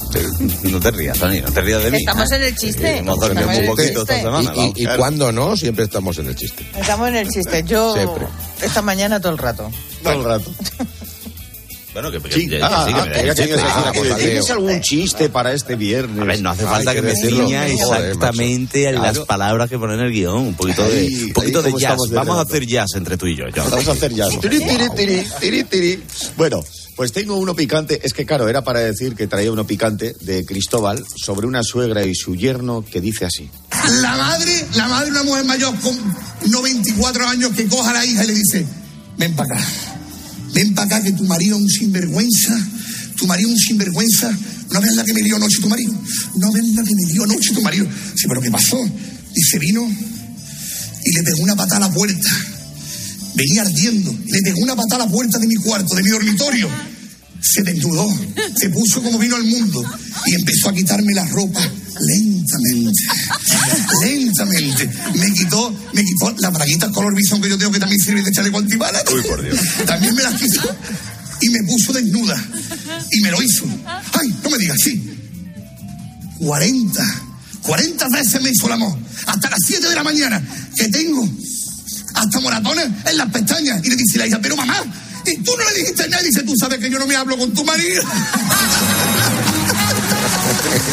No 0.64 0.80
te 0.80 0.92
rías, 0.92 1.18
Tony, 1.20 1.42
no 1.42 1.52
te 1.52 1.62
rías 1.62 1.84
de 1.84 1.92
mí. 1.92 1.98
Estamos 1.98 2.32
en 2.32 2.44
el 2.44 2.56
chiste. 2.56 2.98
Hemos 2.98 3.20
dormido 3.20 3.52
Estamos 3.52 3.58
en 3.58 3.64
un 3.64 3.70
el 3.70 3.76
poquito 3.76 4.02
esta 4.02 4.20
semana. 4.20 4.54
Y, 4.76 4.86
cuando 4.98 5.32
no, 5.32 5.56
siempre 5.56 5.86
estamos 5.86 6.18
en 6.18 6.28
el 6.28 6.36
chiste. 6.36 6.66
Estamos 6.78 7.10
en 7.10 7.16
el 7.18 7.30
chiste. 7.30 7.64
Yo 7.64 7.94
Siempre. 7.94 8.28
esta 8.62 8.82
mañana 8.82 9.20
todo 9.20 9.32
el 9.32 9.38
rato. 9.38 9.70
Todo 10.04 10.14
el 10.14 10.24
rato. 10.24 10.52
Bueno, 11.92 12.12
que, 12.12 12.20
Sí, 12.32 12.48
ah, 12.62 12.86
sí, 12.88 12.94
ah, 12.96 13.84
ah, 13.88 13.92
pues. 13.96 14.16
¿Tienes 14.18 14.50
algún 14.52 14.80
chiste 14.80 15.30
para 15.30 15.54
este 15.54 15.76
viernes? 15.76 16.22
A 16.22 16.26
ver, 16.26 16.42
no 16.42 16.52
hace 16.52 16.62
Hay 16.62 16.68
falta 16.68 16.92
que 16.92 16.98
que 16.98 17.02
me 17.02 17.10
decirlo. 17.10 17.48
ciña 17.48 17.68
exactamente 17.68 18.92
las 18.92 19.20
palabras 19.20 19.70
que 19.70 19.80
pone 19.80 19.96
en 19.96 20.02
el 20.02 20.12
guion. 20.12 20.36
Un 20.36 20.54
poquito 20.54 20.84
de, 20.88 21.00
Ahí, 21.00 21.24
un 21.24 21.34
poquito 21.34 21.60
ahí 21.60 21.74
de 21.74 21.80
jazz. 21.80 21.98
Vamos 22.12 22.38
a 22.38 22.42
hacer 22.42 22.66
jazz 22.68 22.92
entre 22.96 23.18
tú 23.18 23.26
y 23.26 23.36
yo. 23.36 23.46
Vamos 23.56 23.88
a 23.88 23.92
hacer 23.92 24.14
ya. 24.14 24.28
Tiri, 24.30 24.60
tiri, 24.60 24.90
tiri, 24.96 25.26
tiri, 25.40 25.64
tiri. 25.64 26.04
Bueno, 26.38 26.64
pues 27.00 27.14
tengo 27.14 27.38
uno 27.38 27.56
picante. 27.56 28.02
Es 28.04 28.12
que, 28.12 28.26
claro, 28.26 28.50
era 28.50 28.62
para 28.62 28.82
decir 28.82 29.16
que 29.16 29.26
traía 29.26 29.54
uno 29.54 29.66
picante 29.66 30.18
de 30.20 30.44
Cristóbal 30.44 31.02
sobre 31.16 31.48
una 31.48 31.64
suegra 31.64 32.06
y 32.06 32.14
su 32.14 32.36
yerno 32.36 32.84
que 32.84 33.00
dice 33.00 33.24
así. 33.24 33.50
La 34.02 34.18
madre, 34.18 34.68
la 34.76 34.86
madre, 34.90 35.12
una 35.12 35.24
mujer 35.24 35.46
mayor 35.46 35.80
con 35.80 35.98
94 36.46 37.26
años 37.26 37.54
que 37.56 37.68
coja 37.68 37.92
a 37.92 37.94
la 37.94 38.06
hija 38.06 38.26
y 38.26 38.28
le 38.28 38.34
dice, 38.34 38.66
ven 39.18 39.34
para 39.34 39.56
acá, 39.56 39.66
ven 40.54 40.76
para 40.76 40.98
acá 40.98 41.02
que 41.02 41.14
tu 41.14 41.24
marido 41.24 41.56
es 41.56 41.62
un 41.62 41.70
sinvergüenza, 41.70 42.68
tu 43.16 43.28
marido 43.28 43.48
es 43.48 43.56
un 43.56 43.60
sinvergüenza, 43.60 44.38
no 44.70 44.82
ves 44.82 44.94
la 44.98 45.06
que 45.06 45.14
me 45.14 45.22
dio 45.22 45.38
anoche 45.38 45.62
tu 45.62 45.70
marido, 45.70 45.94
no 46.36 46.52
ves 46.52 46.66
la 46.76 46.84
que 46.84 46.96
me 46.96 47.14
dio 47.14 47.24
anoche 47.24 47.54
tu 47.54 47.62
marido. 47.62 47.88
Sí, 48.14 48.28
pero 48.28 48.42
¿qué 48.42 48.52
pasó? 48.52 48.78
Dice, 49.34 49.58
vino 49.58 49.90
y 51.06 51.16
le 51.16 51.24
pegó 51.24 51.44
una 51.44 51.56
patada 51.56 51.78
a 51.78 51.88
la 51.88 51.94
puerta. 51.94 52.30
Venía 53.36 53.62
ardiendo. 53.62 54.14
Le 54.26 54.42
pegó 54.42 54.60
una 54.64 54.76
patada 54.76 55.04
a 55.04 55.06
la 55.06 55.12
puerta 55.14 55.38
de 55.38 55.48
mi 55.48 55.56
cuarto, 55.56 55.96
de 55.96 56.04
mi 56.04 56.10
dormitorio. 56.10 56.70
Se 57.42 57.64
desnudó, 57.64 58.08
se 58.56 58.70
puso 58.70 59.02
como 59.02 59.18
vino 59.18 59.36
al 59.36 59.44
mundo 59.44 59.84
y 60.26 60.36
empezó 60.36 60.70
a 60.70 60.74
quitarme 60.74 61.14
la 61.14 61.26
ropa 61.26 61.62
lentamente, 62.00 63.02
lentamente. 64.02 64.90
Me 65.16 65.34
quitó, 65.34 65.72
me 65.94 66.04
quitó 66.04 66.36
las 66.40 66.54
braguitas 66.54 66.92
color 66.92 67.16
bison 67.16 67.42
que 67.42 67.50
yo 67.50 67.58
tengo 67.58 67.72
que 67.72 67.80
también 67.80 68.00
sirve 68.00 68.22
de 68.22 68.32
chaleco 68.32 68.58
antibalas. 68.58 69.04
Uy, 69.14 69.22
por 69.24 69.42
Dios. 69.42 69.60
También 69.86 70.16
me 70.16 70.24
las 70.24 70.36
quitó 70.36 70.76
y 71.42 71.50
me 71.50 71.64
puso 71.64 71.94
desnuda 71.94 72.36
y 73.12 73.22
me 73.22 73.32
lo 73.32 73.42
hizo. 73.42 73.66
Ay, 73.86 74.36
no 74.44 74.50
me 74.50 74.58
digas, 74.58 74.78
sí. 74.84 75.10
40, 76.40 77.04
40 77.64 78.08
veces 78.10 78.42
me 78.42 78.50
hizo 78.50 78.68
el 78.68 78.74
amor. 78.74 78.98
Hasta 79.26 79.50
las 79.50 79.60
7 79.66 79.90
de 79.90 79.96
la 79.96 80.04
mañana, 80.04 80.42
que 80.76 80.88
tengo 80.90 81.28
hasta 82.14 82.40
moratones 82.40 82.88
en 83.06 83.18
las 83.18 83.32
pestañas. 83.32 83.84
Y 83.84 83.90
le 83.90 83.96
dice 83.96 84.18
la 84.18 84.28
hija, 84.28 84.40
pero 84.42 84.56
mamá, 84.56 84.84
y 85.34 85.38
tú 85.44 85.52
no 85.58 85.64
le 85.70 85.74
dijiste 85.80 86.08
nada. 86.10 86.22
Y 86.24 86.26
dice, 86.28 86.44
tú 86.44 86.54
sabes 86.60 86.80
que 86.80 86.90
yo 86.90 87.00
no 87.00 87.06
me 87.08 87.16
hablo 87.16 87.38
con 87.38 87.54
tu 87.54 87.64
marido. 87.64 88.04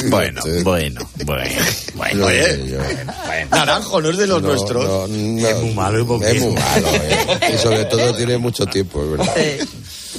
Bueno, 0.08 0.40
bueno, 0.62 1.08
bueno, 1.24 1.50
bueno. 1.94 2.26
Oye, 2.26 2.76
Naranjo 3.50 4.00
no 4.00 4.10
es 4.10 4.16
de 4.18 4.26
los 4.26 4.42
No, 4.42 4.48
nuestros. 4.48 4.84
no, 4.84 5.06
no. 5.08 5.48
Es 5.48 5.60
muy 5.62 5.74
malo, 5.74 6.00
¿y 6.00 6.04
por 6.04 6.20
qué? 6.20 6.30
Es 6.36 6.42
muy 6.42 6.52
malo, 6.54 6.88
eh. 6.92 7.54
Y 7.54 7.58
sobre 7.58 7.84
todo 7.86 8.14
tiene 8.14 8.38
mucho 8.38 8.66
tiempo, 8.66 9.02
es 9.02 9.10
verdad. 9.10 9.34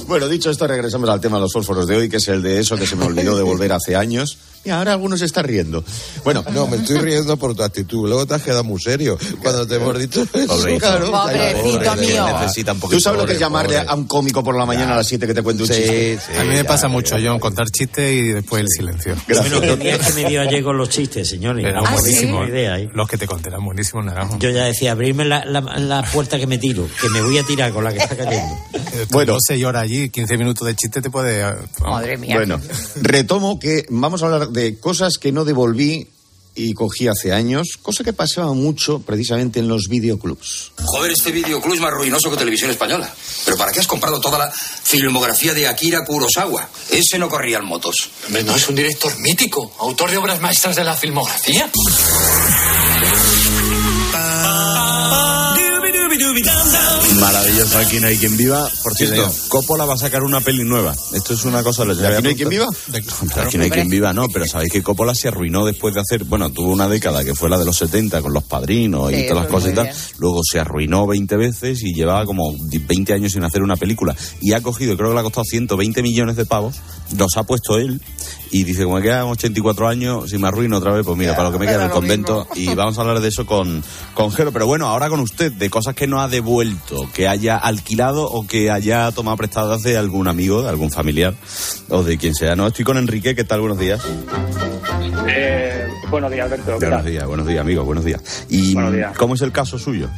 Bueno, 0.06 0.28
dicho 0.28 0.50
esto, 0.50 0.66
regresamos 0.66 1.08
al 1.08 1.20
tema 1.20 1.36
de 1.36 1.42
los 1.42 1.52
fósforos 1.52 1.86
de 1.86 1.96
hoy, 1.96 2.08
que 2.08 2.16
es 2.18 2.28
el 2.28 2.42
de 2.42 2.60
eso 2.60 2.76
que 2.76 2.86
se 2.86 2.96
me 2.96 3.04
olvidó 3.06 3.36
de 3.36 3.42
volver 3.42 3.72
hace 3.72 3.96
años. 3.96 4.38
Y 4.64 4.70
ahora 4.70 4.92
algunos 4.92 5.20
se 5.20 5.26
están 5.26 5.44
riendo. 5.44 5.82
Bueno, 6.24 6.44
No, 6.52 6.66
me 6.66 6.76
estoy 6.76 6.98
riendo 6.98 7.36
por 7.36 7.54
tu 7.54 7.62
actitud. 7.62 8.06
Luego 8.08 8.26
te 8.26 8.34
has 8.34 8.42
quedado 8.42 8.64
muy 8.64 8.80
serio 8.80 9.16
cuando 9.42 9.66
te 9.66 9.76
hemos 9.76 9.98
dicho 9.98 10.22
eso. 10.22 10.46
Pobrecito. 10.46 10.78
Claro. 10.80 11.10
Pobrecito 11.10 11.78
Pobre, 11.90 12.06
mío. 12.06 12.26
Necesita 12.40 12.72
un 12.72 12.80
poquito. 12.80 12.96
¿tú 12.96 13.00
sabes 13.00 13.20
lo 13.20 13.26
que 13.26 13.32
es 13.34 13.38
llamarle 13.38 13.76
pobre. 13.76 13.88
a 13.90 13.94
un 13.94 14.04
cómico 14.06 14.44
por 14.44 14.56
la 14.56 14.66
mañana 14.66 14.92
a 14.94 14.96
las 14.96 15.06
7 15.06 15.26
que 15.26 15.34
te 15.34 15.42
cuente 15.42 15.62
un 15.62 15.68
Sí, 15.68 15.74
chiste? 15.74 16.18
sí, 16.26 16.32
A 16.38 16.42
mí 16.42 16.48
me 16.48 16.56
ya, 16.56 16.64
pasa 16.64 16.88
mucho, 16.88 17.16
ya. 17.18 17.30
John, 17.30 17.38
contar 17.40 17.66
chistes 17.70 18.10
y 18.12 18.28
después 18.32 18.62
el 18.62 18.68
silencio. 18.68 19.16
Bueno, 19.28 19.60
que 19.60 19.76
día 19.76 19.98
que 19.98 20.12
me 20.12 20.28
dio 20.28 20.40
ayer 20.42 20.62
con 20.62 20.76
los 20.76 20.88
chistes, 20.88 21.28
señores. 21.28 21.64
Eran 21.64 21.80
Una 21.82 21.90
buenísimos. 21.92 22.32
buenísima 22.38 22.48
idea, 22.58 22.78
¿eh? 22.78 22.88
Los 22.92 23.08
que 23.08 23.16
te 23.18 23.26
conté 23.26 23.48
eran 23.48 23.64
buenísimos, 23.64 24.04
naranjo. 24.04 24.38
Yo 24.38 24.50
ya 24.50 24.64
decía, 24.64 24.92
abrirme 24.92 25.24
la, 25.24 25.44
la, 25.44 25.60
la 25.60 26.02
puerta 26.02 26.38
que 26.38 26.46
me 26.46 26.58
tiro, 26.58 26.86
que 27.00 27.08
me 27.10 27.22
voy 27.22 27.38
a 27.38 27.42
tirar 27.44 27.72
con 27.72 27.84
la 27.84 27.92
que 27.92 27.98
está 27.98 28.16
cayendo. 28.16 28.54
Bueno. 29.10 29.28
Bueno. 29.28 29.36
6 29.40 29.64
horas 29.64 29.82
allí, 29.82 30.08
15 30.10 30.36
minutos 30.38 30.66
de 30.66 30.74
chiste 30.74 31.00
te 31.00 31.10
puede... 31.10 31.44
Madre 31.80 32.16
mía. 32.18 32.36
Bueno, 32.36 32.60
retomo 33.00 33.58
que 33.58 33.84
vamos 33.90 34.22
a 34.22 34.26
hablar 34.26 34.48
de 34.48 34.57
cosas 34.80 35.18
que 35.18 35.32
no 35.32 35.44
devolví 35.44 36.08
y 36.58 36.74
cogí 36.74 37.06
hace 37.06 37.32
años, 37.32 37.78
cosa 37.80 38.02
que 38.02 38.12
pasaba 38.12 38.52
mucho 38.52 39.00
precisamente 39.00 39.60
en 39.60 39.68
los 39.68 39.88
videoclubs. 39.88 40.72
Joder, 40.84 41.12
este 41.12 41.30
videoclub 41.30 41.74
es 41.74 41.80
más 41.80 41.92
ruinoso 41.92 42.30
que 42.30 42.36
televisión 42.36 42.70
española. 42.70 43.12
¿Pero 43.44 43.56
para 43.56 43.72
qué 43.72 43.80
has 43.80 43.86
comprado 43.86 44.20
toda 44.20 44.38
la 44.38 44.50
filmografía 44.50 45.54
de 45.54 45.68
Akira 45.68 46.04
Kurosawa? 46.04 46.68
Ese 46.90 47.18
no 47.18 47.28
corría 47.28 47.58
en 47.58 47.64
motos. 47.64 48.10
Hombre, 48.26 48.42
no 48.42 48.56
es 48.56 48.68
un 48.68 48.74
director 48.74 49.16
mítico, 49.20 49.72
autor 49.78 50.10
de 50.10 50.16
obras 50.16 50.40
maestras 50.40 50.74
de 50.76 50.84
la 50.84 50.96
filmografía. 50.96 51.70
Maravilloso, 57.20 57.78
aquí 57.78 58.00
no 58.00 58.06
hay 58.06 58.16
quien 58.16 58.36
viva. 58.36 58.68
Por 58.82 58.94
cierto. 58.94 59.30
Coppola 59.48 59.84
va 59.84 59.94
a 59.94 59.98
sacar 59.98 60.22
una 60.22 60.40
peli 60.40 60.64
nueva. 60.64 60.94
Esto 61.12 61.34
es 61.34 61.44
una 61.44 61.62
cosa... 61.62 61.84
¿De 61.84 62.06
aquí 62.06 62.22
no 62.22 62.28
hay 62.28 62.34
quien 62.36 62.48
viva? 62.48 62.66
Aquí 63.36 63.58
no 63.58 63.64
hay 63.64 63.70
quien 63.70 63.88
viva, 63.88 64.12
no, 64.12 64.28
pero 64.28 64.46
sabéis 64.46 64.72
que 64.72 64.82
Coppola 64.82 65.14
se 65.14 65.28
arruinó 65.28 65.64
después 65.64 65.94
de 65.94 66.00
hacer, 66.00 66.24
bueno, 66.24 66.50
tuvo 66.50 66.70
una 66.70 66.88
década 66.88 67.24
que 67.24 67.34
fue 67.34 67.48
la 67.50 67.58
de 67.58 67.64
los 67.64 67.76
70 67.76 68.22
con 68.22 68.32
los 68.32 68.44
padrinos 68.44 69.12
y 69.12 69.18
Sí, 69.18 69.26
todas 69.26 69.44
las 69.44 69.52
cosas 69.52 69.72
y 69.72 69.74
tal. 69.74 69.90
Luego 70.18 70.40
se 70.44 70.60
arruinó 70.60 71.06
20 71.06 71.36
veces 71.36 71.82
y 71.82 71.92
llevaba 71.92 72.24
como 72.24 72.54
20 72.56 73.12
años 73.12 73.32
sin 73.32 73.42
hacer 73.42 73.62
una 73.62 73.76
película. 73.76 74.14
Y 74.40 74.52
ha 74.52 74.62
cogido, 74.62 74.96
creo 74.96 75.10
que 75.10 75.14
le 75.14 75.20
ha 75.20 75.24
costado 75.24 75.44
120 75.44 76.02
millones 76.02 76.36
de 76.36 76.46
pavos, 76.46 76.76
los 77.16 77.36
ha 77.36 77.42
puesto 77.42 77.78
él 77.78 78.00
y 78.50 78.64
dice, 78.64 78.84
como 78.84 78.96
me 78.96 79.02
quedan 79.02 79.26
84 79.26 79.88
años, 79.88 80.30
si 80.30 80.38
me 80.38 80.48
arruino 80.48 80.78
otra 80.78 80.92
vez, 80.92 81.04
pues 81.04 81.16
mira, 81.16 81.36
para 81.36 81.48
lo 81.48 81.52
que 81.52 81.58
me 81.58 81.66
queda 81.66 81.76
en 81.76 81.82
el 81.86 81.90
convento. 81.90 82.46
Y 82.54 82.74
vamos 82.74 82.96
a 82.98 83.02
hablar 83.02 83.20
de 83.20 83.28
eso 83.28 83.44
con, 83.44 83.82
con 84.14 84.32
Jero. 84.32 84.52
Pero 84.52 84.66
bueno, 84.66 84.86
ahora 84.86 85.08
con 85.08 85.20
usted, 85.20 85.52
de 85.52 85.68
cosas 85.68 85.94
que 85.94 86.06
no 86.06 86.20
ha 86.20 86.28
devuelto, 86.28 87.07
que 87.14 87.28
haya 87.28 87.56
alquilado 87.56 88.24
o 88.26 88.46
que 88.46 88.70
haya 88.70 89.10
tomado 89.12 89.36
prestadas 89.36 89.82
de 89.82 89.96
algún 89.96 90.28
amigo, 90.28 90.62
de 90.62 90.68
algún 90.68 90.90
familiar 90.90 91.34
o 91.88 92.02
de 92.02 92.16
quien 92.18 92.34
sea. 92.34 92.54
No, 92.56 92.66
estoy 92.66 92.84
con 92.84 92.96
Enrique, 92.98 93.34
¿qué 93.34 93.44
tal? 93.44 93.60
Buenos 93.60 93.78
días. 93.78 94.00
Eh, 95.28 95.86
buenos 96.10 96.30
días, 96.30 96.44
Alberto. 96.46 96.64
¿qué 96.78 96.86
Buenos 96.86 97.02
tal? 97.02 97.10
días, 97.12 97.26
buenos 97.26 97.46
días, 97.46 97.60
amigo, 97.60 97.84
buenos 97.84 98.04
días. 98.04 98.46
¿Y 98.48 98.74
Buenos 98.74 98.94
días. 98.94 99.16
cómo 99.16 99.34
es 99.34 99.42
el 99.42 99.52
caso 99.52 99.78
suyo? 99.78 100.08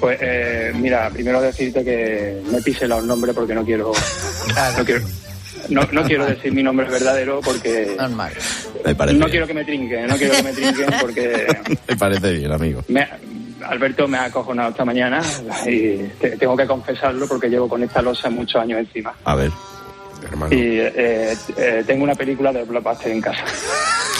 Pues 0.00 0.18
eh, 0.22 0.72
mira, 0.76 1.10
primero 1.10 1.40
decirte 1.42 1.84
que 1.84 2.40
me 2.50 2.62
pise 2.62 2.86
los 2.88 3.04
nombres 3.04 3.34
porque 3.34 3.54
no 3.54 3.64
quiero, 3.64 3.92
no 4.78 4.84
quiero, 4.84 5.02
no, 5.68 5.82
no 5.92 6.02
quiero 6.04 6.24
decir 6.26 6.52
mi 6.52 6.62
nombre 6.62 6.88
verdadero 6.88 7.40
porque. 7.44 7.96
Me 8.84 8.94
parece 8.94 9.18
no 9.18 9.26
bien. 9.26 9.30
quiero 9.30 9.46
que 9.46 9.54
me 9.54 9.64
trinquen, 9.64 10.06
no 10.06 10.16
quiero 10.16 10.34
que 10.36 10.42
me 10.42 10.52
trinquen 10.52 10.86
porque 11.00 11.46
Me 11.88 11.96
parece 11.96 12.32
bien, 12.32 12.50
amigo. 12.52 12.82
me- 12.88 13.06
Alberto 13.66 14.08
me 14.08 14.18
ha 14.18 14.24
acojonado 14.24 14.70
esta 14.70 14.84
mañana 14.84 15.20
y 15.66 15.96
te- 16.20 16.36
tengo 16.36 16.56
que 16.56 16.66
confesarlo 16.66 17.26
porque 17.28 17.48
llevo 17.48 17.68
con 17.68 17.82
esta 17.82 18.02
losa 18.02 18.30
muchos 18.30 18.60
años 18.60 18.78
encima. 18.80 19.14
A 19.24 19.34
ver. 19.34 19.50
Hermano. 20.22 20.54
Y 20.54 20.58
eh, 20.80 21.36
eh, 21.56 21.84
tengo 21.86 22.04
una 22.04 22.14
película 22.14 22.52
de 22.52 22.62
Blockbuster 22.64 23.10
en 23.12 23.20
casa. 23.22 23.42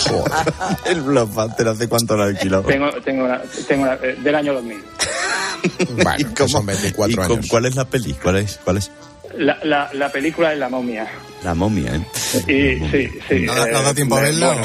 el 0.87 1.03
blockbuster, 1.03 1.69
¿hace 1.69 1.89
cuánto 1.89 2.17
lo 2.17 2.23
ha 2.23 2.27
alquilado? 2.27 2.63
Tengo, 2.63 2.91
tengo 3.03 3.25
una, 3.25 3.43
tengo 3.69 3.83
una- 3.83 3.95
eh, 4.03 4.17
del 4.23 4.35
año 4.35 4.55
2000. 4.55 4.83
Bueno, 6.03 6.29
que 6.35 6.49
son 6.49 6.65
24 6.67 7.13
¿Y 7.13 7.17
con- 7.17 7.37
años. 7.39 7.47
¿Cuál 7.51 7.67
es 7.67 7.77
la 7.77 7.85
peli? 7.85 8.15
¿Cuál 8.15 8.37
es? 8.39 8.59
¿Cuál 8.65 8.79
es? 8.79 8.91
La, 9.37 9.59
la, 9.63 9.91
la 9.93 10.11
película 10.11 10.53
es 10.53 10.59
La 10.59 10.69
momia. 10.69 11.07
La 11.43 11.55
momia, 11.55 11.95
¿eh? 11.97 12.01
Y 12.47 12.91
sí, 12.91 13.09
sí. 13.29 13.41
¿No, 13.47 13.67
eh, 13.67 13.71
no 13.73 13.83
da 13.83 13.95
tiempo 13.95 14.17
a 14.17 14.21
verla? 14.21 14.57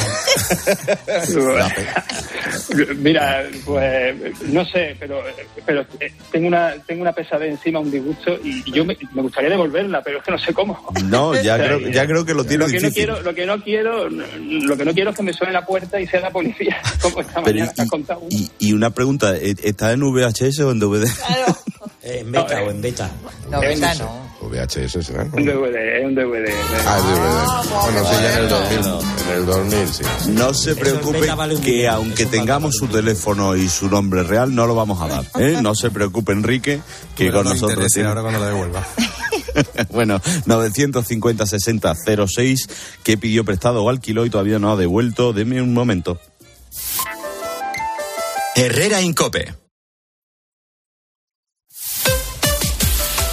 bueno. 1.33 1.65
Mira, 2.97 3.43
pues 3.65 4.15
no 4.49 4.65
sé, 4.65 4.95
pero, 4.99 5.21
pero 5.65 5.81
eh, 5.99 6.11
tengo 6.31 6.47
una 6.47 6.73
tengo 6.85 7.01
una 7.01 7.13
pesadez 7.13 7.51
encima, 7.51 7.79
un 7.79 7.89
disgusto 7.91 8.38
y 8.43 8.69
yo 8.71 8.83
me, 8.85 8.97
me 9.13 9.21
gustaría 9.21 9.49
devolverla, 9.49 10.01
pero 10.03 10.17
es 10.19 10.23
que 10.23 10.31
no 10.31 10.38
sé 10.38 10.53
cómo. 10.53 10.77
No, 11.05 11.33
ya 11.33 11.39
O 11.55 11.57
sea, 11.57 11.65
creo, 11.65 11.79
ya 11.89 12.05
creo 12.05 12.25
que 12.25 12.33
lo 12.33 12.43
tiene 12.43 12.65
lo 12.65 12.69
que 12.71 12.79
no 12.79 12.88
difícil. 12.89 12.93
quiero, 13.05 13.21
lo 13.21 13.33
que 13.33 13.45
no 13.45 13.63
quiero, 13.63 14.09
lo 14.09 14.77
que 14.77 14.85
no 14.85 14.93
quiero 14.93 15.09
es 15.11 15.15
que 15.17 15.23
me 15.23 15.33
suene 15.33 15.53
la 15.53 15.65
puerta 15.65 15.99
y 15.99 16.07
sea 16.07 16.19
la 16.21 16.31
policía, 16.31 16.77
como 17.01 17.21
esta 17.21 17.41
Pero 17.41 17.55
mañana 17.57 17.73
que 17.73 17.81
has 17.83 17.89
contado. 17.89 18.21
y, 18.29 18.49
y 18.59 18.73
una 18.73 18.89
pregunta, 18.89 19.35
¿e- 19.38 19.55
¿está 19.63 19.91
en 19.93 20.01
VHS 20.01 20.59
o 20.59 20.71
en 20.71 20.79
DVD? 20.79 21.05
Eh, 21.05 21.09
en 22.05 22.31
beta 22.31 22.61
o 22.63 22.69
en 22.69 22.81
beta. 22.81 23.11
No, 23.49 23.59
beta 23.59 23.93
no. 23.95 24.25
VHS 24.41 25.03
será, 25.05 25.23
¿no? 25.23 25.37
Un 25.37 25.45
DVD, 25.45 25.75
es 25.99 26.05
un 26.05 26.13
DVD. 26.15 26.53
Ah, 26.85 26.99
DVD. 26.99 27.81
Bueno, 27.81 28.05
sí, 28.07 28.15
ya 28.21 28.33
en 28.33 28.43
el 28.43 28.49
2000. 28.49 28.79
En 29.27 29.37
el 29.37 29.45
2000, 29.45 29.87
sí. 29.87 30.03
No 30.29 30.53
se 30.53 30.75
preocupe 30.75 31.27
que 31.63 31.87
aunque 31.87 32.25
tengamos 32.27 32.75
su 32.75 32.87
teléfono 32.87 33.55
y 33.55 33.67
su 33.69 33.89
nombre 33.89 34.21
real, 34.23 34.53
no 34.53 34.67
lo 34.67 34.75
vamos 34.75 35.01
a 35.01 35.07
dar. 35.07 35.25
¿eh? 35.39 35.57
No 35.61 35.73
se 35.73 35.89
preocupe, 35.89 36.31
Enrique, 36.33 36.79
que 37.15 37.31
con 37.31 37.45
no 37.45 37.53
nosotros... 37.53 37.91
tiene- 37.91 38.09
ahora 38.09 38.21
cuando 38.21 38.39
la 38.39 38.47
devuelva. 38.47 38.85
bueno, 39.89 40.21
950 40.45 41.45
60 41.47 41.95
06 42.27 42.69
que 43.03 43.17
pidió 43.17 43.43
prestado 43.45 43.83
o 43.83 43.89
alquiló 43.89 44.25
y 44.25 44.29
todavía 44.29 44.59
no 44.59 44.71
ha 44.71 44.75
devuelto. 44.75 45.33
Deme 45.33 45.59
un 45.61 45.73
momento. 45.73 46.19
Herrera 48.55 49.01
Incope. 49.01 49.53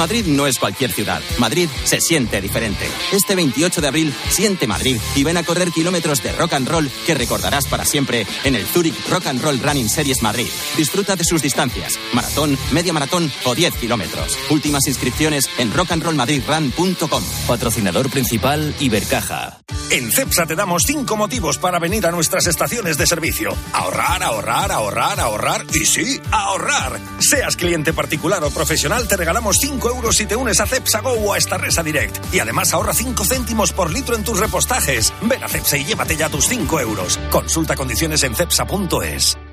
Madrid 0.00 0.24
no 0.24 0.46
es 0.46 0.58
cualquier 0.58 0.90
ciudad. 0.92 1.20
Madrid 1.36 1.68
se 1.84 2.00
siente 2.00 2.40
diferente. 2.40 2.88
Este 3.12 3.34
28 3.34 3.82
de 3.82 3.88
abril, 3.88 4.14
siente 4.30 4.66
Madrid 4.66 4.96
y 5.14 5.24
ven 5.24 5.36
a 5.36 5.42
correr 5.42 5.70
kilómetros 5.72 6.22
de 6.22 6.32
rock 6.32 6.54
and 6.54 6.66
roll 6.66 6.90
que 7.04 7.14
recordarás 7.14 7.66
para 7.66 7.84
siempre 7.84 8.26
en 8.44 8.54
el 8.54 8.64
Zurich 8.64 8.94
Rock 9.10 9.26
and 9.26 9.42
Roll 9.42 9.60
Running 9.60 9.90
Series 9.90 10.22
Madrid. 10.22 10.48
Disfruta 10.78 11.16
de 11.16 11.24
sus 11.24 11.42
distancias, 11.42 11.98
maratón, 12.14 12.56
media 12.72 12.94
maratón 12.94 13.30
o 13.44 13.54
10 13.54 13.74
kilómetros. 13.74 14.38
Últimas 14.48 14.86
inscripciones 14.86 15.44
en 15.58 15.70
rockandrollmadridrun.com. 15.70 17.22
Patrocinador 17.46 18.08
principal 18.08 18.74
Ibercaja. 18.80 19.58
En 19.90 20.12
CEPSA 20.12 20.46
te 20.46 20.54
damos 20.54 20.84
cinco 20.86 21.16
motivos 21.16 21.58
para 21.58 21.80
venir 21.80 22.06
a 22.06 22.12
nuestras 22.12 22.46
estaciones 22.46 22.96
de 22.96 23.06
servicio. 23.06 23.54
Ahorrar, 23.72 24.22
ahorrar, 24.22 24.70
ahorrar, 24.70 25.18
ahorrar 25.18 25.66
y 25.74 25.84
sí, 25.84 26.20
ahorrar. 26.30 27.00
Seas 27.18 27.56
cliente 27.56 27.92
particular 27.92 28.42
o 28.44 28.50
profesional, 28.50 29.08
te 29.08 29.16
regalamos 29.16 29.56
5 29.60 29.89
euros 29.90 30.16
si 30.16 30.26
te 30.26 30.36
unes 30.36 30.60
a 30.60 30.66
CEPSA 30.66 31.00
Go 31.00 31.12
o 31.12 31.32
a 31.32 31.38
esta 31.38 31.58
Resa 31.58 31.82
Direct. 31.82 32.32
Y 32.32 32.40
además 32.40 32.72
ahorra 32.72 32.94
5 32.94 33.24
céntimos 33.24 33.72
por 33.72 33.90
litro 33.90 34.16
en 34.16 34.24
tus 34.24 34.38
repostajes. 34.38 35.12
Ven 35.22 35.42
a 35.44 35.48
CEPSA 35.48 35.76
y 35.78 35.84
llévate 35.84 36.16
ya 36.16 36.28
tus 36.28 36.46
5 36.46 36.80
euros. 36.80 37.18
Consulta 37.30 37.76
condiciones 37.76 38.22
en 38.22 38.34
CEPSA.es. 38.34 39.49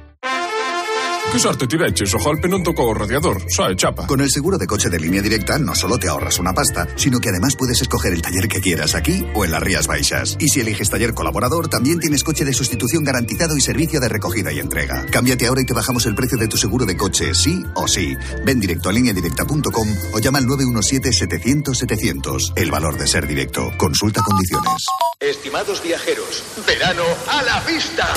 Che 1.29 1.39
sorte 1.39 1.67
ti 1.67 1.75
vecchis, 1.77 2.13
ojalpe 2.13 2.47
non 2.47 2.63
tocó 2.63 2.83
o 2.83 2.93
radiador, 2.93 3.43
sae 3.47 3.75
chapa. 3.75 4.05
Con 4.07 4.21
el 4.21 4.31
seguro 4.31 4.57
de 4.57 4.65
coche 4.65 4.87
de 4.89 4.97
línea 4.97 5.21
directa 5.21 5.59
no 5.59 5.75
solo 5.75 5.99
te 5.99 6.07
ahorras 6.07 6.39
una 6.39 6.53
pasta, 6.53 6.87
sino 6.95 7.19
que 7.19 7.27
además 7.29 7.55
puedes 7.55 7.79
escoger 7.81 8.13
el 8.13 8.21
taller 8.21 8.47
que 8.47 8.61
quieras 8.61 8.95
aquí 8.95 9.27
o 9.35 9.43
en 9.45 9.51
las 9.51 9.61
Rías 9.61 9.85
Baixas. 9.87 10.37
Y 10.39 10.47
si 10.47 10.61
eliges 10.61 10.89
taller 10.89 11.13
colaborador, 11.13 11.67
también 11.67 11.99
tienes 11.99 12.23
coche 12.23 12.45
de 12.45 12.53
sustitución 12.53 13.03
garantizado 13.03 13.55
y 13.55 13.61
servicio 13.61 13.99
de 13.99 14.09
recogida 14.09 14.51
y 14.51 14.57
entrega. 14.59 15.05
Cámbiate 15.11 15.45
ahora 15.47 15.61
y 15.61 15.65
te 15.65 15.73
bajamos 15.73 16.07
el 16.07 16.15
precio 16.15 16.39
de 16.39 16.47
tu 16.47 16.57
seguro 16.57 16.85
de 16.85 16.97
coche, 16.97 17.35
sí 17.35 17.63
o 17.75 17.87
sí. 17.87 18.15
Ven 18.43 18.59
directo 18.59 18.89
a 18.89 18.93
lineadirecta.com 18.93 19.87
o 20.13 20.19
llama 20.19 20.39
al 20.39 20.45
917-700-700. 20.45 22.53
El 22.55 22.71
valor 22.71 22.97
de 22.97 23.05
ser 23.05 23.27
directo. 23.27 23.71
Consulta 23.77 24.23
condiciones. 24.23 24.85
Estimados 25.19 25.83
viajeros, 25.83 26.43
verano 26.65 27.03
a 27.27 27.43
la 27.43 27.59
vista. 27.61 28.07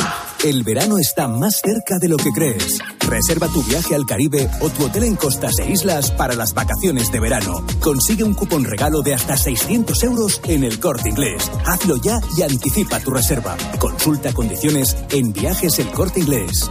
El 0.42 0.62
verano 0.62 0.96
está 0.98 1.28
más 1.28 1.61
cerca 1.62 1.98
de 1.98 2.08
lo 2.08 2.16
que 2.16 2.30
crees. 2.30 2.78
Reserva 3.09 3.48
tu 3.48 3.62
viaje 3.62 3.94
al 3.94 4.07
Caribe 4.07 4.48
o 4.61 4.68
tu 4.70 4.84
hotel 4.84 5.05
en 5.05 5.16
costas 5.16 5.59
e 5.59 5.70
islas 5.70 6.11
para 6.11 6.34
las 6.34 6.55
vacaciones 6.55 7.11
de 7.11 7.20
verano. 7.20 7.64
Consigue 7.80 8.24
un 8.24 8.34
cupón 8.34 8.64
regalo 8.64 9.03
de 9.03 9.14
hasta 9.14 9.36
600 9.36 10.03
euros 10.05 10.40
en 10.44 10.64
el 10.64 10.78
corte 10.78 11.09
inglés. 11.09 11.51
Hazlo 11.66 11.96
ya 11.96 12.20
y 12.36 12.42
anticipa 12.42 13.01
tu 13.01 13.11
reserva. 13.11 13.57
Consulta 13.78 14.32
condiciones 14.32 14.96
en 15.11 15.32
viajes 15.32 15.78
el 15.78 15.90
corte 15.90 16.20
inglés. 16.20 16.70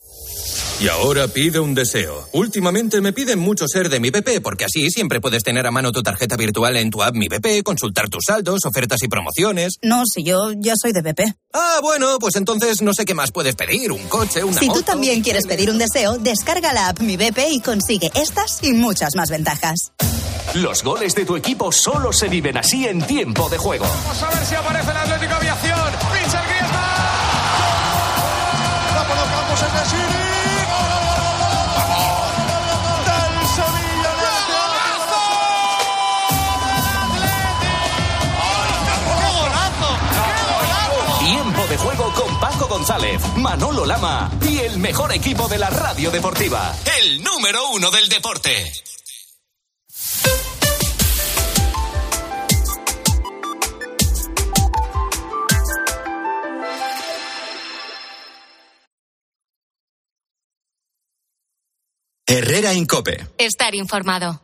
Y 0.81 0.87
ahora 0.87 1.27
pide 1.27 1.59
un 1.59 1.75
deseo. 1.75 2.27
Últimamente 2.33 3.01
me 3.01 3.13
piden 3.13 3.37
mucho 3.37 3.67
ser 3.67 3.87
de 3.87 3.99
mi 3.99 4.09
BP, 4.09 4.41
porque 4.41 4.65
así 4.65 4.89
siempre 4.89 5.21
puedes 5.21 5.43
tener 5.43 5.67
a 5.67 5.69
mano 5.69 5.91
tu 5.91 6.01
tarjeta 6.01 6.35
virtual 6.37 6.75
en 6.75 6.89
tu 6.89 7.03
app 7.03 7.13
Mi 7.13 7.27
BP, 7.27 7.61
consultar 7.63 8.09
tus 8.09 8.23
saldos, 8.25 8.65
ofertas 8.65 8.97
y 9.03 9.07
promociones. 9.07 9.75
No, 9.83 10.01
si 10.11 10.23
yo 10.23 10.51
ya 10.57 10.73
soy 10.75 10.91
de 10.91 11.03
BP. 11.03 11.19
Ah, 11.53 11.81
bueno, 11.83 12.17
pues 12.19 12.35
entonces 12.35 12.81
no 12.81 12.95
sé 12.95 13.05
qué 13.05 13.13
más 13.13 13.31
puedes 13.31 13.55
pedir. 13.55 13.91
Un 13.91 14.07
coche, 14.07 14.43
una 14.43 14.59
Si 14.59 14.69
tú 14.69 14.81
también 14.81 15.21
quieres 15.21 15.45
pedir 15.45 15.69
un 15.69 15.77
deseo, 15.77 16.17
descarga 16.17 16.73
la 16.73 16.89
app 16.89 16.99
Mi 16.99 17.15
BP 17.15 17.51
y 17.51 17.61
consigue 17.61 18.09
estas 18.15 18.63
y 18.63 18.73
muchas 18.73 19.15
más 19.15 19.29
ventajas. 19.29 19.91
Los 20.55 20.83
goles 20.83 21.13
de 21.15 21.25
tu 21.25 21.35
equipo 21.37 21.71
solo 21.71 22.11
se 22.11 22.27
viven 22.27 22.57
así 22.57 22.85
en 22.85 23.01
tiempo 23.03 23.47
de 23.49 23.57
juego. 23.57 23.85
Vamos 23.85 24.23
a 24.23 24.29
ver 24.31 24.45
si 24.45 24.55
aparece 24.55 24.91
el 24.91 24.97
Atlético 24.97 25.40
juego 41.81 42.13
con 42.13 42.39
Paco 42.39 42.67
González, 42.67 43.21
Manolo 43.37 43.85
Lama 43.85 44.31
y 44.47 44.59
el 44.59 44.77
mejor 44.79 45.11
equipo 45.13 45.47
de 45.47 45.57
la 45.57 45.69
radio 45.69 46.11
deportiva. 46.11 46.75
El 46.99 47.23
número 47.23 47.69
uno 47.71 47.89
del 47.91 48.07
deporte. 48.07 48.71
Herrera 62.27 62.73
Incope. 62.73 63.27
Estar 63.37 63.75
informado. 63.75 64.39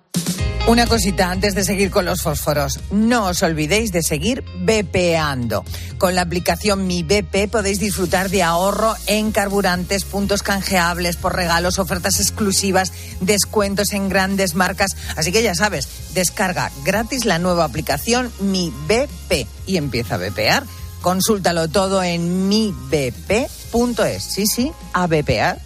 Una 0.67 0.85
cosita 0.85 1.31
antes 1.31 1.55
de 1.55 1.63
seguir 1.63 1.89
con 1.89 2.03
los 2.03 2.21
fósforos. 2.21 2.81
No 2.91 3.27
os 3.27 3.41
olvidéis 3.41 3.93
de 3.93 4.03
seguir 4.03 4.43
BPando. 4.59 5.63
Con 5.97 6.13
la 6.13 6.23
aplicación 6.23 6.87
Mi 6.87 7.03
BP 7.03 7.49
podéis 7.49 7.79
disfrutar 7.79 8.29
de 8.29 8.43
ahorro 8.43 8.93
en 9.05 9.31
carburantes, 9.31 10.03
puntos 10.03 10.43
canjeables 10.43 11.15
por 11.15 11.33
regalos, 11.33 11.79
ofertas 11.79 12.19
exclusivas, 12.19 12.91
descuentos 13.21 13.93
en 13.93 14.09
grandes 14.09 14.55
marcas. 14.55 14.97
Así 15.15 15.31
que 15.31 15.41
ya 15.41 15.55
sabes, 15.55 15.87
descarga 16.13 16.69
gratis 16.83 17.23
la 17.23 17.39
nueva 17.39 17.63
aplicación 17.63 18.29
Mi 18.41 18.73
BP 18.89 19.47
y 19.67 19.77
empieza 19.77 20.15
a 20.15 20.17
BPar. 20.17 20.65
Consúltalo 21.01 21.69
todo 21.69 22.03
en 22.03 22.49
mibp.es. 22.49 24.21
Sí, 24.21 24.45
sí, 24.47 24.73
a 24.91 25.07
BPar. 25.07 25.61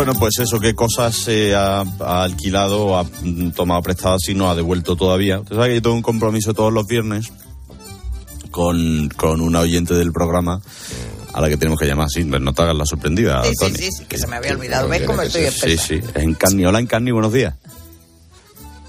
Bueno, 0.00 0.14
pues 0.18 0.38
eso, 0.38 0.58
qué 0.58 0.74
cosas 0.74 1.14
se 1.14 1.54
ha, 1.54 1.80
ha 1.82 2.22
alquilado 2.22 2.86
o 2.86 2.96
ha 2.96 3.02
mm, 3.04 3.50
tomado 3.50 3.82
prestadas 3.82 4.26
y 4.30 4.34
no 4.34 4.50
ha 4.50 4.54
devuelto 4.54 4.96
todavía. 4.96 5.40
Usted 5.40 5.56
sabe 5.56 5.68
que 5.68 5.74
yo 5.74 5.82
tengo 5.82 5.96
un 5.96 6.00
compromiso 6.00 6.54
todos 6.54 6.72
los 6.72 6.86
viernes 6.86 7.30
con, 8.50 9.10
con 9.10 9.42
una 9.42 9.60
oyente 9.60 9.92
del 9.92 10.10
programa 10.10 10.62
a 11.34 11.40
la 11.42 11.50
que 11.50 11.58
tenemos 11.58 11.78
que 11.78 11.84
llamar. 11.84 12.08
Sí, 12.08 12.24
no 12.24 12.54
te 12.54 12.62
hagas 12.62 12.76
la 12.76 12.86
sorprendida, 12.86 13.44
Sí, 13.44 13.50
sí, 13.50 13.54
Tony. 13.58 13.74
sí, 13.76 13.88
sí, 13.98 14.04
que 14.06 14.16
se 14.16 14.26
me 14.26 14.36
había 14.36 14.52
olvidado. 14.52 14.88
¿Ves 14.88 15.02
cómo 15.02 15.20
estoy 15.20 15.48
Sí, 15.50 15.76
sí, 15.76 16.00
en 16.14 16.32
Carni. 16.32 16.64
Hola, 16.64 16.78
en 16.78 16.86
Carni, 16.86 17.10
buenos 17.10 17.34
días. 17.34 17.56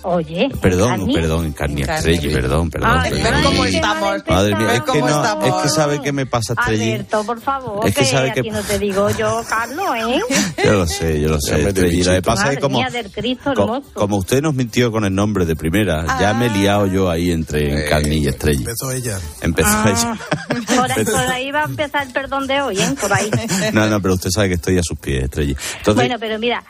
Oye. 0.04 0.50
Perdón, 0.62 1.10
perdón, 1.14 1.46
en 1.46 1.54
Carni, 1.54 1.82
En 1.82 1.88
Carni. 1.88 2.14
Estrella, 2.14 2.36
perdón, 2.42 2.70
perdón. 2.70 2.90
Ay, 2.92 3.12
perdón. 3.12 3.32
¿ves 3.34 3.42
cómo 3.46 3.66
estamos? 3.66 4.24
Madre 4.28 4.56
mía, 4.56 4.74
es 4.74 4.80
que, 4.82 4.86
¿Cómo 5.00 5.08
no, 5.10 5.46
es 5.46 5.54
que 5.64 5.70
sabe 5.70 6.02
qué 6.02 6.12
me 6.12 6.26
pasa, 6.26 6.54
Estrella. 6.54 6.84
Alberto, 6.96 7.24
por 7.26 7.42
favor, 7.42 7.88
Es 7.88 7.94
que 7.96 8.02
que, 8.02 8.08
sabe 8.08 8.34
que- 8.34 8.42
no 8.52 8.62
te 8.62 8.80
digo 8.80 9.10
yo, 9.12 9.42
Carlos, 9.48 9.86
¿eh? 9.98 10.20
Yo 10.64 10.74
lo 10.74 10.88
sé, 10.88 11.22
yo 11.22 11.30
lo 11.30 11.40
sé, 11.40 11.68
Estrella. 11.68 12.06
Lo 12.06 12.12
que 12.14 12.22
pasa 12.22 12.42
es 12.42 12.46
Madre 12.46 12.56
que 12.58 12.62
como, 12.62 12.78
mía 12.80 12.90
del 12.90 13.12
Cristo 13.12 13.54
co- 13.56 13.62
hermoso. 13.62 13.90
como 13.94 14.18
usted 14.18 14.42
nos 14.42 14.54
mintió 14.54 14.92
con 14.92 15.06
el 15.06 15.14
nombre 15.14 15.46
de 15.46 15.56
primera, 15.56 16.06
ya 16.20 16.34
me 16.34 16.48
he 16.48 16.50
liado 16.50 16.88
yo 16.88 17.10
ahí 17.10 17.32
entre 17.32 17.86
Carni 17.88 18.18
y 18.18 18.28
Estrella. 18.28 18.60
Empezó 18.60 18.92
ella. 18.92 19.20
Empezó 19.42 19.70
Ah, 19.72 19.86
ella. 19.90 20.18
por, 20.76 20.92
ahí- 20.92 21.06
por 21.06 21.16
ahí 21.16 21.52
va 21.52 21.62
a 21.62 21.66
empezar 21.66 22.08
el 22.08 22.14
perdón 22.14 22.48
de 22.48 22.62
hoy, 22.62 22.80
¿eh? 22.80 22.96
Por 23.00 23.14
ahí. 23.14 23.30
No, 23.74 23.88
no, 23.88 24.02
pero 24.02 24.16
usted 24.16 24.30
sabe 24.32 24.50
que 24.50 24.56
estoy 24.56 24.78
a 24.78 24.84
sus 24.84 24.98
pies, 24.98 25.26
Estrella. 25.26 25.56
Entonces, 25.78 25.96
bueno, 25.96 26.16
pero 26.20 26.40
mira, 26.40 26.64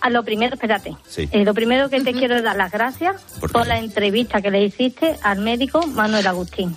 a 0.00 0.10
lo 0.10 0.22
primero, 0.22 0.54
espérate. 0.54 0.96
Sí. 1.06 1.28
Eh, 1.32 1.44
lo 1.44 1.54
primero 1.54 1.88
que 1.90 2.00
te 2.00 2.12
quiero 2.12 2.36
es 2.36 2.42
dar 2.42 2.56
las 2.56 2.70
gracias 2.72 3.20
¿Por 3.40 3.52
por, 3.52 3.66
la 3.66 3.78
entrevista 3.78 4.40
que 4.40 4.50
le 4.50 4.64
hiciste 4.64 5.16
al 5.22 5.40
médico 5.40 5.86
Manuel 5.86 6.26
Agustín. 6.26 6.74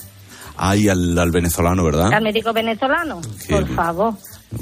ay, 0.58 0.90
al, 0.90 1.18
al 1.18 1.32
venezolano, 1.32 1.84
¿verdad? 1.84 2.14
Al 2.14 2.24
médico 2.24 2.54
venezolano, 2.54 3.22
Qué 3.48 3.54
por 3.56 3.68
favor. 3.76 4.14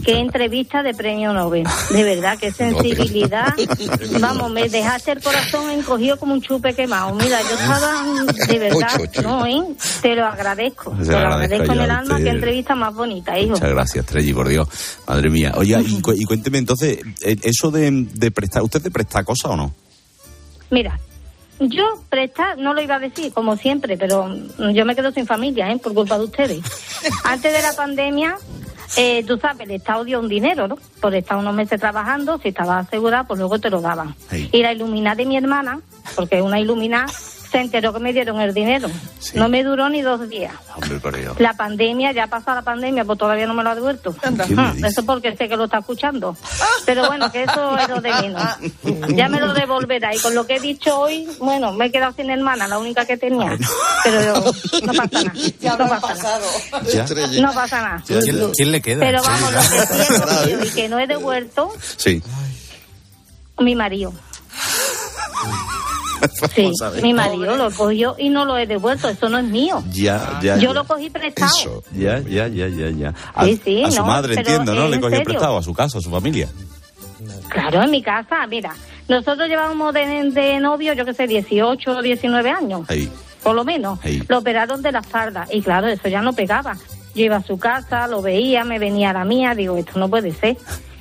Qué 0.04 0.18
entrevista 0.20 0.82
de 0.84 0.94
premio 0.94 1.34
Nobel. 1.34 1.68
De 1.92 2.04
verdad, 2.04 2.38
qué 2.40 2.52
sensibilidad. 2.54 3.54
Vamos, 4.20 4.52
me 4.52 4.68
dejaste 4.70 5.12
el 5.12 5.22
corazón 5.22 5.70
encogido 5.70 6.18
como 6.18 6.34
un 6.34 6.42
chupe 6.42 6.74
quemado. 6.74 7.14
Mira, 7.16 7.40
yo 7.42 7.50
estaba 7.56 8.04
de 8.48 8.60
verdad, 8.60 8.78
Ocho, 8.96 9.04
ocho. 9.04 9.22
no, 9.22 9.46
¿eh? 9.46 9.62
Te 10.02 10.16
lo 10.16 10.26
agradezco. 10.26 10.96
Se 10.98 11.06
Te 11.06 11.12
lo 11.12 11.18
agradezco 11.18 11.44
agradezco 11.54 11.74
en 11.74 11.82
el 11.82 11.92
alma. 11.92 12.18
Qué 12.18 12.30
entrevista 12.30 12.76
más 12.76 12.94
bonita, 12.96 13.38
hijo. 13.38 13.52
Muchas 13.52 13.70
gracias, 13.70 14.06
Estrella, 14.06 14.34
por 14.34 14.48
Dios. 14.48 14.68
Madre 15.08 15.30
mía. 15.30 15.54
Oye, 15.56 15.78
y, 15.86 16.02
cu- 16.02 16.14
y 16.14 16.24
cuénteme 16.26 16.58
entonces, 16.58 17.00
eh, 17.24 17.36
eso 17.44 17.70
de, 17.72 17.90
de 18.14 18.32
prestar, 18.32 18.64
¿usted 18.64 18.82
te 18.82 18.92
presta 18.92 19.24
cosas 19.24 19.52
o 19.52 19.56
no? 19.56 19.74
Mira, 20.70 21.00
yo 21.60 22.02
prestar, 22.10 22.58
no 22.58 22.74
lo 22.74 22.82
iba 22.82 22.96
a 22.96 23.00
decir, 23.00 23.32
como 23.34 23.56
siempre, 23.58 23.98
pero 23.98 24.34
yo 24.74 24.86
me 24.86 24.96
quedo 24.96 25.12
sin 25.12 25.28
familia, 25.28 25.70
¿eh? 25.72 25.78
Por 25.78 25.94
culpa 25.94 26.18
de 26.18 26.24
ustedes. 26.26 26.60
Antes 27.24 27.54
de 27.54 27.62
la 27.62 27.74
pandemia, 27.74 28.36
eh, 28.98 29.24
tú 29.26 29.38
sabes, 29.38 29.62
el 29.62 29.72
Estado 29.72 30.04
dio 30.04 30.20
un 30.20 30.28
dinero, 30.28 30.68
¿no? 30.68 30.78
Por 31.00 31.16
estar 31.16 31.38
unos 31.38 31.54
meses 31.54 31.80
trabajando, 31.80 32.38
si 32.40 32.50
estabas 32.50 32.88
asegurada, 32.88 33.24
pues 33.24 33.40
luego 33.40 33.60
te 33.60 33.70
lo 33.70 33.82
daban. 33.82 34.16
Y 34.52 34.62
la 34.62 34.74
ilumina 34.74 35.16
de 35.16 35.26
mi 35.26 35.38
hermana, 35.38 35.80
porque 36.16 36.38
es 36.38 36.44
una 36.44 36.60
ilumina, 36.60 37.06
se 37.52 37.60
enteró 37.60 37.92
que 37.94 38.00
me 38.00 38.14
dieron 38.14 38.40
el 38.40 38.54
dinero. 38.54 38.90
No 39.34 39.50
me 39.50 39.64
duró 39.64 39.90
ni 39.90 40.02
dos 40.02 40.30
días. 40.30 40.54
Hombre. 40.76 41.28
La 41.40 41.54
pandemia, 41.54 42.12
ya 42.14 42.28
pasó 42.28 42.54
la 42.56 42.62
pandemia, 42.62 43.04
pues 43.04 43.20
todavía 43.20 43.46
no 43.46 43.54
me 43.54 43.64
lo 43.64 43.72
ha 43.72 43.76
devuelto. 43.76 44.16
¿Qué 44.16 44.32
me 44.32 44.44
Ah? 44.58 44.74
Eso 44.86 45.06
porque 45.06 45.36
sé 45.36 45.50
que 45.50 45.58
lo 45.58 45.66
está 45.66 45.80
escuchando. 45.80 46.36
Pero 46.86 47.08
bueno, 47.08 47.32
que 47.32 47.44
eso 47.44 47.78
es 47.78 47.90
lo 47.90 48.02
de 48.02 48.14
menos. 48.14 48.44
Ya 49.16 49.28
me 49.28 49.40
lo 49.40 49.54
devolverá. 49.54 50.16
Y 50.16 50.20
con 50.20 50.34
lo 50.34 50.46
que 50.48 50.56
he 50.56 50.60
dicho 50.60 50.98
hoy, 50.98 51.28
bueno, 51.40 51.74
me 51.74 51.88
he 51.88 51.92
quedado 51.92 52.14
sin 52.14 52.30
hermana, 52.30 52.68
la 52.68 52.78
única 52.80 53.06
que 53.06 53.18
tenía. 53.18 53.58
Pero 54.04 54.36
no 54.86 54.94
pasa 54.94 55.24
nada. 55.24 55.34
no 55.78 55.90
pasa 56.02 56.14
nada. 56.24 56.84
Ya. 56.94 57.42
No 57.42 57.54
pasa 57.54 57.82
nada. 57.82 58.04
¿Quién, 58.08 58.52
quién 58.56 58.72
le 58.72 58.82
queda? 58.82 59.00
Pero 59.02 59.22
vamos, 59.24 59.52
lo 59.54 59.60
que 59.60 59.66
sí 59.66 60.02
he 60.02 60.20
cogido 60.22 60.64
y 60.66 60.70
que 60.70 60.90
no 60.90 61.00
he 61.00 61.08
devuelto, 61.08 61.74
Sí. 61.98 62.24
mi 63.60 63.76
marido. 63.76 64.14
Sí, 66.56 66.72
mi 67.02 67.14
marido 67.14 67.56
lo 67.56 67.72
cogió 67.72 68.16
y 68.18 68.30
no 68.30 68.46
lo 68.46 68.58
he 68.58 68.68
devuelto. 68.68 69.10
Eso 69.10 69.30
no 69.30 69.38
es 69.38 69.46
mío. 69.46 69.84
Ya, 69.92 70.40
ya. 70.42 70.56
Yo 70.58 70.70
ya. 70.70 70.74
lo 70.74 70.84
cogí 70.86 71.10
prestado. 71.10 71.84
Ya, 71.94 72.20
ya, 72.20 72.48
ya, 72.48 72.68
ya, 72.68 72.90
ya. 72.90 73.14
A, 73.34 73.46
Sí, 73.46 73.60
sí, 73.64 73.84
a 73.84 73.92
su 73.92 74.02
no, 74.02 74.06
madre, 74.08 74.36
entiendo, 74.36 74.74
¿no? 74.74 74.88
Le 74.88 75.00
cogió 75.00 75.18
serio. 75.18 75.26
prestado 75.26 75.58
a 75.58 75.64
su 75.64 75.74
casa, 75.74 75.98
a 75.98 76.02
su 76.02 76.10
familia. 76.10 76.48
Claro, 77.50 77.84
en 77.84 77.92
mi 77.92 78.02
casa, 78.02 78.48
mira, 78.48 78.74
nosotros 79.08 79.48
llevábamos 79.48 79.94
de, 79.94 80.32
de 80.32 80.60
novio, 80.60 80.94
yo 80.94 81.06
que 81.06 81.14
sé, 81.14 81.28
18 81.28 81.92
o 81.92 82.02
19 82.02 82.50
años. 82.50 82.90
Ahí. 82.90 83.12
por 83.44 83.56
lo 83.56 83.64
menos. 83.66 84.00
Lo 84.28 84.38
operaron 84.40 84.82
de 84.82 84.92
la 84.92 85.00
espalda 85.00 85.48
y 85.52 85.62
claro, 85.62 85.88
eso 85.88 86.08
ya 86.08 86.22
no 86.22 86.34
pegaba. 86.34 86.78
Yo 87.14 87.24
iba 87.26 87.38
a 87.38 87.44
su 87.44 87.58
casa, 87.60 88.08
lo 88.08 88.22
veía, 88.22 88.64
me 88.64 88.80
venía 88.80 89.10
a 89.10 89.14
la 89.14 89.26
mía, 89.26 89.54
digo, 89.54 89.76
esto 89.78 90.00
no 90.00 90.08
puede 90.10 90.32
ser. 90.32 90.58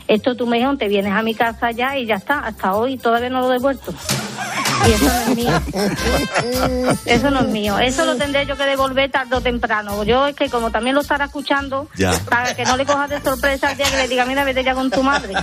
Esto 0.08 0.34
tú 0.34 0.44
mejor 0.46 0.76
te 0.76 0.88
vienes 0.88 1.12
a 1.12 1.22
mi 1.22 1.34
casa 1.34 1.70
ya 1.70 1.96
y 1.96 2.04
ya 2.06 2.16
está, 2.16 2.40
hasta 2.40 2.74
hoy 2.74 2.98
todavía 2.98 3.28
no 3.30 3.42
lo 3.42 3.50
he 3.50 3.52
devuelto. 3.54 3.94
Y 4.86 4.92
eso 4.92 5.04
no 5.04 5.20
es 5.20 5.36
mío. 5.36 5.60
Eso 7.06 7.30
no 7.30 7.40
es 7.40 7.48
mío. 7.48 7.78
Eso 7.78 8.04
lo 8.04 8.16
tendré 8.16 8.46
yo 8.46 8.56
que 8.56 8.64
devolver 8.64 9.10
tarde 9.10 9.36
o 9.36 9.40
temprano. 9.40 10.02
Yo 10.04 10.26
es 10.26 10.34
que 10.36 10.48
como 10.48 10.70
también 10.70 10.94
lo 10.94 11.02
estará 11.02 11.26
escuchando, 11.26 11.88
Ya. 11.96 12.12
para 12.28 12.54
que 12.54 12.64
no 12.64 12.76
le 12.76 12.86
cojas 12.86 13.10
de 13.10 13.20
sorpresa 13.20 13.70
el 13.72 13.76
día 13.76 13.90
que 13.90 13.96
le 13.96 14.08
diga, 14.08 14.24
mira, 14.24 14.44
vete 14.44 14.64
ya 14.64 14.74
con 14.74 14.90
tu 14.90 15.02
madre. 15.02 15.34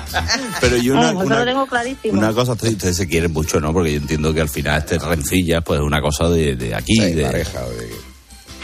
Pero 0.60 0.78
yo 0.78 0.94
una, 0.94 1.10
eso 1.10 1.20
una- 1.20 1.40
lo 1.40 1.46
tengo 1.46 1.66
clarísimo. 1.68 2.18
una 2.18 2.34
cosa, 2.34 2.54
ustedes, 2.54 2.74
ustedes 2.76 2.98
se 2.98 3.08
quieren 3.08 3.32
mucho, 3.32 3.60
¿no? 3.60 3.74
Porque 3.74 3.92
yo 3.94 3.98
entiendo 3.98 4.34
que 4.34 4.42
al 4.42 4.50
final 4.50 4.80
este 4.80 4.98
rencilla 5.00 5.62
pues 5.62 5.80
es 5.80 5.86
una 5.86 6.02
cosa 6.02 6.30
de, 6.30 6.56
de 6.56 6.76
aquí, 6.76 6.98
de 7.00 7.24
pareja, 7.24 7.62
de... 7.62 7.92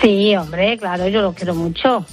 Sí, 0.02 0.36
hombre, 0.36 0.78
claro, 0.78 1.08
yo 1.08 1.22
lo 1.22 1.34
quiero 1.34 1.56
mucho. 1.56 2.06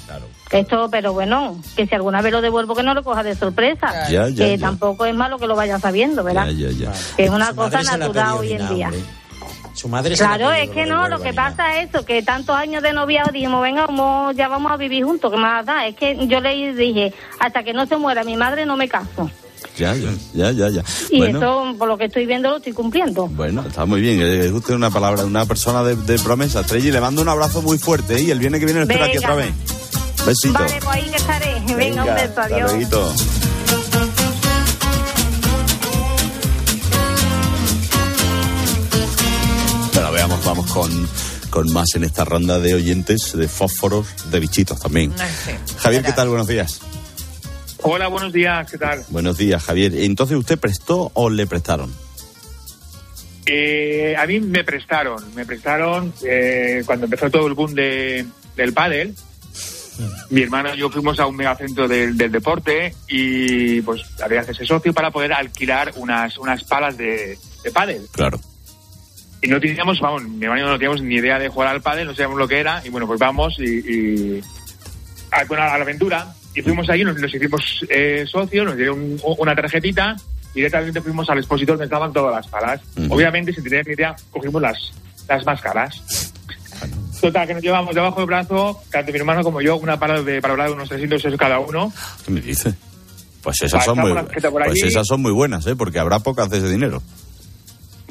Esto, 0.51 0.89
pero 0.91 1.13
bueno, 1.13 1.57
que 1.77 1.87
si 1.87 1.95
alguna 1.95 2.23
vez 2.23 2.33
lo 2.33 2.41
devuelvo, 2.41 2.75
que 2.75 2.83
no 2.83 2.93
lo 2.93 3.05
coja 3.05 3.23
de 3.23 3.37
sorpresa. 3.37 4.09
Ya, 4.11 4.29
ya, 4.29 4.45
que 4.45 4.59
ya. 4.59 4.67
tampoco 4.67 5.07
es 5.07 5.15
malo 5.15 5.39
que 5.39 5.47
lo 5.47 5.55
vaya 5.55 5.79
sabiendo, 5.79 6.25
¿verdad? 6.25 6.47
Ya, 6.49 6.69
ya, 6.71 6.87
ya. 6.87 6.93
Que 7.17 7.25
es 7.25 7.31
una 7.31 7.51
Su 7.51 7.55
cosa 7.57 7.83
natural 7.97 8.39
hoy 8.39 8.53
en 8.53 8.69
día. 8.75 8.87
hombre. 8.87 9.01
Su 9.75 9.89
madre 9.89 10.15
Claro, 10.17 10.51
es 10.53 10.69
que 10.71 10.85
no, 10.85 11.09
lo 11.09 11.21
que 11.21 11.33
pasa 11.33 11.81
es 11.81 11.89
eso, 11.89 12.05
que 12.05 12.23
tantos 12.23 12.55
años 12.57 12.83
de 12.83 12.93
noviazgo 12.93 13.31
dijimos, 13.33 13.63
venga, 13.63 13.87
vamos, 13.87 14.35
ya 14.37 14.49
vamos 14.49 14.73
a 14.73 14.77
vivir 14.77 15.05
juntos, 15.05 15.31
que 15.31 15.39
más 15.39 15.65
da. 15.65 15.87
Es 15.87 15.95
que 15.97 16.27
yo 16.27 16.41
le 16.41 16.75
dije, 16.75 17.15
hasta 17.39 17.63
que 17.63 17.73
no 17.73 17.87
se 17.87 17.97
muera 17.97 18.25
mi 18.25 18.37
madre 18.37 18.67
no 18.67 18.77
me 18.77 18.89
caso. 18.89 19.31
Ya, 19.79 19.95
ya, 19.95 20.11
ya, 20.35 20.51
ya. 20.51 20.69
ya. 20.69 20.83
Y 21.11 21.19
bueno, 21.19 21.39
eso, 21.39 21.79
por 21.79 21.89
lo 21.89 21.97
que 21.97 22.07
estoy 22.07 22.27
viendo, 22.27 22.51
lo 22.51 22.57
estoy 22.57 22.73
cumpliendo. 22.73 23.29
bueno, 23.29 23.65
está 23.67 23.87
muy 23.87 24.01
bien. 24.01 24.21
Es 24.21 24.51
usted 24.51 24.75
una 24.75 24.91
palabra, 24.91 25.25
una 25.25 25.47
persona 25.47 25.83
de, 25.85 25.95
de 25.97 26.19
promesa. 26.19 26.61
Estrella, 26.61 26.93
le 26.93 27.01
mando 27.01 27.23
un 27.23 27.29
abrazo 27.29 27.63
muy 27.63 27.79
fuerte 27.79 28.17
¿eh? 28.17 28.23
y 28.23 28.31
el 28.33 28.39
viernes 28.41 28.59
que 28.59 28.67
viene 28.67 28.81
lo 28.81 28.85
espero 28.87 29.05
aquí 29.05 29.19
otra 29.19 29.37
vez. 29.37 29.55
Besito. 30.27 30.53
Vale, 30.55 30.79
pues 30.83 30.97
ahí 30.97 31.11
que 31.11 31.17
estaré. 31.17 31.63
Venga, 31.77 32.05
un 32.05 32.15
beso, 32.15 32.41
adiós. 32.41 32.73
lueguito. 32.73 33.15
Bueno, 39.95 40.13
veamos, 40.13 40.45
vamos 40.45 40.73
con, 40.73 41.09
con 41.51 41.73
más 41.73 41.95
en 41.95 42.05
esta 42.05 42.25
ronda 42.25 42.59
de 42.59 42.75
oyentes, 42.75 43.33
de 43.37 43.49
fósforos, 43.49 44.07
de 44.31 44.41
bichitos 44.41 44.79
también. 44.81 45.13
Javier, 45.79 46.03
¿qué 46.03 46.13
tal? 46.13 46.29
Buenos 46.29 46.47
días. 46.47 46.81
Hola, 47.83 48.09
buenos 48.09 48.33
días, 48.33 48.71
¿qué 48.71 48.77
tal? 48.77 49.05
Buenos 49.09 49.39
días, 49.39 49.63
Javier. 49.63 49.95
Entonces, 49.95 50.37
¿usted 50.37 50.59
prestó 50.59 51.11
o 51.15 51.31
le 51.31 51.47
prestaron? 51.47 51.93
Eh, 53.47 54.15
a 54.19 54.27
mí 54.27 54.39
me 54.39 54.65
prestaron, 54.65 55.35
me 55.35 55.47
prestaron 55.47 56.13
eh, 56.23 56.83
cuando 56.85 57.07
empezó 57.07 57.31
todo 57.31 57.47
el 57.47 57.55
boom 57.55 57.75
de, 57.75 58.27
del 58.55 58.73
pádel. 58.73 59.15
Mi 60.31 60.43
hermano 60.43 60.75
y 60.75 60.79
yo 60.79 60.91
fuimos 60.91 61.19
a 61.21 61.27
un 61.27 61.37
megacentro 61.37 61.87
del, 61.89 62.17
del 62.17 62.31
deporte 62.33 62.95
y 63.09 63.81
pues 63.83 64.03
había 64.23 64.39
que 64.39 64.43
hacerse 64.51 64.67
socio 64.67 64.93
para 64.93 65.11
poder 65.11 65.33
alquilar 65.33 65.93
unas, 65.97 66.37
unas 66.39 66.63
palas 66.65 66.97
de, 66.97 67.39
de 67.65 67.71
pádel. 67.73 68.03
Claro. 68.13 68.39
Y 69.43 69.49
no 69.49 69.59
teníamos, 69.61 69.99
vamos, 70.01 70.23
mi 70.25 70.45
hermano 70.45 70.61
y 70.61 70.65
yo 70.65 70.69
no 70.71 70.79
teníamos 70.79 71.03
ni 71.03 71.15
idea 71.17 71.39
de 71.39 71.49
jugar 71.49 71.69
al 71.69 71.81
pádel, 71.83 72.07
no 72.07 72.13
sabíamos 72.15 72.39
lo 72.39 72.47
que 72.49 72.61
era 72.61 72.83
y 72.85 72.91
bueno, 72.91 73.07
pues 73.07 73.19
vamos 73.19 73.57
y, 73.59 73.65
y 74.37 74.41
a, 75.31 75.45
bueno, 75.45 75.63
a 75.63 75.79
la 75.79 75.83
aventura 75.85 76.27
y 76.55 76.63
fuimos 76.63 76.89
ahí, 76.91 77.05
nos, 77.05 77.17
nos 77.19 77.33
hicimos 77.35 77.85
eh, 77.89 78.25
socios, 78.27 78.67
nos 78.67 78.77
dieron 78.77 78.99
un- 79.01 79.21
una 79.39 79.55
tarjetita 79.55 80.17
directamente 80.55 81.01
fuimos 81.01 81.31
al 81.31 81.39
expositor 81.39 81.75
donde 81.77 81.85
estaban 81.85 82.13
todas 82.13 82.35
las 82.35 82.47
palas. 82.49 82.81
Obviamente, 83.09 83.53
sin 83.53 83.63
tener 83.63 83.87
ni 83.87 83.93
idea, 83.95 84.17
cogimos 84.33 84.61
las, 84.61 84.93
las 85.29 85.47
más 85.47 85.61
caras. 85.61 86.30
Total, 87.21 87.47
que 87.47 87.55
nos 87.55 87.63
llevamos 87.63 87.95
debajo 87.95 88.21
del 88.21 88.27
brazo, 88.27 88.81
tanto 88.91 89.13
mi 89.13 89.19
hermano 89.19 89.43
como 89.43 89.61
yo, 89.61 89.77
una 89.77 89.99
pala 89.99 90.23
de, 90.23 90.41
para 90.41 90.53
hablar 90.53 90.69
de 90.69 90.75
unos 90.75 90.89
300 90.89 91.25
euros 91.25 91.39
cada 91.39 91.59
uno. 91.59 91.93
¿Qué 92.25 92.31
me 92.31 92.41
dice? 92.41 92.75
Pues 93.43 93.63
esas, 93.63 93.85
son 93.85 93.99
muy, 93.99 94.13
pues 94.13 94.45
allí. 94.45 94.89
esas 94.89 95.07
son 95.07 95.23
muy 95.23 95.33
buenas, 95.33 95.67
¿eh? 95.67 95.77
Porque 95.77 95.99
habrá 95.99 96.21
pocas 96.21 96.51
de 96.51 96.59
ese 96.59 96.69
dinero. 96.69 97.03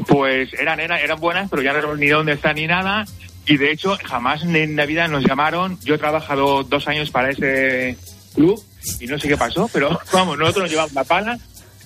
Pues 0.07 0.53
eran, 0.53 0.79
eran, 0.79 0.99
eran 0.99 1.19
buenas, 1.19 1.49
pero 1.49 1.61
ya 1.61 1.73
no 1.73 1.79
sabemos 1.79 1.99
ni 1.99 2.07
dónde 2.07 2.33
están 2.33 2.55
ni 2.55 2.67
nada. 2.67 3.05
Y 3.45 3.57
de 3.57 3.71
hecho, 3.71 3.97
jamás 4.03 4.43
en 4.43 4.75
la 4.75 4.85
vida 4.85 5.07
nos 5.07 5.23
llamaron. 5.23 5.79
Yo 5.83 5.95
he 5.95 5.97
trabajado 5.97 6.63
dos 6.63 6.87
años 6.87 7.09
para 7.09 7.31
ese 7.31 7.97
club 8.33 8.63
y 8.99 9.07
no 9.07 9.19
sé 9.19 9.27
qué 9.27 9.37
pasó, 9.37 9.69
pero 9.73 9.99
vamos, 10.13 10.37
nosotros 10.37 10.63
nos 10.63 10.71
llevamos 10.71 10.93
la 10.93 11.03
pala. 11.03 11.39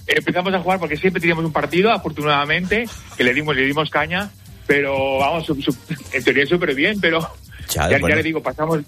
Empezamos 0.05 0.53
a 0.53 0.59
jugar 0.59 0.79
porque 0.79 0.97
siempre 0.97 1.21
teníamos 1.21 1.45
un 1.45 1.53
partido, 1.53 1.91
afortunadamente, 1.91 2.87
que 3.15 3.23
le 3.23 3.33
dimos, 3.33 3.55
le 3.55 3.63
dimos 3.63 3.89
caña, 3.89 4.29
pero 4.67 5.17
vamos, 5.19 5.45
su- 5.45 5.61
su- 5.61 5.75
en 6.11 6.23
teoría 6.23 6.45
súper 6.45 6.73
bien, 6.75 6.99
pero 7.01 7.19
Ya, 7.69 7.89
ya, 7.89 7.97
le 7.99 8.23
digo, 8.23 8.41
pasamos. 8.41 8.79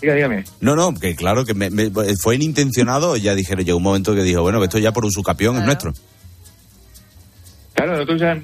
Diga, 0.00 0.14
dígame. 0.14 0.44
No, 0.60 0.76
no, 0.76 0.94
que 0.94 1.16
claro 1.16 1.44
que 1.44 1.54
me- 1.54 1.70
me- 1.70 1.90
fue 2.22 2.36
inintencionado. 2.36 3.16
Ya 3.16 3.34
dijeron, 3.34 3.64
llegó 3.64 3.78
un 3.78 3.82
momento 3.84 4.14
que 4.14 4.22
dijo, 4.22 4.42
bueno, 4.42 4.58
que 4.60 4.66
esto 4.66 4.78
ya 4.78 4.92
por 4.92 5.04
usucapión 5.04 5.56
es 5.56 5.64
nuestro. 5.64 5.92
Claro, 7.74 7.92
nosotros 7.92 8.20
ya 8.20 8.34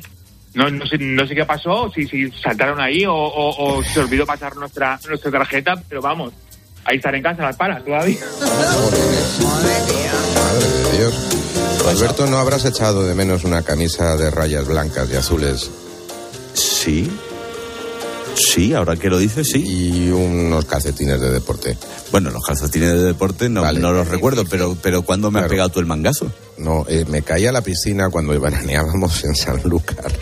no, 0.54 0.68
no, 0.70 0.86
sé, 0.86 0.98
no 0.98 1.26
sé 1.26 1.34
qué 1.34 1.44
pasó, 1.44 1.90
si, 1.94 2.06
si 2.06 2.30
saltaron 2.42 2.80
ahí 2.80 3.04
o, 3.06 3.14
o- 3.14 3.76
o 3.78 3.82
se 3.84 4.00
olvidó 4.00 4.26
pasar 4.26 4.56
nuestra, 4.56 4.98
nuestra 5.08 5.30
tarjeta, 5.30 5.74
pero 5.88 6.00
vamos, 6.00 6.32
ahí 6.84 6.96
están 6.96 7.14
en 7.16 7.22
casa 7.22 7.42
las 7.42 7.56
palas 7.56 7.84
todavía. 7.84 8.18
Madre 10.34 10.68
de 10.68 10.98
Dios. 10.98 11.14
Alberto, 11.88 12.26
¿no 12.26 12.38
habrás 12.38 12.64
echado 12.64 13.06
de 13.06 13.14
menos 13.14 13.44
una 13.44 13.62
camisa 13.62 14.16
de 14.16 14.30
rayas 14.30 14.66
blancas 14.66 15.08
y 15.12 15.16
azules? 15.16 15.70
Sí. 16.84 17.08
Sí, 18.36 18.74
ahora 18.74 18.96
que 18.96 19.08
lo 19.08 19.18
dices, 19.18 19.48
sí. 19.52 19.62
Y 19.64 20.10
unos 20.10 20.64
calcetines 20.64 21.20
de 21.20 21.30
deporte. 21.30 21.78
Bueno, 22.10 22.30
los 22.30 22.42
calcetines 22.44 22.92
de 22.94 23.02
deporte 23.04 23.48
no, 23.48 23.70
no 23.72 23.92
los 23.92 24.08
recuerdo, 24.08 24.44
pero, 24.44 24.76
pero 24.82 25.02
¿cuándo 25.02 25.30
me 25.30 25.38
has 25.38 25.42
Claro. 25.44 25.50
pegado 25.52 25.68
tú 25.70 25.80
el 25.80 25.86
mangazo? 25.86 26.32
No, 26.58 26.84
eh, 26.88 27.04
me 27.08 27.22
caí 27.22 27.46
a 27.46 27.52
la 27.52 27.62
piscina 27.62 28.10
cuando 28.10 28.38
veraneábamos 28.40 29.22
en 29.24 29.34
Sanlúcar. 29.36 30.12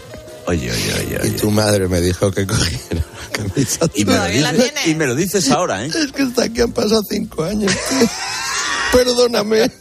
Oye, 0.47 0.71
oye, 0.71 0.95
oye. 1.19 1.29
Y 1.29 1.31
tu 1.33 1.51
madre 1.51 1.89
me 1.89 2.01
dijo 2.01 2.31
que 2.33 2.47
cogiera 2.47 3.03
la 3.23 3.31
camisa. 3.31 3.89
Y 3.95 4.05
me, 4.05 4.15
lo 4.17 4.27
dices, 4.29 4.73
y 4.87 4.95
me 4.95 5.07
lo 5.07 5.15
dices 5.15 5.51
ahora, 5.51 5.85
¿eh? 5.85 5.89
Es 5.95 6.13
que 6.13 6.23
hasta 6.23 6.45
aquí 6.45 6.61
han 6.61 6.73
pasado 6.73 7.03
cinco 7.09 7.45
años. 7.45 7.73
Perdóname. 8.93 9.71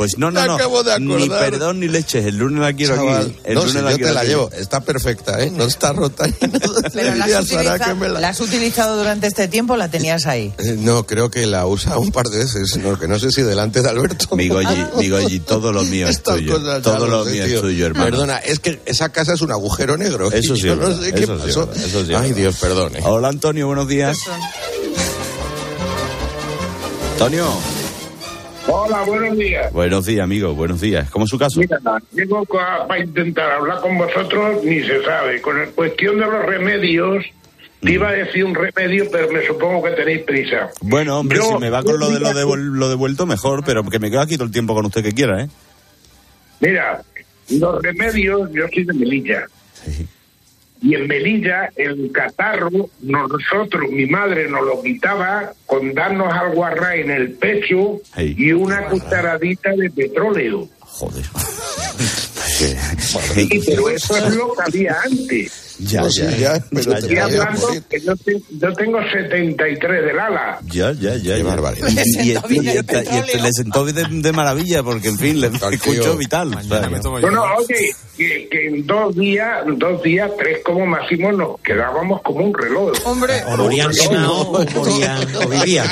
Pues 0.00 0.16
no, 0.16 0.30
no, 0.30 0.46
no. 0.46 0.54
acabo 0.54 0.82
de 0.82 0.98
Ni 0.98 1.28
perdón 1.28 1.80
ni 1.80 1.86
leches. 1.86 2.24
El 2.24 2.38
lunes 2.38 2.60
la 2.62 2.72
quiero 2.72 2.96
Chaval, 2.96 3.20
aquí. 3.26 3.36
El 3.44 3.54
no, 3.54 3.60
lunes 3.60 3.76
si 3.76 3.82
la 3.82 3.90
yo 3.90 3.96
quiero 3.98 4.08
te 4.08 4.14
la 4.14 4.20
aquí. 4.20 4.28
llevo. 4.30 4.50
Está 4.52 4.80
perfecta, 4.80 5.42
¿eh? 5.42 5.50
No 5.50 5.64
está 5.64 5.92
rota 5.92 6.26
ni 6.26 6.48
nada. 6.48 6.88
Pero 6.90 7.14
la 7.16 7.24
has, 7.26 7.46
Sara 7.48 7.74
utiliza- 7.74 7.84
que 7.84 7.94
me 7.94 8.08
la- 8.08 8.20
la 8.20 8.28
has 8.30 8.40
utilizado 8.40 8.96
durante 8.96 9.26
este 9.26 9.46
tiempo, 9.48 9.76
la 9.76 9.90
tenías 9.90 10.24
ahí. 10.24 10.54
Eh, 10.56 10.76
No, 10.78 11.04
creo 11.04 11.30
que 11.30 11.44
la 11.46 11.66
usa 11.66 11.98
un 11.98 12.12
par 12.12 12.28
de 12.28 12.38
veces. 12.38 12.78
No, 12.78 12.98
que 12.98 13.08
no 13.08 13.18
sé 13.18 13.30
si 13.30 13.42
delante 13.42 13.82
de 13.82 13.90
Alberto. 13.90 14.34
Mi 14.36 14.48
Goyi, 14.48 14.86
mi 14.96 15.10
Goyi, 15.10 15.40
todo 15.40 15.70
lo 15.70 15.82
mío 15.84 16.08
es 16.08 16.22
tuyo. 16.22 16.58
Todo 16.80 17.06
lo 17.06 17.26
mío 17.26 17.44
es 17.44 17.60
tuyo, 17.60 17.84
hermano. 17.84 18.06
Perdona, 18.06 18.38
es 18.38 18.58
que 18.58 18.80
esa 18.86 19.10
casa 19.10 19.34
es 19.34 19.42
un 19.42 19.52
agujero 19.52 19.98
negro. 19.98 20.32
Eso 20.32 20.56
sí, 20.56 20.62
yo 20.62 20.76
no 20.76 20.96
sé 20.98 21.12
qué 21.12 21.24
eso 21.24 21.36
sí 21.42 21.50
es 21.50 21.56
pasó. 21.56 21.74
sí 22.06 22.14
Ay. 22.14 22.32
Dios, 22.32 22.56
perdone. 22.56 23.00
Hola, 23.04 23.28
Antonio, 23.28 23.66
buenos 23.66 23.86
días. 23.86 24.16
Antonio. 27.12 27.46
Hola, 28.66 29.02
buenos 29.04 29.36
días. 29.36 29.72
Buenos 29.72 30.06
días, 30.06 30.22
amigo, 30.24 30.54
buenos 30.54 30.80
días. 30.80 31.10
¿Cómo 31.10 31.24
es 31.24 31.30
su 31.30 31.38
caso? 31.38 31.60
Mira, 31.60 31.78
llego 32.12 32.44
para 32.44 32.98
intentar 32.98 33.50
hablar 33.52 33.80
con 33.80 33.96
vosotros, 33.98 34.62
ni 34.64 34.80
se 34.82 35.02
sabe. 35.02 35.40
Con 35.40 35.58
la 35.58 35.66
cuestión 35.66 36.18
de 36.18 36.26
los 36.26 36.44
remedios, 36.44 37.24
te 37.80 37.92
iba 37.92 38.08
a 38.10 38.12
decir 38.12 38.44
un 38.44 38.54
remedio, 38.54 39.06
pero 39.10 39.30
me 39.32 39.44
supongo 39.46 39.82
que 39.82 39.90
tenéis 39.92 40.22
prisa. 40.22 40.70
Bueno, 40.82 41.18
hombre, 41.18 41.38
Yo- 41.38 41.44
si 41.44 41.58
me 41.58 41.70
va 41.70 41.82
con 41.82 41.98
lo 41.98 42.10
de 42.10 42.20
lo, 42.20 42.32
devol- 42.32 42.78
lo 42.78 42.88
devuelto, 42.88 43.26
mejor, 43.26 43.64
pero 43.64 43.82
que 43.84 43.98
me 43.98 44.10
quedo 44.10 44.20
aquí 44.20 44.34
todo 44.36 44.44
el 44.46 44.52
tiempo 44.52 44.74
con 44.74 44.86
usted 44.86 45.02
que 45.02 45.12
quiera, 45.12 45.42
¿eh? 45.42 45.48
Mira, 46.60 47.02
los 47.48 47.82
remedios, 47.82 48.50
yo 48.52 48.64
soy 48.72 48.84
de 48.84 48.92
Melilla. 48.92 49.46
Y 50.82 50.94
en 50.94 51.06
Melilla, 51.06 51.70
el 51.76 52.10
catarro, 52.12 52.70
nosotros, 53.02 53.90
mi 53.90 54.06
madre 54.06 54.48
nos 54.48 54.62
lo 54.64 54.82
quitaba 54.82 55.52
con 55.66 55.92
darnos 55.92 56.32
algo 56.32 56.64
a 56.64 56.70
ray 56.70 57.02
en 57.02 57.10
el 57.10 57.32
pecho 57.32 58.00
y 58.16 58.52
una 58.52 58.86
cucharadita 58.86 59.72
de 59.72 59.90
petróleo. 59.90 60.68
Joder. 60.80 61.24
Sí, 62.60 63.62
pero 63.64 63.88
eso 63.88 64.16
es 64.18 64.36
lo 64.36 64.52
que 64.52 64.62
había 64.62 64.94
antes. 65.02 65.69
Ya, 65.82 66.00
Pues 66.02 66.14
sí, 66.14 66.20
ya, 66.22 66.36
ya, 66.36 66.64
pero 66.68 66.82
ya, 66.82 66.90
te 66.92 66.98
Estoy 67.00 67.16
ya, 67.16 67.24
hablando 67.24 67.68
que 67.88 68.00
yo, 68.00 68.16
te- 68.16 68.42
yo 68.50 68.72
tengo 68.74 68.98
73 69.12 70.04
del 70.04 70.18
ala. 70.18 70.58
ya, 70.66 70.92
ya, 70.92 71.16
ya. 71.16 71.36
Qué 71.36 71.42
barbaridad. 71.42 71.88
Y, 71.88 71.94
Le 71.94 72.32
y- 73.32 73.40
le 73.42 73.52
sentó 73.52 73.84
de, 73.86 73.92
de 74.04 74.32
maravilla, 74.32 74.82
porque, 74.82 75.08
en 75.08 75.18
fin, 75.18 75.40
le 75.40 75.46
escucho 75.72 76.02
tío. 76.02 76.16
vital. 76.16 76.48
o 76.48 76.60
sea, 76.60 76.62
Mañana 76.68 76.90
me 76.90 77.00
tomo 77.00 77.18
No, 77.20 77.28
yo. 77.28 77.30
no, 77.34 77.42
oye, 77.56 77.76
que, 78.16 78.48
que 78.50 78.66
en 78.66 78.86
dos 78.86 79.14
días, 79.16 79.62
dos 79.78 80.02
días, 80.02 80.30
tres 80.38 80.58
como 80.64 80.84
máximo, 80.84 81.32
nos 81.32 81.60
quedábamos 81.62 82.20
como 82.22 82.44
un 82.44 82.52
reloj. 82.54 82.92
Hombre, 83.04 83.42
O 83.46 83.56
morían 83.56 83.90
quemados 83.92 84.46
o 84.48 84.66
morían 84.84 85.36
o 85.36 85.48
vivían. 85.48 85.88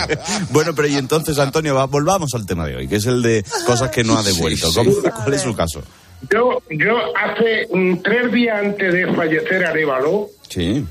Bueno, 0.50 0.74
pero 0.74 0.88
y 0.88 0.96
entonces, 0.96 1.38
Antonio, 1.38 1.74
va- 1.74 1.86
volvamos 1.86 2.30
al 2.34 2.44
tema 2.44 2.66
de 2.66 2.76
hoy, 2.76 2.88
que 2.88 2.96
es 2.96 3.06
el 3.06 3.22
de 3.22 3.42
cosas 3.66 3.90
que 3.90 4.04
no 4.04 4.18
ha 4.18 4.22
devuelto. 4.22 4.70
Sí, 4.70 4.80
sí. 4.84 5.00
¿Cómo- 5.02 5.14
¿Cuál 5.24 5.34
es 5.34 5.40
su 5.42 5.54
caso? 5.54 5.82
Yo, 6.30 6.62
yo 6.70 7.16
hace 7.16 7.68
tres 8.02 8.32
días 8.32 8.58
antes 8.58 8.92
de 8.92 9.12
fallecer 9.12 9.64
Arevalo, 9.64 10.28
Sí. 10.48 10.84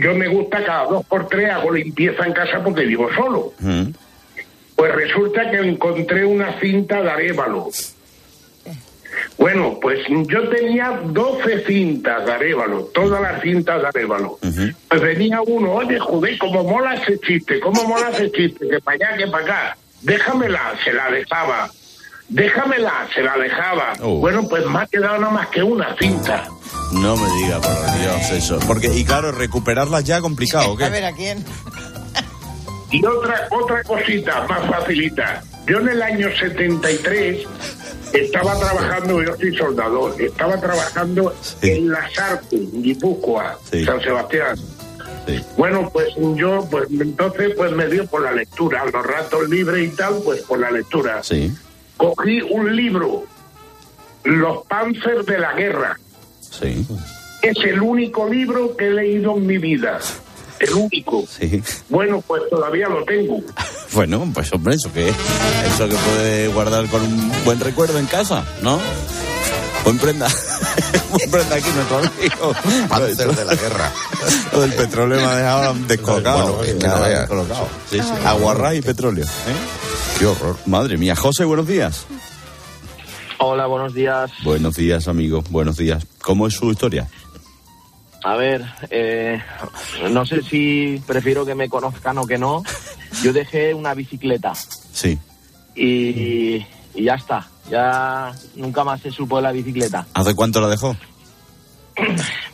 yo 0.00 0.14
me 0.14 0.28
gusta 0.28 0.62
cada 0.64 0.84
dos 0.84 1.04
por 1.06 1.28
tres 1.28 1.50
hago 1.50 1.72
limpieza 1.72 2.26
en 2.26 2.32
casa 2.32 2.62
porque 2.62 2.82
vivo 2.84 3.08
solo. 3.14 3.52
Mm. 3.60 3.90
Pues 4.76 4.94
resulta 4.94 5.50
que 5.50 5.58
encontré 5.58 6.24
una 6.24 6.58
cinta 6.60 7.02
de 7.02 7.10
arévalo. 7.10 7.68
Bueno, 9.36 9.78
pues 9.80 10.00
yo 10.08 10.48
tenía 10.48 11.00
12 11.04 11.64
cintas 11.66 12.24
de 12.26 12.32
arévalo, 12.32 12.84
todas 12.94 13.20
las 13.20 13.42
cintas 13.42 13.80
de 13.82 13.88
arévalo. 13.88 14.38
Pues 14.88 15.00
venía 15.00 15.40
uno, 15.42 15.72
oye, 15.72 15.98
joder, 15.98 16.38
cómo 16.38 16.62
mola 16.64 16.94
ese 16.94 17.18
chiste, 17.20 17.58
cómo 17.60 17.84
mola 17.84 18.10
ese 18.10 18.30
chiste, 18.30 18.68
que 18.68 18.80
para 18.80 18.96
allá, 18.96 19.16
que 19.16 19.26
para 19.26 19.44
acá. 19.44 19.76
Déjamela, 20.02 20.74
se 20.84 20.92
la 20.92 21.10
dejaba. 21.10 21.70
Déjamela, 22.30 23.08
se 23.14 23.22
la 23.22 23.36
dejaba. 23.36 23.92
Oh. 24.00 24.18
Bueno, 24.18 24.46
pues 24.48 24.64
me 24.66 24.80
ha 24.80 24.86
quedado 24.86 25.18
nada 25.18 25.32
más 25.32 25.48
que 25.48 25.62
una 25.62 25.96
cinta. 25.98 26.48
No 26.92 27.16
me 27.16 27.28
diga, 27.42 27.60
por 27.60 27.98
Dios, 27.98 28.30
eso. 28.30 28.58
Porque, 28.66 28.86
y 28.96 29.04
claro, 29.04 29.32
recuperarlas 29.32 30.04
ya 30.04 30.20
complicado, 30.20 30.72
¿o 30.72 30.76
qué? 30.76 30.84
A 30.84 30.88
ver, 30.88 31.04
¿a 31.04 31.12
quién? 31.12 31.44
Y 32.90 33.04
otra, 33.04 33.48
otra 33.50 33.82
cosita 33.84 34.46
más 34.48 34.68
facilita. 34.68 35.42
Yo 35.66 35.78
en 35.78 35.88
el 35.88 36.02
año 36.02 36.28
73 36.36 37.46
estaba 38.12 38.58
trabajando, 38.58 39.22
yo 39.22 39.36
soy 39.36 39.56
soldador, 39.56 40.20
estaba 40.20 40.60
trabajando 40.60 41.34
en 41.62 41.90
la 41.90 42.08
Sartu, 42.12 42.56
en 42.56 42.82
Guipúzcoa, 42.82 43.58
San 43.84 44.00
Sebastián. 44.00 44.58
Bueno, 45.56 45.88
pues 45.92 46.08
yo, 46.34 46.66
pues 46.70 46.88
entonces 46.90 47.52
pues 47.56 47.70
me 47.72 47.86
dio 47.86 48.06
por 48.06 48.22
la 48.22 48.32
lectura, 48.32 48.82
a 48.82 48.86
los 48.86 49.06
ratos 49.06 49.48
libres 49.48 49.92
y 49.92 49.96
tal, 49.96 50.20
pues 50.24 50.42
por 50.42 50.58
la 50.58 50.70
lectura. 50.70 51.22
Sí. 51.22 51.54
Cogí 52.00 52.40
un 52.40 52.74
libro, 52.74 53.24
Los 54.24 54.66
Panzers 54.66 55.26
de 55.26 55.38
la 55.38 55.52
Guerra. 55.52 56.00
Sí. 56.40 56.86
Es 57.42 57.58
el 57.62 57.82
único 57.82 58.26
libro 58.26 58.74
que 58.74 58.86
he 58.86 58.90
leído 58.90 59.36
en 59.36 59.46
mi 59.46 59.58
vida. 59.58 59.98
El 60.60 60.72
único. 60.72 61.26
Sí. 61.28 61.62
Bueno, 61.90 62.24
pues 62.26 62.42
todavía 62.48 62.88
lo 62.88 63.04
tengo. 63.04 63.40
Bueno, 63.92 64.24
pues 64.32 64.52
hombre, 64.52 64.76
eso 64.76 64.92
que 64.92 65.08
eso 65.08 65.88
que 65.88 65.96
puede 65.96 66.46
guardar 66.46 66.86
con 66.86 67.02
un 67.02 67.32
buen 67.44 67.58
recuerdo 67.58 67.98
en 67.98 68.06
casa, 68.06 68.44
¿no? 68.62 68.78
Buen 69.82 69.98
prenda. 69.98 70.28
Buen 71.10 71.28
prenda 71.28 71.56
aquí 71.56 71.68
nuestro 71.74 71.98
amigo. 71.98 72.88
Panzer 72.88 73.34
de 73.34 73.44
la 73.44 73.54
guerra. 73.56 73.92
Lo 74.52 74.60
del 74.60 74.74
petróleo 74.74 75.18
me 75.18 75.24
ha 75.24 75.34
dejado 75.34 75.74
descolocado. 75.88 76.56
Bueno, 76.58 76.62
es 76.62 76.74
que 76.74 76.86
Me 76.86 76.92
ha 76.92 77.08
descolocado. 77.20 77.68
Sí, 77.90 77.98
sí. 77.98 78.12
Aguarrá 78.24 78.76
y 78.76 78.80
petróleo. 78.80 79.24
¿eh? 79.24 79.89
Qué 80.20 80.26
horror. 80.26 80.56
Madre 80.66 80.98
mía. 80.98 81.16
José, 81.16 81.44
buenos 81.46 81.66
días. 81.66 82.06
Hola, 83.38 83.66
buenos 83.66 83.94
días. 83.94 84.30
Buenos 84.44 84.76
días, 84.76 85.08
amigo. 85.08 85.42
Buenos 85.48 85.78
días. 85.78 86.06
¿Cómo 86.20 86.46
es 86.46 86.52
su 86.54 86.70
historia? 86.70 87.08
A 88.22 88.36
ver, 88.36 88.62
eh, 88.90 89.40
no 90.10 90.26
sé 90.26 90.42
si 90.42 91.02
prefiero 91.06 91.46
que 91.46 91.54
me 91.54 91.70
conozcan 91.70 92.18
o 92.18 92.26
que 92.26 92.36
no. 92.36 92.62
Yo 93.22 93.32
dejé 93.32 93.72
una 93.72 93.94
bicicleta 93.94 94.52
Sí. 94.92 95.18
y, 95.74 96.66
y 96.94 97.02
ya 97.04 97.14
está. 97.14 97.48
Ya 97.70 98.32
nunca 98.56 98.84
más 98.84 99.00
se 99.00 99.10
supo 99.10 99.36
de 99.36 99.42
la 99.42 99.52
bicicleta. 99.52 100.06
¿Hace 100.12 100.34
cuánto 100.34 100.60
la 100.60 100.68
dejó? 100.68 100.94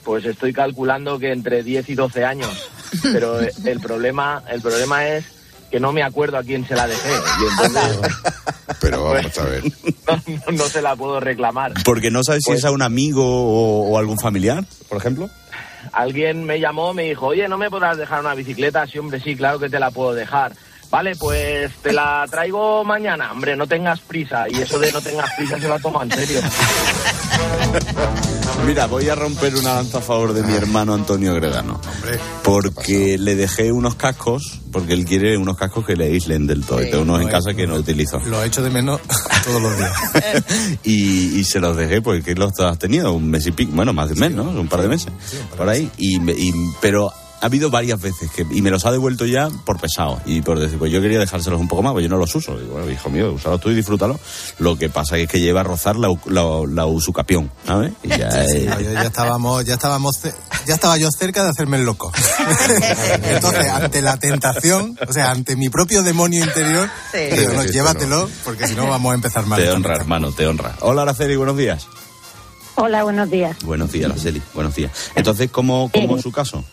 Pues 0.05 0.25
estoy 0.25 0.53
calculando 0.53 1.19
que 1.19 1.33
entre 1.33 1.65
10 1.65 1.89
y 1.91 1.95
12 1.97 2.25
años. 2.25 2.71
Pero 3.03 3.41
el 3.41 3.81
problema, 3.81 4.45
el 4.49 4.63
problema 4.63 5.05
es 5.09 5.25
que 5.71 5.81
no 5.81 5.93
me 5.93 6.03
acuerdo 6.03 6.39
a 6.39 6.43
quién 6.43 6.67
se 6.67 6.75
la 6.75 6.87
dejé. 6.87 7.11
Y 7.11 7.51
entonces 7.51 7.99
Pero 8.81 9.05
vamos 9.05 9.39
a 9.39 9.45
ver. 9.45 9.63
no, 10.07 10.53
no 10.53 10.65
se 10.65 10.83
la 10.83 10.97
puedo 10.97 11.21
reclamar. 11.21 11.73
Porque 11.85 12.11
no 12.11 12.23
sabes 12.25 12.43
si 12.45 12.51
Pues- 12.51 12.61
es 12.61 12.65
a 12.65 12.71
un 12.71 12.83
amigo 12.83 13.25
o, 13.25 13.91
o 13.91 13.99
algún 13.99 14.19
familiar, 14.19 14.65
por 14.89 14.99
ejemplo. 14.99 15.29
Alguien 15.93 16.45
me 16.45 16.61
llamó, 16.61 16.93
me 16.95 17.05
dijo, 17.05 17.27
oye, 17.27 17.49
¿no 17.49 17.59
me 17.59 17.71
podrás 17.71 17.97
dejar 17.97 18.21
una 18.21 18.35
bicicleta? 18.35 18.87
Sí, 18.87 18.99
hombre, 18.99 19.21
sí, 19.21 19.37
claro 19.37 19.59
que 19.59 19.69
te 19.71 19.79
la 19.79 19.91
puedo 19.91 20.15
dejar. 20.15 20.53
Vale, 20.91 21.17
pues 21.17 21.73
te 21.83 21.93
la 21.93 22.25
traigo 22.31 22.85
mañana. 22.85 23.33
Hombre, 23.33 23.57
no 23.57 23.67
tengas 23.67 24.01
prisa. 24.01 24.47
Y 24.49 24.63
eso 24.63 24.79
de 24.79 24.93
no 24.93 25.01
tengas 25.01 25.29
prisa 25.37 25.59
se 25.59 25.69
la 25.69 25.79
toma 25.81 26.05
en 26.05 26.13
serio. 26.13 26.41
Mira, 28.65 28.87
voy 28.87 29.09
a 29.09 29.15
romper 29.15 29.55
una 29.55 29.75
lanza 29.75 29.99
a 29.99 30.01
favor 30.01 30.33
de 30.33 30.43
mi 30.43 30.53
hermano 30.55 30.93
Antonio 30.95 31.35
Gregano. 31.35 31.81
Porque 32.43 33.17
le 33.17 33.37
dejé 33.37 33.71
unos 33.71 33.95
cascos, 33.95 34.61
porque 34.73 34.93
él 34.93 35.05
quiere 35.05 35.37
unos 35.39 35.57
cascos 35.57 35.87
que 35.87 35.95
le 35.95 36.07
aíslen 36.07 36.47
del 36.49 36.65
todo. 36.65 36.83
y 36.83 36.91
tengo 36.91 37.03
unos 37.05 37.21
en 37.23 37.29
casa 37.29 37.55
que 37.55 37.67
no 37.67 37.77
utilizo. 37.77 38.19
Lo 38.27 38.43
echo 38.43 38.63
de 38.63 38.71
menos 38.71 39.01
todos 39.45 39.63
los 39.63 39.79
días. 39.79 39.93
y, 40.85 41.39
y 41.39 41.45
se 41.45 41.61
los 41.61 41.77
dejé 41.77 42.03
porque 42.03 42.35
los 42.35 42.59
has 42.59 42.79
tenido 42.79 43.13
un 43.13 43.31
mes 43.31 43.47
y 43.47 43.53
pico, 43.53 43.71
bueno, 43.75 43.93
más 43.93 44.09
de 44.09 44.15
un 44.15 44.21
mes, 44.21 44.33
¿no? 44.33 44.43
Un 44.43 44.69
par 44.69 44.83
de 44.83 44.89
meses. 44.89 45.13
Por 45.57 45.69
ahí. 45.69 45.91
Y, 45.99 46.19
me- 46.19 46.33
y- 46.33 46.53
pero 46.81 47.13
ha 47.41 47.47
habido 47.47 47.71
varias 47.71 48.01
veces 48.01 48.31
que 48.31 48.47
y 48.51 48.63
me 48.63 48.71
los 48.71 48.87
ha 48.87 48.91
devuelto 48.93 49.27
ya 49.27 49.49
por 49.65 49.79
pesado 49.79 50.21
y 50.25 50.41
por 50.41 50.59
decir, 50.59 50.79
pues 50.79 50.91
yo 50.91 51.01
quería 51.03 51.19
dejárselos 51.19 51.61
un 51.61 51.69
poco 51.69 51.83
más, 51.83 51.93
pues 51.93 52.03
yo 52.05 52.09
no 52.09 52.17
los 52.17 52.35
uso. 52.35 52.57
Digo, 52.59 52.73
bueno, 52.75 52.91
hijo 52.91 53.11
mío, 53.11 53.33
úsalos 53.33 53.61
tú 53.61 53.71
y 53.71 53.75
disfrútalo. 53.75 54.19
Lo 54.59 54.77
que 54.79 54.89
pasa 54.89 55.19
es 55.19 55.29
que 55.29 55.39
lleva 55.41 55.61
a 55.61 55.65
rozar 55.65 55.97
la, 55.97 56.09
u- 56.11 56.21
la, 56.27 56.43
la 56.69 56.87
usucapión, 56.87 57.51
¿sabes? 57.67 57.93
Y 58.03 58.09
ya, 58.09 58.31
Sí, 58.47 58.59
eh, 58.59 58.67
no, 58.69 58.81
yo 58.81 58.93
ya 58.93 59.03
estábamos, 59.03 59.65
ya 59.65 59.75
estábamos, 59.75 60.17
ce- 60.19 60.35
ya 60.67 60.75
estaba 60.75 60.97
yo 60.97 61.09
cerca 61.11 61.43
de 61.45 61.51
hacerme 61.51 61.77
el 61.77 61.85
loco. 61.85 62.11
Entonces, 63.23 63.69
ante 63.69 64.03
la 64.03 64.17
tentación, 64.19 64.99
o 65.07 65.13
sea, 65.13 65.31
ante 65.31 65.57
mi 65.57 65.69
propio 65.69 66.03
demonio 66.03 66.45
interior, 66.45 66.89
Sí. 67.13 67.19
digo, 67.37 67.53
no, 67.53 67.63
Sí, 67.63 67.69
sí, 67.69 67.75
llévatelo, 67.75 68.29
porque 68.45 68.67
si 68.67 68.75
no 68.75 68.87
vamos 68.89 69.13
a 69.13 69.15
empezar 69.15 69.47
mal. 69.47 69.61
te 69.63 69.71
honra, 69.71 69.95
hermano, 69.97 70.33
te 70.33 70.47
honra. 70.47 70.75
Hola, 70.81 71.03
Araceli, 71.03 71.37
buenos 71.37 71.57
días. 71.57 71.87
Hola, 72.77 73.05
buenos 73.05 73.31
días. 73.31 73.57
Buenos 73.63 73.91
días, 73.93 74.11
Araceli, 74.11 74.43
buenos 74.55 74.75
días. 74.75 74.93
Entonces, 75.15 75.51
¿cómo, 75.51 75.91
cómo 75.93 76.17
es 76.17 76.23
su 76.23 76.31
caso? 76.33 76.65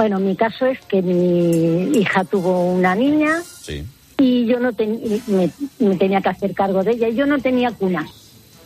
Bueno, 0.00 0.18
mi 0.18 0.34
caso 0.34 0.64
es 0.64 0.78
que 0.88 1.02
mi 1.02 1.98
hija 1.98 2.24
tuvo 2.24 2.72
una 2.72 2.94
niña 2.94 3.42
Sí. 3.60 3.84
y 4.16 4.46
yo 4.46 4.58
no 4.58 4.72
ten- 4.72 4.98
me, 5.26 5.50
me 5.78 5.96
tenía 5.96 6.22
que 6.22 6.30
hacer 6.30 6.54
cargo 6.54 6.82
de 6.82 6.92
ella. 6.92 7.08
y 7.10 7.14
Yo 7.16 7.26
no 7.26 7.38
tenía 7.38 7.70
cuna 7.72 8.06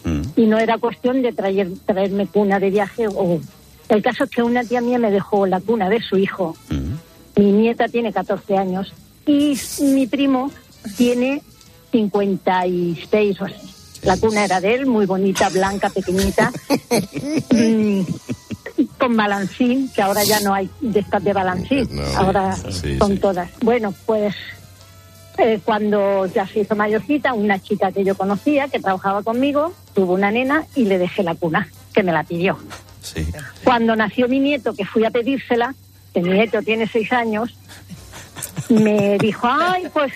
Mm. 0.05 0.23
y 0.37 0.47
no 0.47 0.59
era 0.61 0.79
cuestión 0.79 1.23
de 1.23 1.33
traer, 1.33 1.71
traerme 1.87 2.29
cuna 2.29 2.61
de 2.61 2.71
viaje. 2.71 3.09
o 3.09 3.41
El 3.89 4.01
caso 4.01 4.23
es 4.23 4.31
que 4.31 4.45
una 4.45 4.63
tía 4.63 4.81
mía 4.81 5.01
me 5.01 5.11
dejó 5.11 5.45
la 5.49 5.59
cuna 5.59 5.89
de 5.91 6.01
su 6.01 6.17
hijo. 6.19 6.57
Mi 7.35 7.51
nieta 7.51 7.89
tiene 7.89 8.13
14 8.13 8.57
años 8.57 8.93
y 9.27 9.59
mi 9.81 10.07
primo 10.07 10.53
tiene 10.97 11.43
56 11.91 13.41
o 13.41 13.45
así. 13.47 13.57
La 14.05 14.17
cuna 14.19 14.45
era 14.45 14.61
de 14.61 14.75
él, 14.75 14.87
muy 14.87 15.05
bonita, 15.07 15.49
blanca, 15.49 15.91
pequeñita, 15.91 16.53
mm, 17.51 18.03
con 18.99 19.17
balancín, 19.17 19.91
que 19.95 20.03
ahora 20.03 20.25
ya 20.25 20.41
no 20.41 20.53
hay 20.55 20.69
de 20.81 21.01
estas 21.01 21.23
de 21.23 21.33
balancín, 21.33 21.89
ahora 22.17 22.57
Sí, 22.71 22.99
son 22.99 23.13
sí. 23.13 23.19
todas. 23.19 23.49
Bueno, 23.61 23.95
pues 24.07 24.35
eh, 25.39 25.61
cuando 25.65 26.27
ya 26.27 26.47
se 26.47 26.61
hizo 26.61 26.75
mayorcita, 26.77 27.33
una 27.35 27.59
chica 27.61 27.93
que 27.93 28.05
yo 28.05 28.17
conocía, 28.17 28.69
que 28.69 28.81
trabajaba 28.81 29.23
conmigo, 29.23 29.73
tuvo 29.95 30.15
una 30.15 30.31
nena 30.31 30.65
y 30.75 30.85
le 30.85 30.99
dejé 30.99 31.23
la 31.23 31.35
cuna, 31.35 31.69
que 31.93 32.03
me 32.03 32.13
la 32.13 32.25
pidió. 32.25 32.59
Sí. 33.03 33.27
Cuando 33.63 33.95
nació 33.97 34.29
mi 34.29 34.41
nieto, 34.41 34.75
que 34.75 34.85
fui 34.85 35.05
a 35.05 35.11
pedírsela, 35.11 35.75
que 36.13 36.21
mi 36.21 36.31
nieto 36.31 36.63
tiene 36.63 36.89
seis 36.89 37.13
años, 37.13 37.55
me 38.69 39.19
dijo, 39.19 39.47
ay, 39.51 39.89
pues, 39.93 40.13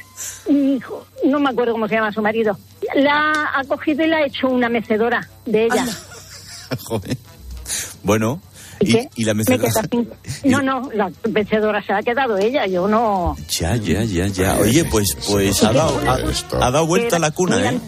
mi 0.48 0.74
hijo, 0.76 1.06
no 1.24 1.38
me 1.40 1.50
acuerdo 1.50 1.72
cómo 1.72 1.86
se 1.88 1.94
llama 1.94 2.12
su 2.12 2.22
marido, 2.22 2.56
la 2.94 3.50
ha 3.54 3.64
cogido 3.64 4.04
y 4.04 4.09
la 4.09 4.18
ha 4.18 4.26
hecho 4.26 4.48
una 4.48 4.68
mecedora 4.68 5.28
de 5.44 5.66
ella. 5.66 5.84
Joder. 6.84 7.16
Bueno, 8.02 8.40
¿Y 8.81 8.91
y, 8.91 8.93
qué? 8.93 9.09
y 9.16 9.24
la 9.24 9.35
Me 9.35 9.45
mecedora. 9.45 9.72
No, 10.45 10.62
no, 10.62 10.91
la 10.93 11.11
mecedora 11.31 11.83
se 11.83 11.93
la 11.93 11.99
ha 11.99 12.03
quedado 12.03 12.39
ella, 12.39 12.66
yo 12.66 12.87
no... 12.89 13.37
Ya, 13.51 13.76
ya, 13.76 14.05
ya, 14.05 14.26
ya. 14.26 14.57
Oye, 14.59 14.85
pues, 14.85 15.16
pues 15.29 15.62
ha 15.64 15.72
dado, 15.72 16.01
ha, 16.07 16.14
ha 16.66 16.70
dado 16.70 16.87
vuelta 16.87 17.16
a 17.16 17.18
la 17.18 17.31
cuna, 17.31 17.70
¿eh? 17.72 17.81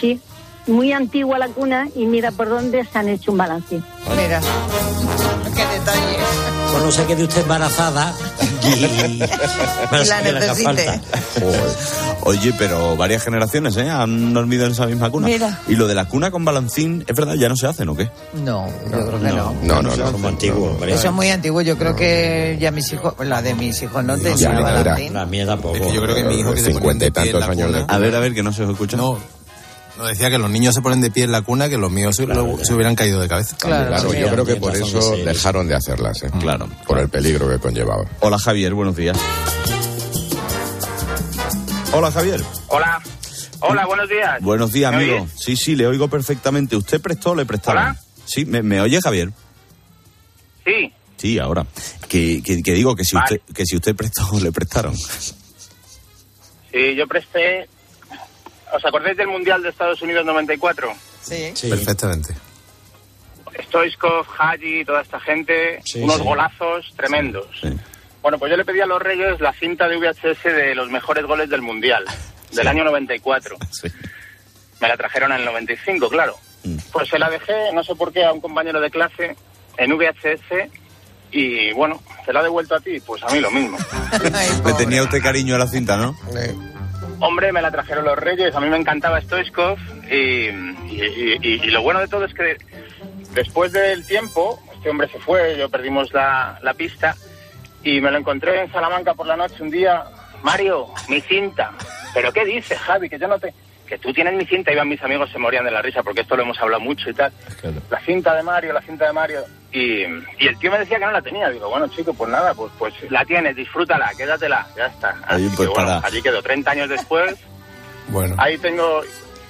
Sí, 0.00 0.20
muy 0.66 0.92
antigua 0.92 1.38
la 1.38 1.48
cuna 1.48 1.88
y 1.94 2.06
mira 2.06 2.30
por 2.30 2.48
dónde 2.48 2.84
se 2.90 2.98
han 2.98 3.08
hecho 3.08 3.32
un 3.32 3.38
balancín. 3.38 3.84
Mira, 4.10 4.40
qué 5.54 5.66
detalle. 5.78 6.16
Pues 6.72 6.84
no 6.84 6.92
se 6.92 7.04
quede 7.04 7.24
usted 7.24 7.42
embarazada 7.42 8.14
y 8.62 9.18
La 9.20 10.22
que 10.22 10.32
necesite. 10.32 10.62
falta. 10.62 11.00
Oye, 12.22 12.52
pero 12.58 12.96
varias 12.96 13.24
generaciones, 13.24 13.76
¿eh? 13.76 13.88
Han 13.90 14.32
dormido 14.34 14.66
en 14.66 14.72
esa 14.72 14.86
misma 14.86 15.10
cuna. 15.10 15.26
Mira. 15.26 15.58
Y 15.66 15.74
lo 15.74 15.88
de 15.88 15.94
la 15.94 16.04
cuna 16.04 16.30
con 16.30 16.44
balancín, 16.44 17.02
¿es 17.08 17.16
verdad? 17.16 17.34
¿Ya 17.34 17.48
no 17.48 17.56
se 17.56 17.66
hacen 17.66 17.88
o 17.88 17.96
qué? 17.96 18.10
No, 18.44 18.66
yo 18.84 19.06
creo 19.06 19.20
que 19.20 19.28
no. 19.32 19.54
No, 19.62 19.82
no, 19.82 19.90
hace 19.90 20.02
como 20.12 20.28
antiguo. 20.28 20.76
Eso 20.86 21.08
es 21.08 21.12
muy 21.12 21.28
antiguo. 21.30 21.60
Yo 21.62 21.76
creo 21.76 21.96
que 21.96 22.56
ya 22.60 22.70
mis 22.70 22.92
hijos, 22.92 23.14
la 23.20 23.42
de 23.42 23.54
mis 23.54 23.82
hijos 23.82 24.04
no 24.04 24.16
tenía 24.18 24.50
balancín. 24.60 25.14
La 25.14 25.26
mía 25.26 25.46
tampoco. 25.46 25.74
Es 25.76 25.82
que 25.82 25.92
yo 25.92 26.02
creo 26.02 26.14
que 26.14 26.24
mi 26.24 26.34
hijo 26.40 26.52
que 26.54 26.60
se 26.60 26.70
pone 26.78 26.94
de 27.00 27.10
pie 27.10 27.30
en 27.30 27.40
la 27.40 27.48
cuna- 27.48 27.84
A 27.88 27.98
ver, 27.98 28.14
a 28.14 28.20
ver, 28.20 28.34
que 28.34 28.42
no 28.42 28.52
se 28.52 28.62
os 28.64 28.70
escucha. 28.70 28.96
No, 28.96 29.18
no 30.00 30.06
decía 30.06 30.30
que 30.30 30.38
los 30.38 30.50
niños 30.50 30.74
se 30.74 30.80
ponen 30.80 31.00
de 31.00 31.10
pie 31.10 31.24
en 31.24 31.32
la 31.32 31.42
cuna, 31.42 31.68
que 31.68 31.76
los 31.76 31.90
míos 31.90 32.16
se, 32.16 32.24
hubieran 32.24 32.96
caído 32.96 33.20
de 33.20 33.28
cabeza. 33.28 33.56
Claro, 33.58 34.12
yo 34.14 34.30
creo 34.30 34.44
que 34.46 34.56
por 34.56 34.74
eso 34.74 35.16
dejaron 35.16 35.68
de 35.68 35.74
hacerlas, 35.74 36.22
¿eh? 36.22 36.30
Claro. 36.40 36.68
Por 36.86 36.98
el 36.98 37.08
peligro 37.08 37.48
que 37.48 37.58
conllevaba. 37.58 38.04
Hola, 38.20 38.38
Javier, 38.38 38.72
buenos 38.72 38.96
días. 38.96 39.18
Hola, 41.92 42.10
Javier. 42.10 42.40
Hola. 42.68 43.02
Hola, 43.60 43.84
buenos 43.86 44.08
días. 44.08 44.40
Buenos 44.40 44.72
días, 44.72 44.90
¿Me 44.90 44.96
amigo. 44.96 45.16
oyes? 45.16 45.32
Sí, 45.36 45.56
sí, 45.56 45.76
le 45.76 45.86
oigo 45.86 46.08
perfectamente. 46.08 46.76
¿Usted 46.76 47.00
prestó 47.00 47.32
o 47.32 47.34
le 47.34 47.44
prestaron? 47.44 47.82
Hola. 47.82 48.00
Sí, 48.24 48.46
¿me, 48.46 48.62
me 48.62 48.80
oye, 48.80 49.00
Javier? 49.02 49.30
Sí. 50.64 50.92
Sí, 51.18 51.38
ahora. 51.38 51.66
Que, 52.08 52.42
que, 52.42 52.62
que 52.62 52.72
digo 52.72 52.96
que 52.96 53.04
si 53.04 53.16
Vale. 53.16 53.42
usted 53.42 53.54
que 53.54 53.66
si 53.66 53.76
usted 53.76 53.94
prestó, 53.94 54.40
le 54.40 54.50
prestaron. 54.50 54.96
Sí, 54.96 56.94
yo 56.96 57.06
presté... 57.06 57.68
¿Os 58.72 58.84
acordáis 58.84 59.16
del 59.16 59.28
Mundial 59.28 59.62
de 59.62 59.70
Estados 59.70 60.00
Unidos 60.02 60.24
94? 60.24 60.92
Sí. 61.22 61.52
Perfectamente. 61.68 62.34
Stoichkov, 63.66 64.26
Haji, 64.38 64.84
toda 64.84 65.02
esta 65.02 65.20
gente, 65.20 65.80
Sí, 65.84 66.02
unos 66.02 66.16
sí. 66.18 66.22
golazos 66.22 66.92
tremendos. 66.96 67.46
Bueno, 68.22 68.38
pues 68.38 68.50
yo 68.50 68.56
le 68.56 68.64
pedí 68.64 68.80
a 68.80 68.86
los 68.86 69.00
Reyes 69.00 69.40
la 69.40 69.52
cinta 69.52 69.88
de 69.88 69.96
VHS 69.96 70.44
de 70.44 70.74
los 70.74 70.90
mejores 70.90 71.24
goles 71.24 71.48
del 71.50 71.62
Mundial, 71.62 72.04
del 72.52 72.68
año 72.68 72.84
94. 72.84 73.56
Me 74.80 74.88
la 74.88 74.96
trajeron 74.96 75.32
en 75.32 75.40
el 75.40 75.44
95, 75.44 76.08
claro. 76.08 76.36
Pues 76.92 77.08
se 77.08 77.18
la 77.18 77.28
dejé, 77.30 77.72
no 77.72 77.82
sé 77.82 77.94
por 77.94 78.12
qué, 78.12 78.24
a 78.24 78.32
un 78.32 78.40
compañero 78.40 78.80
de 78.80 78.90
clase 78.90 79.36
en 79.76 79.96
VHS 79.96 80.68
y 81.32 81.72
bueno, 81.72 82.02
se 82.24 82.32
la 82.32 82.40
ha 82.40 82.42
devuelto 82.42 82.74
a 82.74 82.80
ti, 82.80 82.98
pues 83.00 83.22
a 83.22 83.28
mí 83.28 83.40
lo 83.40 83.50
mismo. 83.50 83.78
Le 84.66 84.72
tenía 84.74 85.02
usted 85.02 85.22
cariño 85.22 85.54
a 85.54 85.58
la 85.58 85.66
cinta, 85.66 85.96
¿no? 85.96 86.16
Hombre, 87.20 87.52
me 87.52 87.60
la 87.60 87.70
trajeron 87.70 88.04
los 88.04 88.18
Reyes, 88.18 88.54
a 88.54 88.60
mí 88.60 88.68
me 88.68 88.78
encantaba 88.78 89.20
Stoichkov 89.20 89.78
y, 90.10 90.50
lo 91.70 91.82
bueno 91.82 92.00
de 92.00 92.08
todo 92.08 92.24
es 92.24 92.32
que 92.32 92.56
después 93.34 93.72
del 93.72 94.06
tiempo, 94.06 94.58
este 94.74 94.88
hombre 94.88 95.08
se 95.08 95.18
fue, 95.18 95.56
yo 95.58 95.68
perdimos 95.68 96.12
la, 96.14 96.58
la 96.62 96.72
pista 96.74 97.14
y 97.82 98.00
me 98.00 98.10
lo 98.10 98.18
encontré 98.18 98.62
en 98.62 98.72
Salamanca 98.72 99.14
por 99.14 99.26
la 99.26 99.36
noche 99.36 99.62
un 99.62 99.70
día. 99.70 100.04
Mario, 100.42 100.88
mi 101.08 101.20
cinta. 101.20 101.72
¿Pero 102.14 102.32
qué 102.32 102.44
dices, 102.46 102.78
Javi? 102.78 103.10
Que 103.10 103.18
yo 103.18 103.28
no 103.28 103.38
te... 103.38 103.52
Que 103.90 103.98
tú 103.98 104.12
tienes 104.12 104.34
mi 104.34 104.46
cinta, 104.46 104.72
iban 104.72 104.88
mis 104.88 105.02
amigos, 105.02 105.28
se 105.32 105.38
morían 105.38 105.64
de 105.64 105.70
la 105.72 105.82
risa 105.82 106.02
porque 106.04 106.20
esto 106.20 106.36
lo 106.36 106.44
hemos 106.44 106.56
hablado 106.60 106.80
mucho 106.80 107.10
y 107.10 107.12
tal. 107.14 107.32
La 107.90 108.00
cinta 108.00 108.34
de 108.36 108.42
Mario, 108.44 108.72
la 108.72 108.80
cinta 108.82 109.04
de 109.06 109.12
Mario. 109.12 109.40
Y, 109.72 110.02
y 110.04 110.46
el 110.46 110.56
tío 110.60 110.70
me 110.70 110.78
decía 110.78 110.98
que 111.00 111.04
no 111.06 111.10
la 111.10 111.20
tenía. 111.20 111.50
Digo, 111.50 111.68
bueno, 111.68 111.88
chico, 111.88 112.14
pues 112.14 112.30
nada, 112.30 112.54
pues, 112.54 112.70
pues 112.78 112.94
la 113.10 113.24
tienes, 113.24 113.56
disfrútala, 113.56 114.12
quédatela, 114.16 114.64
ya 114.76 114.86
está. 114.86 115.10
Ahí, 115.26 115.44
Así 115.46 115.56
pues, 115.56 115.68
que, 115.68 115.74
bueno, 115.74 115.90
para- 116.00 116.06
allí 116.06 116.22
quedó 116.22 116.40
30 116.40 116.70
años 116.70 116.88
después. 116.88 117.34
Bueno. 118.08 118.34
Ahí 118.38 118.58
tengo. 118.58 119.02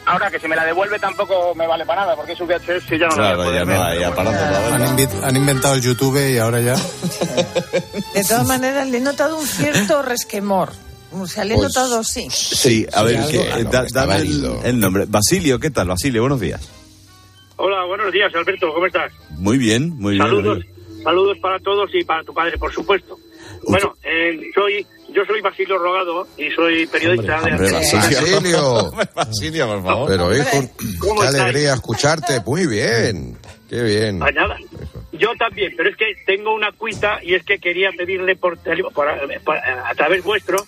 Ahora 0.07 0.31
que 0.31 0.39
si 0.41 0.47
me 0.49 0.57
la 0.57 0.65
devuelve 0.67 0.99
tampoco 0.99 1.55
me 1.55 1.67
vale 1.67 1.87
para 1.87 2.03
nada, 2.03 2.17
porque 2.17 2.33
es 2.33 2.41
un 2.41 2.47
VHS 2.49 2.91
y 2.93 2.99
ya 2.99 3.07
no 3.09 3.17
la 3.17 3.17
voy 3.17 3.27
a 3.27 3.35
Claro, 3.35 3.43
poder 3.45 3.55
ya 3.55 3.65
ver, 3.65 3.79
no 3.79 3.85
pero 3.87 4.25
bueno. 4.25 4.31
aparato 4.31 5.17
Han, 5.19 5.25
han 5.25 5.37
inventado 5.37 5.75
el 5.75 5.81
YouTube 5.83 6.19
y 6.31 6.39
ahora 6.39 6.61
ya. 6.61 6.75
De 8.15 8.25
todas 8.25 8.47
maneras, 8.47 8.87
le 8.89 8.99
he 8.99 9.01
notado 9.01 9.39
un 9.39 9.47
cierto 9.47 10.03
resquemor. 10.03 10.73
O 11.13 11.27
sea, 11.27 11.45
le 11.45 11.55
he 11.55 11.57
Pues- 11.57 11.69
notado, 11.69 12.05
sí. 12.05 12.29
Sí, 12.31 12.87
a 12.93 13.03
ver, 13.03 13.17
algo- 13.17 13.31
que, 13.31 13.65
no, 13.65 13.71
da- 13.71 13.87
dame 13.93 14.17
el, 14.19 14.51
el 14.65 14.79
nombre. 14.81 15.05
Basilio, 15.09 15.59
¿qué 15.59 15.71
tal? 15.71 15.89
Basilio, 15.89 16.21
buenos 16.23 16.41
días. 16.41 16.61
Hola, 17.57 17.85
buenos 17.87 18.13
días, 18.13 18.33
Alberto, 18.35 18.73
¿cómo 18.73 18.87
estás? 18.87 19.13
Muy 19.37 19.59
bien, 19.59 19.91
muy 19.99 20.15
bien. 20.15 20.25
Saludos, 20.25 20.65
saludos 21.03 21.37
para 21.43 21.59
todos 21.59 21.91
y 21.95 22.05
para 22.05 22.23
tu 22.25 22.33
padre, 22.33 22.57
por 22.59 22.73
supuesto. 22.73 23.19
Bueno, 23.67 23.95
eh, 24.03 24.41
soy, 24.55 24.87
yo 25.13 25.23
soy 25.27 25.41
Basilio 25.43 25.77
Rogado 25.77 26.27
y 26.39 26.49
soy 26.51 26.87
periodista 26.87 27.37
Hombre, 27.39 27.59
de 27.59 27.73
Basilio. 27.73 28.93
Basilio, 29.15 29.67
por 29.67 29.83
favor. 29.85 30.09
Pero 30.09 30.35
hijo, 30.37 30.71
¿Cómo 31.01 31.21
qué 31.21 31.27
estáis? 31.27 31.43
alegría 31.45 31.75
escucharte. 31.75 32.41
Muy 32.47 32.67
bien. 32.67 33.37
Qué 33.69 33.83
bien. 33.83 34.23
Ah, 34.23 34.31
nada. 34.31 34.57
Yo 35.21 35.35
también, 35.37 35.75
pero 35.77 35.91
es 35.91 35.97
que 35.97 36.15
tengo 36.25 36.55
una 36.55 36.73
cuita 36.73 37.21
y 37.23 37.35
es 37.35 37.45
que 37.45 37.59
quería 37.59 37.91
pedirle 37.97 38.37
por, 38.37 38.59
por- 38.59 38.93
por- 39.45 39.57
a 39.59 39.95
través 39.95 40.25
vuestro, 40.25 40.65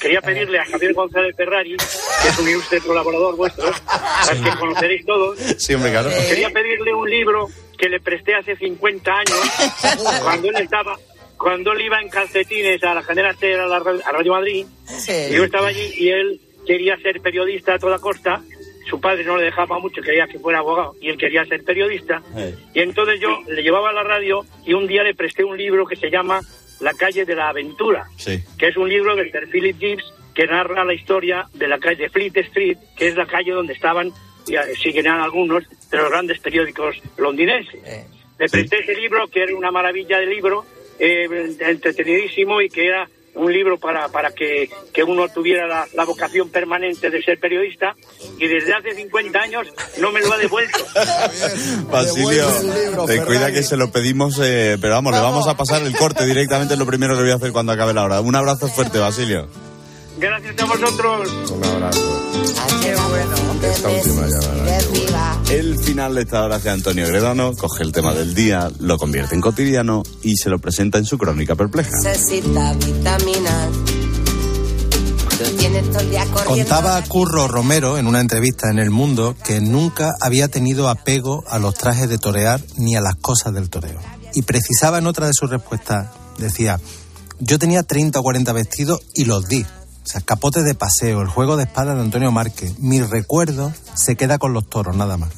quería 0.00 0.20
pedirle 0.20 0.58
a 0.58 0.64
Javier 0.66 0.92
González 0.92 1.34
Ferrari, 1.34 1.74
que 1.76 2.28
es 2.28 2.38
un 2.38 2.48
ilustre 2.48 2.80
colaborador 2.80 3.34
vuestro, 3.36 3.64
al 3.88 4.44
que 4.44 4.50
conoceréis 4.58 5.06
todos, 5.06 5.38
Sí, 5.58 5.72
hombre, 5.74 5.90
claro. 5.90 6.10
quería 6.28 6.50
pedirle 6.50 6.92
un 6.94 7.08
libro 7.08 7.48
que 7.78 7.88
le 7.88 7.98
presté 8.00 8.34
hace 8.34 8.54
50 8.56 9.10
años, 9.10 9.40
cuando 10.22 10.48
él 10.50 10.56
estaba, 10.56 10.96
cuando 11.38 11.72
él 11.72 11.80
iba 11.80 11.98
en 12.00 12.08
calcetines 12.10 12.82
a 12.84 12.94
la 12.94 13.02
General 13.02 13.34
a, 13.42 13.66
la, 13.66 13.76
a 14.04 14.12
Radio 14.12 14.32
Madrid, 14.32 14.66
y 15.30 15.34
yo 15.34 15.44
estaba 15.44 15.68
allí 15.68 15.92
y 15.96 16.10
él 16.10 16.40
quería 16.66 16.96
ser 16.98 17.20
periodista 17.20 17.74
a 17.74 17.78
toda 17.78 17.98
costa, 17.98 18.42
su 18.88 19.00
padre 19.00 19.24
no 19.24 19.36
le 19.36 19.44
dejaba 19.44 19.78
mucho, 19.78 20.02
quería 20.02 20.26
que 20.26 20.38
fuera 20.38 20.58
abogado, 20.58 20.94
y 21.00 21.08
él 21.08 21.16
quería 21.16 21.44
ser 21.44 21.64
periodista, 21.64 22.22
y 22.74 22.80
entonces 22.80 23.20
yo 23.20 23.40
le 23.48 23.62
llevaba 23.62 23.90
a 23.90 23.92
la 23.92 24.02
radio 24.02 24.44
y 24.64 24.74
un 24.74 24.86
día 24.86 25.02
le 25.02 25.14
presté 25.14 25.44
un 25.44 25.56
libro 25.56 25.86
que 25.86 25.96
se 25.96 26.10
llama 26.10 26.40
La 26.80 26.92
calle 26.92 27.24
de 27.24 27.34
la 27.34 27.48
aventura, 27.48 28.06
Sí. 28.16 28.42
que 28.58 28.68
es 28.68 28.76
un 28.76 28.88
libro 28.88 29.14
de 29.16 29.30
Sir 29.30 29.48
Philip 29.50 29.78
Gibbs 29.78 30.04
que 30.34 30.46
narra 30.46 30.84
la 30.84 30.94
historia 30.94 31.46
de 31.54 31.68
la 31.68 31.78
calle 31.78 32.04
de 32.04 32.08
Fleet 32.10 32.36
Street, 32.36 32.76
que 32.96 33.08
es 33.08 33.16
la 33.16 33.26
calle 33.26 33.52
donde 33.52 33.72
estaban, 33.72 34.12
y 34.46 34.56
eh, 34.56 34.60
siguen 34.82 35.06
algunos, 35.06 35.64
de 35.90 35.96
los 35.96 36.10
grandes 36.10 36.40
periódicos 36.40 37.00
londinenses. 37.16 37.80
Le 38.38 38.48
presté 38.48 38.80
ese 38.80 38.96
libro, 38.96 39.28
que 39.28 39.44
era 39.44 39.54
una 39.56 39.70
maravilla 39.70 40.18
de 40.18 40.26
libro, 40.26 40.64
eh, 40.98 41.28
entretenidísimo 41.60 42.60
y 42.60 42.68
que 42.68 42.86
era 42.86 43.08
un 43.34 43.52
libro 43.52 43.78
para, 43.78 44.08
para 44.08 44.32
que, 44.32 44.68
que 44.92 45.02
uno 45.02 45.28
tuviera 45.28 45.66
la, 45.66 45.86
la 45.94 46.04
vocación 46.04 46.50
permanente 46.50 47.10
de 47.10 47.22
ser 47.22 47.38
periodista 47.38 47.96
y 48.38 48.46
desde 48.46 48.74
hace 48.74 48.94
50 48.94 49.38
años 49.38 49.66
no 50.00 50.12
me 50.12 50.20
lo 50.20 50.32
ha 50.32 50.38
devuelto. 50.38 50.78
Basilio, 51.90 52.46
ten 53.06 53.24
cuida 53.24 53.52
que 53.52 53.62
se 53.62 53.76
lo 53.76 53.90
pedimos, 53.90 54.38
eh, 54.42 54.78
pero 54.80 54.94
vamos, 54.94 55.12
le 55.14 55.20
vamos 55.20 55.48
a 55.48 55.56
pasar 55.56 55.82
el 55.82 55.96
corte 55.96 56.24
directamente, 56.26 56.74
es 56.74 56.80
lo 56.80 56.86
primero 56.86 57.16
que 57.16 57.22
voy 57.22 57.32
a 57.32 57.36
hacer 57.36 57.52
cuando 57.52 57.72
acabe 57.72 57.92
la 57.92 58.04
hora. 58.04 58.20
Un 58.20 58.36
abrazo 58.36 58.68
fuerte, 58.68 58.98
Basilio. 58.98 59.48
Gracias 60.18 60.60
a 60.60 60.64
vosotros. 60.64 61.50
Un 61.50 61.64
abrazo. 61.64 62.22
Qué 62.82 62.94
bueno. 62.94 63.34
Esta 63.62 63.88
última 63.88 64.26
llamada. 64.26 65.38
El 65.50 65.78
final 65.78 66.14
de 66.14 66.22
esta 66.22 66.42
hora 66.42 66.56
hace 66.56 66.70
Antonio 66.70 67.06
Gredano, 67.06 67.54
coge 67.54 67.82
el 67.82 67.92
tema 67.92 68.14
del 68.14 68.34
día, 68.34 68.70
lo 68.78 68.98
convierte 68.98 69.34
en 69.34 69.40
cotidiano 69.40 70.02
y 70.22 70.36
se 70.36 70.50
lo 70.50 70.58
presenta 70.58 70.98
en 70.98 71.04
su 71.04 71.18
crónica 71.18 71.54
perpleja. 71.54 71.90
Necesita 72.02 72.74
vitaminas. 72.74 73.68
Tú 75.38 75.56
tienes 75.58 75.90
todo 75.90 76.00
el 76.00 76.10
día 76.10 76.24
corriendo. 76.26 76.74
Contaba 76.74 77.02
Curro 77.02 77.48
Romero 77.48 77.98
en 77.98 78.06
una 78.06 78.20
entrevista 78.20 78.70
en 78.70 78.78
El 78.78 78.90
Mundo 78.90 79.34
que 79.44 79.60
nunca 79.60 80.12
había 80.20 80.48
tenido 80.48 80.88
apego 80.88 81.42
a 81.48 81.58
los 81.58 81.74
trajes 81.74 82.08
de 82.08 82.18
torear 82.18 82.60
ni 82.76 82.94
a 82.94 83.00
las 83.00 83.16
cosas 83.16 83.52
del 83.52 83.68
toreo. 83.68 83.98
Y 84.34 84.42
precisaba 84.42 84.98
en 84.98 85.06
otra 85.06 85.26
de 85.26 85.32
sus 85.34 85.50
respuestas, 85.50 86.08
decía, 86.38 86.80
yo 87.40 87.58
tenía 87.58 87.82
30 87.82 88.20
o 88.20 88.22
40 88.22 88.52
vestidos 88.52 89.00
y 89.14 89.24
los 89.24 89.48
di. 89.48 89.66
O 90.04 90.06
sea, 90.06 90.20
capotes 90.20 90.64
de 90.64 90.74
paseo, 90.74 91.22
el 91.22 91.28
juego 91.28 91.56
de 91.56 91.64
espada 91.64 91.94
de 91.94 92.02
Antonio 92.02 92.30
Márquez. 92.30 92.78
Mi 92.78 93.00
recuerdo 93.00 93.72
se 93.94 94.16
queda 94.16 94.36
con 94.36 94.52
los 94.52 94.68
toros, 94.68 94.94
nada 94.94 95.16
más. 95.16 95.30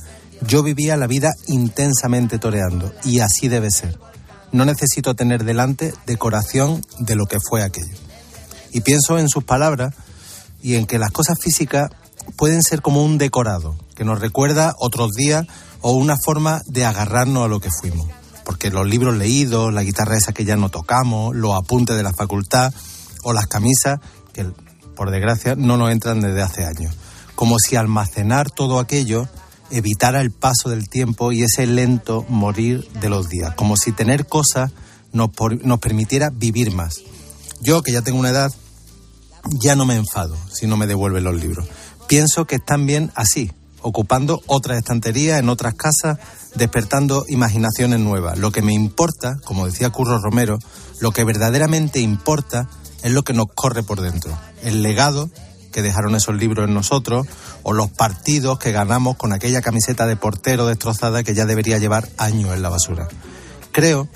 Yo 0.43 0.64
vivía 0.64 0.97
la 0.97 1.07
vida 1.07 1.35
intensamente 1.47 2.39
toreando 2.41 2.93
y 3.05 3.21
así 3.21 3.47
debe 3.47 3.71
ser. 3.71 3.97
No 4.51 4.64
necesito 4.64 5.14
tener 5.14 5.45
delante 5.45 5.95
decoración 6.07 6.85
de 6.99 7.14
lo 7.14 7.27
que 7.27 7.39
fue 7.41 7.62
aquello. 7.62 7.97
Y 8.73 8.81
pienso 8.81 9.19
en 9.19 9.29
sus 9.29 9.45
palabras 9.45 9.95
y 10.62 10.75
en 10.75 10.87
que 10.87 10.99
las 10.99 11.12
cosas 11.12 11.39
físicas 11.41 11.91
pueden 12.37 12.62
ser 12.62 12.83
como 12.83 13.05
un 13.05 13.19
decorado 13.19 13.77
que 13.95 14.05
nos 14.05 14.21
recuerda 14.21 14.75
otros 14.79 15.12
días 15.12 15.47
o 15.81 15.93
una 15.93 16.17
forma 16.17 16.62
de 16.67 16.85
agarrarnos 16.85 17.45
a 17.45 17.49
lo 17.49 17.61
que 17.61 17.71
fuimos. 17.71 18.09
Porque 18.45 18.71
los 18.71 18.87
libros 18.87 19.17
leídos, 19.17 19.73
la 19.73 19.85
guitarra 19.85 20.17
esa 20.17 20.33
que 20.33 20.45
ya 20.45 20.57
no 20.57 20.71
tocamos, 20.71 21.37
los 21.37 21.55
apuntes 21.55 21.97
de 21.97 22.03
la 22.03 22.12
facultad 22.12 22.75
o 23.23 23.33
las 23.33 23.47
camisas 23.47 24.01
que, 24.37 24.47
por 24.95 25.11
desgracia, 25.11 25.55
no 25.57 25.76
nos 25.76 25.91
entran 25.91 26.20
desde 26.20 26.43
hace 26.43 26.64
años. 26.64 26.95
Como 27.34 27.59
si 27.59 27.76
almacenar 27.76 28.51
todo 28.51 28.78
aquello 28.78 29.28
evitara 29.70 30.20
el 30.20 30.30
paso 30.30 30.68
del 30.68 30.89
tiempo 30.89 31.32
y 31.32 31.43
ese 31.43 31.66
lento 31.66 32.24
morir 32.28 32.89
de 33.01 33.09
los 33.09 33.28
días. 33.28 33.55
Como 33.55 33.76
si 33.76 33.93
tener 33.93 34.26
cosas 34.26 34.70
nos, 35.12 35.30
por- 35.30 35.64
nos 35.64 35.80
permitiera 35.80 36.30
vivir 36.32 36.72
más. 36.72 37.01
Yo, 37.61 37.82
que 37.82 37.93
ya 37.93 38.03
tengo 38.03 38.18
una 38.18 38.30
edad, 38.30 38.53
ya 39.61 39.74
no 39.76 39.84
me 39.87 39.97
enfado 39.97 40.37
si 40.53 40.66
no 40.66 40.76
me 40.76 40.87
devuelven 40.87 41.24
los 41.24 41.34
libros. 41.34 41.66
Pienso 42.07 42.47
que 42.47 42.57
están 42.57 42.87
bien 42.87 43.11
así, 43.14 43.51
ocupando 43.82 44.41
otras 44.47 44.78
estanterías 44.78 45.41
en 45.41 45.49
otras 45.49 45.74
casas, 45.74 46.18
despertando 46.55 47.24
imaginaciones 47.28 48.01
nuevas. 48.01 48.39
Lo 48.39 48.51
que 48.53 48.62
me 48.62 48.72
importa, 48.72 49.37
como 49.45 49.66
decía 49.66 49.91
Curro 49.91 50.18
Romero, 50.18 50.59
lo 51.01 51.11
que 51.12 51.24
verdaderamente 51.24 52.01
importa 52.01 52.68
es 53.07 53.12
lo 53.12 53.22
que 53.22 53.34
nos 53.34 53.46
corre 53.54 53.84
por 53.84 54.00
dentro. 54.00 54.36
El 54.64 54.82
legado 54.82 55.30
que 55.70 55.80
dejaron 55.80 56.16
esos 56.16 56.34
libros 56.34 56.66
en 56.66 56.74
nosotros 56.74 57.24
o 57.62 57.72
los 57.72 57.88
partidos 57.88 58.59
que 58.59 58.72
ganamos 58.72 59.16
con 59.16 59.32
aquella 59.32 59.62
camiseta 59.62 60.07
de 60.07 60.16
portero 60.16 60.66
destrozada 60.66 61.22
que 61.22 61.32
ya 61.32 61.44
debería 61.44 61.78
llevar 61.78 62.09
años 62.18 62.52
en 62.52 62.62
la 62.62 62.68
basura. 62.68 63.07
Creo 63.70 64.09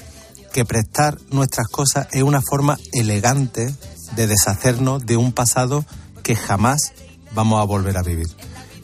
que 0.52 0.64
prestar 0.64 1.18
nuestras 1.30 1.68
cosas 1.68 2.08
es 2.10 2.24
una 2.24 2.40
forma 2.42 2.78
elegante 2.92 3.72
de 4.16 4.26
deshacernos 4.26 5.06
de 5.06 5.16
un 5.16 5.32
pasado 5.32 5.84
que 6.24 6.34
jamás 6.34 6.92
vamos 7.32 7.60
a 7.60 7.64
volver 7.64 7.96
a 7.96 8.02
vivir. 8.02 8.26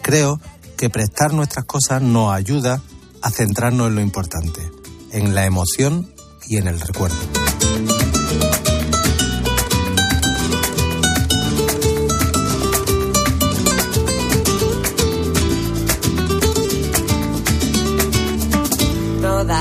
Creo 0.02 0.40
que 0.76 0.88
prestar 0.88 1.34
nuestras 1.34 1.64
cosas 1.64 2.00
nos 2.00 2.32
ayuda 2.32 2.80
a 3.22 3.30
centrarnos 3.32 3.88
en 3.88 3.96
lo 3.96 4.00
importante, 4.02 4.70
en 5.10 5.34
la 5.34 5.46
emoción 5.46 6.14
y 6.46 6.58
en 6.58 6.68
el 6.68 6.78
recuerdo. 6.78 7.16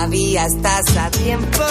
Todavía 0.06 0.46
estás 0.46 0.98
a 0.98 1.10
tiempo. 1.10 1.64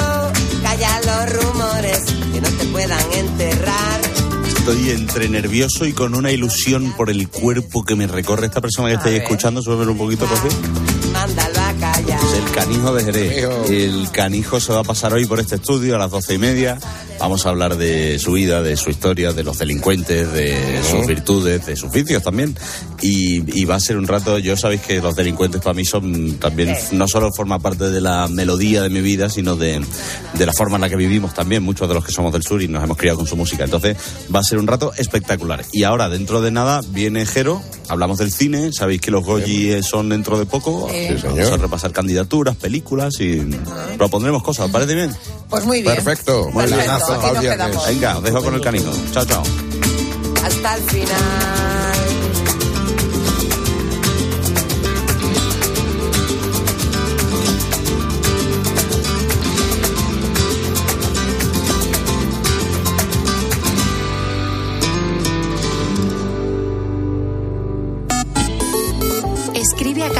Calla 0.60 1.00
los 1.02 1.32
rumores 1.34 2.02
que 2.32 2.40
no 2.40 2.48
te 2.48 2.64
puedan 2.64 3.12
enterrar. 3.12 4.00
Estoy 4.44 4.90
entre 4.90 5.28
nervioso 5.28 5.86
y 5.86 5.92
con 5.92 6.16
una 6.16 6.32
ilusión 6.32 6.94
por 6.96 7.10
el 7.10 7.28
cuerpo 7.28 7.84
que 7.84 7.94
me 7.94 8.08
recorre 8.08 8.46
esta 8.46 8.60
persona 8.60 8.88
que 8.88 8.94
estáis 8.94 9.20
escuchando. 9.20 9.62
Súbeme 9.62 9.92
un 9.92 9.98
poquito, 9.98 10.26
por 10.26 10.36
favor. 10.36 10.52
Mándalo 11.12 11.60
a 11.60 11.72
callar. 11.74 12.20
El 12.34 12.50
canijo 12.52 12.92
de 12.92 13.04
Jerez. 13.04 13.70
El 13.70 14.10
canijo 14.10 14.58
se 14.58 14.72
va 14.72 14.80
a 14.80 14.84
pasar 14.84 15.12
hoy 15.12 15.26
por 15.26 15.38
este 15.38 15.54
estudio 15.54 15.94
a 15.94 15.98
las 15.98 16.10
doce 16.10 16.34
y 16.34 16.38
media. 16.38 16.80
Vamos 17.24 17.46
a 17.46 17.48
hablar 17.48 17.78
de 17.78 18.18
su 18.18 18.32
vida, 18.32 18.60
de 18.60 18.76
su 18.76 18.90
historia, 18.90 19.32
de 19.32 19.42
los 19.42 19.56
delincuentes, 19.56 20.30
de 20.30 20.82
sus 20.82 21.06
virtudes, 21.06 21.64
de 21.64 21.74
sus 21.74 21.90
vicios 21.90 22.22
también. 22.22 22.54
Y, 23.00 23.58
y 23.58 23.64
va 23.64 23.76
a 23.76 23.80
ser 23.80 23.96
un 23.96 24.06
rato, 24.06 24.38
yo 24.38 24.58
sabéis 24.58 24.82
que 24.82 25.00
los 25.00 25.16
delincuentes 25.16 25.62
para 25.62 25.72
mí 25.72 25.86
son 25.86 26.34
también, 26.34 26.76
no 26.92 27.08
solo 27.08 27.30
forma 27.34 27.58
parte 27.60 27.88
de 27.88 28.02
la 28.02 28.28
melodía 28.28 28.82
de 28.82 28.90
mi 28.90 29.00
vida, 29.00 29.30
sino 29.30 29.56
de, 29.56 29.82
de 30.34 30.46
la 30.46 30.52
forma 30.52 30.74
en 30.74 30.82
la 30.82 30.90
que 30.90 30.96
vivimos 30.96 31.32
también, 31.32 31.62
muchos 31.62 31.88
de 31.88 31.94
los 31.94 32.04
que 32.04 32.12
somos 32.12 32.30
del 32.30 32.42
sur 32.42 32.60
y 32.60 32.68
nos 32.68 32.84
hemos 32.84 32.98
criado 32.98 33.16
con 33.16 33.26
su 33.26 33.36
música. 33.36 33.64
Entonces 33.64 33.96
va 34.32 34.40
a 34.40 34.44
ser 34.44 34.58
un 34.58 34.66
rato 34.66 34.92
espectacular. 34.94 35.64
Y 35.72 35.84
ahora, 35.84 36.10
dentro 36.10 36.42
de 36.42 36.50
nada, 36.50 36.82
viene 36.90 37.24
Jero, 37.24 37.62
hablamos 37.88 38.18
del 38.18 38.32
cine, 38.32 38.70
sabéis 38.74 39.00
que 39.00 39.10
los 39.10 39.24
Goyi 39.24 39.70
eh, 39.70 39.82
son 39.82 40.10
dentro 40.10 40.38
de 40.38 40.44
poco. 40.44 40.90
Sí. 40.90 41.16
Vamos 41.24 41.50
a 41.50 41.56
repasar 41.56 41.90
candidaturas, 41.90 42.54
películas 42.54 43.14
y 43.20 43.40
propondremos 43.96 44.42
cosas. 44.42 44.66
¿Os 44.66 44.72
¿Parece 44.72 44.94
bien? 44.94 45.10
Pues 45.48 45.64
muy 45.64 45.82
bien. 45.82 45.94
Perfecto. 45.94 46.50
Muy 46.52 46.66
bien. 46.66 46.78
Venga, 47.86 48.18
os 48.18 48.22
dejo 48.24 48.42
con 48.42 48.54
el 48.54 48.60
canijo. 48.60 48.92
Chao, 49.12 49.24
chao. 49.24 49.42
Hasta 50.44 50.76
el 50.76 50.82
final. 50.82 51.83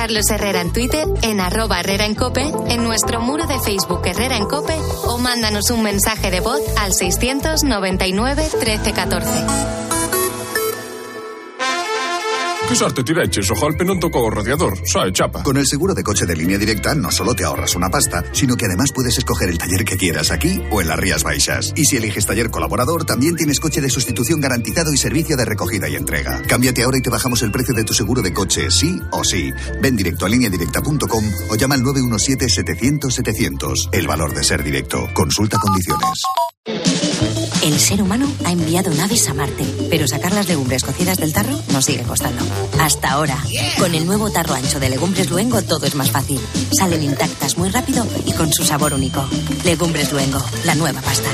Carlos 0.05 0.29
Herrera 0.31 0.61
en 0.61 0.71
Twitter, 0.71 1.07
en 1.23 1.41
arroba 1.41 1.81
Herrera 1.81 2.05
en 2.05 2.15
Cope, 2.15 2.43
en 2.69 2.85
nuestro 2.85 3.23
muro 3.23 3.47
de 3.47 3.59
Facebook 3.59 4.03
Herrera 4.05 4.37
en 4.37 4.45
Cope 4.45 4.77
o 5.07 5.17
mándanos 5.17 5.71
un 5.71 5.83
mensaje 5.83 6.31
de 6.31 6.41
voz 6.41 6.61
al 6.77 6.93
699 6.93 8.43
1314. 8.43 9.94
Que 12.75 12.79
sorte 12.79 13.05
tireches, 13.05 13.49
o 13.53 13.55
golpe 13.55 13.85
non 13.87 14.03
tocou 14.03 14.27
o 14.27 14.35
radiador, 14.35 14.75
sae 14.83 15.15
chapa. 15.15 15.47
Con 15.47 15.55
el 15.55 15.63
seguro 15.63 15.95
de 15.95 16.03
coche 16.03 16.27
de 16.27 16.35
línea 16.35 16.59
directa 16.59 16.91
no 16.91 17.15
solo 17.15 17.31
te 17.31 17.47
ahorras 17.47 17.79
una 17.79 17.87
pasta, 17.87 18.27
sino 18.35 18.59
que 18.59 18.67
además 18.67 18.91
puedes 18.91 19.15
escoger 19.17 19.49
el 19.49 19.63
taller 19.63 19.87
que 19.87 19.95
quieras 19.95 20.35
aquí 20.35 20.59
o 20.75 20.83
en 20.83 20.91
las 20.91 20.99
Rías 20.99 21.23
Baixas. 21.23 21.71
Y 21.77 21.85
si 21.85 21.99
eliges 21.99 22.27
taller 22.27 22.51
colaborador, 22.51 23.07
también 23.07 23.37
tienes 23.37 23.61
coche 23.61 23.81
de 23.81 23.89
sustitución 23.89 24.41
garantizado 24.41 24.93
y 24.93 24.97
servicio 24.97 25.37
de 25.37 25.45
recogida 25.45 25.89
y 25.89 25.95
entrega. 25.95 26.43
Cámbiate 26.49 26.83
ahora 26.83 26.99
y 26.99 27.03
te 27.03 27.11
bajamos 27.11 27.43
el 27.43 27.53
precio 27.53 27.75
de 27.75 27.85
tu 27.85 27.95
seguro 27.95 28.23
de 28.23 28.35
coche, 28.35 28.69
sí 28.73 28.99
o 29.13 29.23
sí. 29.23 29.53
Ven 29.81 29.95
directo 29.95 30.27
a 30.27 30.29
lineadirecta.com 30.31 31.25
o 31.51 31.55
llama 31.55 31.77
al 31.77 31.83
917-700-700. 31.83 33.91
El 33.93 34.09
valor 34.09 34.35
de 34.35 34.43
ser 34.43 34.65
directo. 34.65 35.09
Consulta 35.15 35.61
condiciones. 35.61 36.25
El 37.65 37.79
ser 37.79 38.03
humano 38.03 38.31
ha 38.45 38.53
enviado 38.53 38.93
naves 38.95 39.27
a 39.29 39.35
Marte, 39.35 39.65
pero 39.89 40.07
sacar 40.07 40.33
las 40.33 40.49
legumbres 40.49 40.85
cocidas 40.85 41.17
del 41.17 41.33
tarro 41.33 41.59
nos 41.73 41.87
sigue 41.87 42.03
costando. 42.03 42.45
Hasta 42.81 43.13
ahora. 43.13 43.39
Con 43.79 43.95
el 43.95 44.07
nuevo 44.07 44.31
tarro 44.31 44.55
ancho 44.55 44.81
de 44.81 44.91
Legumbres 44.91 45.31
Luengo 45.31 45.63
todo 45.63 45.87
es 45.87 45.95
más 45.95 46.11
fácil. 46.11 46.41
Salen 46.73 47.03
intactas 47.03 47.57
muy 47.59 47.71
rápido 47.71 48.07
y 48.27 48.33
con 48.33 48.53
su 48.53 48.65
sabor 48.65 48.95
único. 48.95 49.25
Legumbres 49.65 50.13
Luengo, 50.13 50.43
la 50.65 50.75
nueva 50.75 51.01
pasta. 51.01 51.31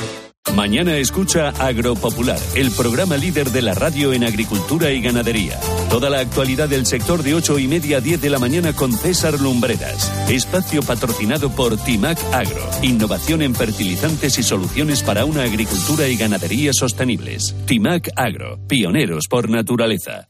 Mañana 0.55 0.97
escucha 0.97 1.51
Agropopular, 1.51 2.39
el 2.57 2.71
programa 2.73 3.17
líder 3.17 3.51
de 3.51 3.63
la 3.63 3.75
radio 3.75 4.13
en 4.13 4.25
agricultura 4.25 4.91
y 4.91 5.01
ganadería. 5.01 5.61
Toda 5.89 6.11
la 6.11 6.21
actualidad 6.21 6.69
del 6.69 6.87
sector 6.87 7.23
de 7.23 7.35
8 7.35 7.59
y 7.59 7.69
media 7.69 7.99
a 7.99 8.01
10 8.01 8.21
de 8.21 8.31
la 8.31 8.39
mañana 8.39 8.75
con 8.75 8.93
César 8.93 9.39
Lumbreras. 9.41 10.13
Espacio 10.29 10.83
patrocinado 10.83 11.51
por 11.51 11.77
Timac 11.77 12.19
Agro. 12.33 12.69
Innovación 12.83 13.43
en 13.43 13.55
fertilizantes 13.55 14.39
y 14.39 14.43
soluciones 14.43 15.03
para 15.03 15.25
una 15.25 15.45
agricultura 15.45 16.09
y 16.09 16.17
ganadería 16.17 16.73
sostenibles. 16.73 17.55
Timac 17.67 18.11
Agro. 18.17 18.59
Pioneros 18.67 19.29
por 19.29 19.49
naturaleza. 19.49 20.30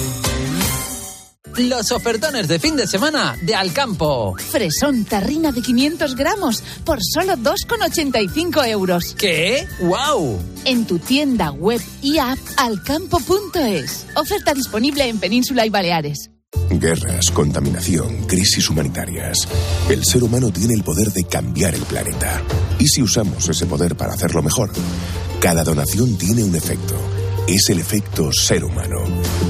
Los 1.69 1.91
ofertones 1.91 2.47
de 2.47 2.57
fin 2.57 2.75
de 2.75 2.87
semana 2.87 3.37
de 3.39 3.53
Alcampo. 3.53 4.35
Fresón 4.37 5.05
tarrina 5.05 5.51
de 5.51 5.61
500 5.61 6.15
gramos 6.15 6.63
por 6.83 6.97
solo 7.03 7.33
2,85 7.33 8.67
euros. 8.67 9.15
¿Qué? 9.15 9.67
¡Wow! 9.81 10.39
En 10.65 10.85
tu 10.85 10.97
tienda 10.97 11.51
web 11.51 11.79
y 12.01 12.17
app 12.17 12.39
alcampo.es. 12.57 14.07
Oferta 14.15 14.55
disponible 14.55 15.07
en 15.07 15.19
Península 15.19 15.63
y 15.63 15.69
Baleares. 15.69 16.31
Guerras, 16.71 17.29
contaminación, 17.29 18.25
crisis 18.25 18.67
humanitarias. 18.69 19.47
El 19.87 20.03
ser 20.03 20.23
humano 20.23 20.51
tiene 20.51 20.73
el 20.73 20.83
poder 20.83 21.11
de 21.11 21.25
cambiar 21.25 21.75
el 21.75 21.83
planeta. 21.83 22.41
¿Y 22.79 22.87
si 22.87 23.03
usamos 23.03 23.47
ese 23.47 23.67
poder 23.67 23.95
para 23.95 24.13
hacerlo 24.13 24.41
mejor? 24.41 24.71
Cada 25.39 25.63
donación 25.63 26.17
tiene 26.17 26.43
un 26.43 26.55
efecto. 26.55 26.95
Es 27.47 27.69
el 27.69 27.79
efecto 27.79 28.31
ser 28.31 28.63
humano. 28.63 29.03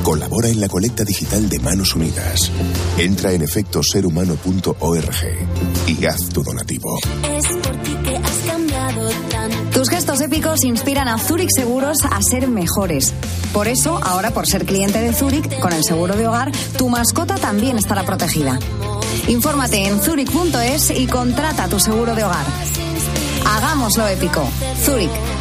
Colabora 0.04 0.48
en 0.50 0.60
la 0.60 0.68
colecta 0.68 1.04
digital 1.04 1.48
de 1.48 1.60
Manos 1.60 1.96
Unidas. 1.96 2.52
Entra 2.98 3.34
en 3.34 3.44
efectoserhumano.org 3.44 5.16
y 5.88 6.06
haz 6.06 6.30
tu 6.30 6.44
donativo. 6.44 6.98
Tus 9.72 9.90
gestos 9.90 10.22
épicos 10.22 10.64
inspiran 10.64 11.08
a 11.08 11.20
Zurich 11.20 11.50
Seguros 11.56 12.00
a 12.04 12.20
ser 12.22 12.48
mejores. 12.48 13.14
Por 13.54 13.68
eso, 13.68 14.00
ahora 14.02 14.32
por 14.32 14.48
ser 14.48 14.66
cliente 14.66 15.00
de 15.00 15.14
Zurich, 15.14 15.60
con 15.60 15.72
el 15.72 15.84
seguro 15.84 16.16
de 16.16 16.28
hogar, 16.28 16.52
tu 16.78 16.90
mascota 16.90 17.36
también 17.36 17.78
estará 17.78 18.04
protegida. 18.04 18.58
Infórmate 19.28 19.86
en 19.88 20.02
zurich.es 20.02 20.92
y 20.92 21.06
contrata 21.08 21.68
tu 21.68 21.80
seguro 21.80 22.16
de 22.16 22.24
hogar. 22.24 22.46
Hagámoslo 23.46 24.08
épico. 24.08 24.50
Zurich. 24.84 25.41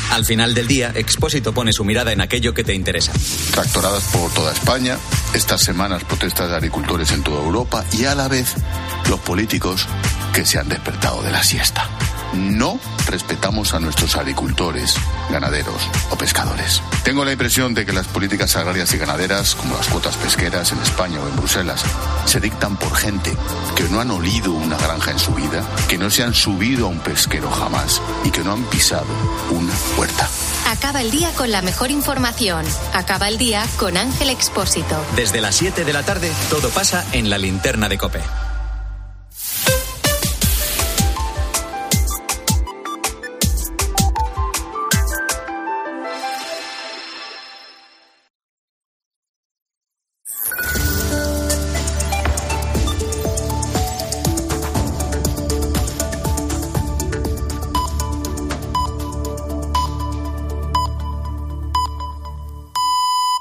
Al 0.11 0.25
final 0.25 0.53
del 0.53 0.67
día, 0.67 0.91
Expósito 0.93 1.53
pone 1.53 1.71
su 1.71 1.85
mirada 1.85 2.11
en 2.11 2.19
aquello 2.19 2.53
que 2.53 2.65
te 2.65 2.73
interesa. 2.73 3.13
Tractoradas 3.51 4.03
por 4.11 4.29
toda 4.33 4.51
España, 4.51 4.97
estas 5.33 5.61
semanas 5.61 6.03
protestas 6.03 6.49
de 6.49 6.55
agricultores 6.57 7.11
en 7.11 7.23
toda 7.23 7.41
Europa 7.41 7.85
y 7.93 8.03
a 8.03 8.13
la 8.13 8.27
vez 8.27 8.53
los 9.09 9.21
políticos 9.21 9.87
que 10.33 10.45
se 10.45 10.59
han 10.59 10.67
despertado 10.67 11.23
de 11.23 11.31
la 11.31 11.41
siesta. 11.43 11.89
No 12.33 12.79
respetamos 13.07 13.73
a 13.73 13.79
nuestros 13.79 14.15
agricultores, 14.15 14.95
ganaderos 15.29 15.87
o 16.09 16.15
pescadores. 16.15 16.81
Tengo 17.03 17.25
la 17.25 17.31
impresión 17.31 17.73
de 17.73 17.85
que 17.85 17.93
las 17.93 18.07
políticas 18.07 18.55
agrarias 18.55 18.93
y 18.93 18.97
ganaderas, 18.97 19.55
como 19.55 19.75
las 19.75 19.87
cuotas 19.87 20.15
pesqueras 20.17 20.71
en 20.71 20.79
España 20.79 21.19
o 21.19 21.27
en 21.27 21.35
Bruselas, 21.35 21.83
se 22.25 22.39
dictan 22.39 22.77
por 22.77 22.95
gente 22.95 23.35
que 23.75 23.83
no 23.83 23.99
han 23.99 24.11
olido 24.11 24.51
una 24.51 24.77
granja 24.77 25.11
en 25.11 25.19
su 25.19 25.33
vida, 25.33 25.63
que 25.87 25.97
no 25.97 26.09
se 26.09 26.23
han 26.23 26.33
subido 26.33 26.85
a 26.85 26.89
un 26.89 26.99
pesquero 26.99 27.49
jamás 27.49 28.01
y 28.23 28.31
que 28.31 28.43
no 28.43 28.53
han 28.53 28.63
pisado 28.65 29.07
una 29.51 29.73
puerta. 29.95 30.29
Acaba 30.67 31.01
el 31.01 31.11
día 31.11 31.31
con 31.35 31.51
la 31.51 31.61
mejor 31.61 31.91
información. 31.91 32.65
Acaba 32.93 33.27
el 33.27 33.37
día 33.37 33.65
con 33.77 33.97
Ángel 33.97 34.29
Expósito. 34.29 35.03
Desde 35.15 35.41
las 35.41 35.55
7 35.55 35.83
de 35.83 35.93
la 35.93 36.03
tarde, 36.03 36.31
todo 36.49 36.69
pasa 36.69 37.05
en 37.11 37.29
la 37.29 37.37
linterna 37.37 37.89
de 37.89 37.97
Cope. 37.97 38.21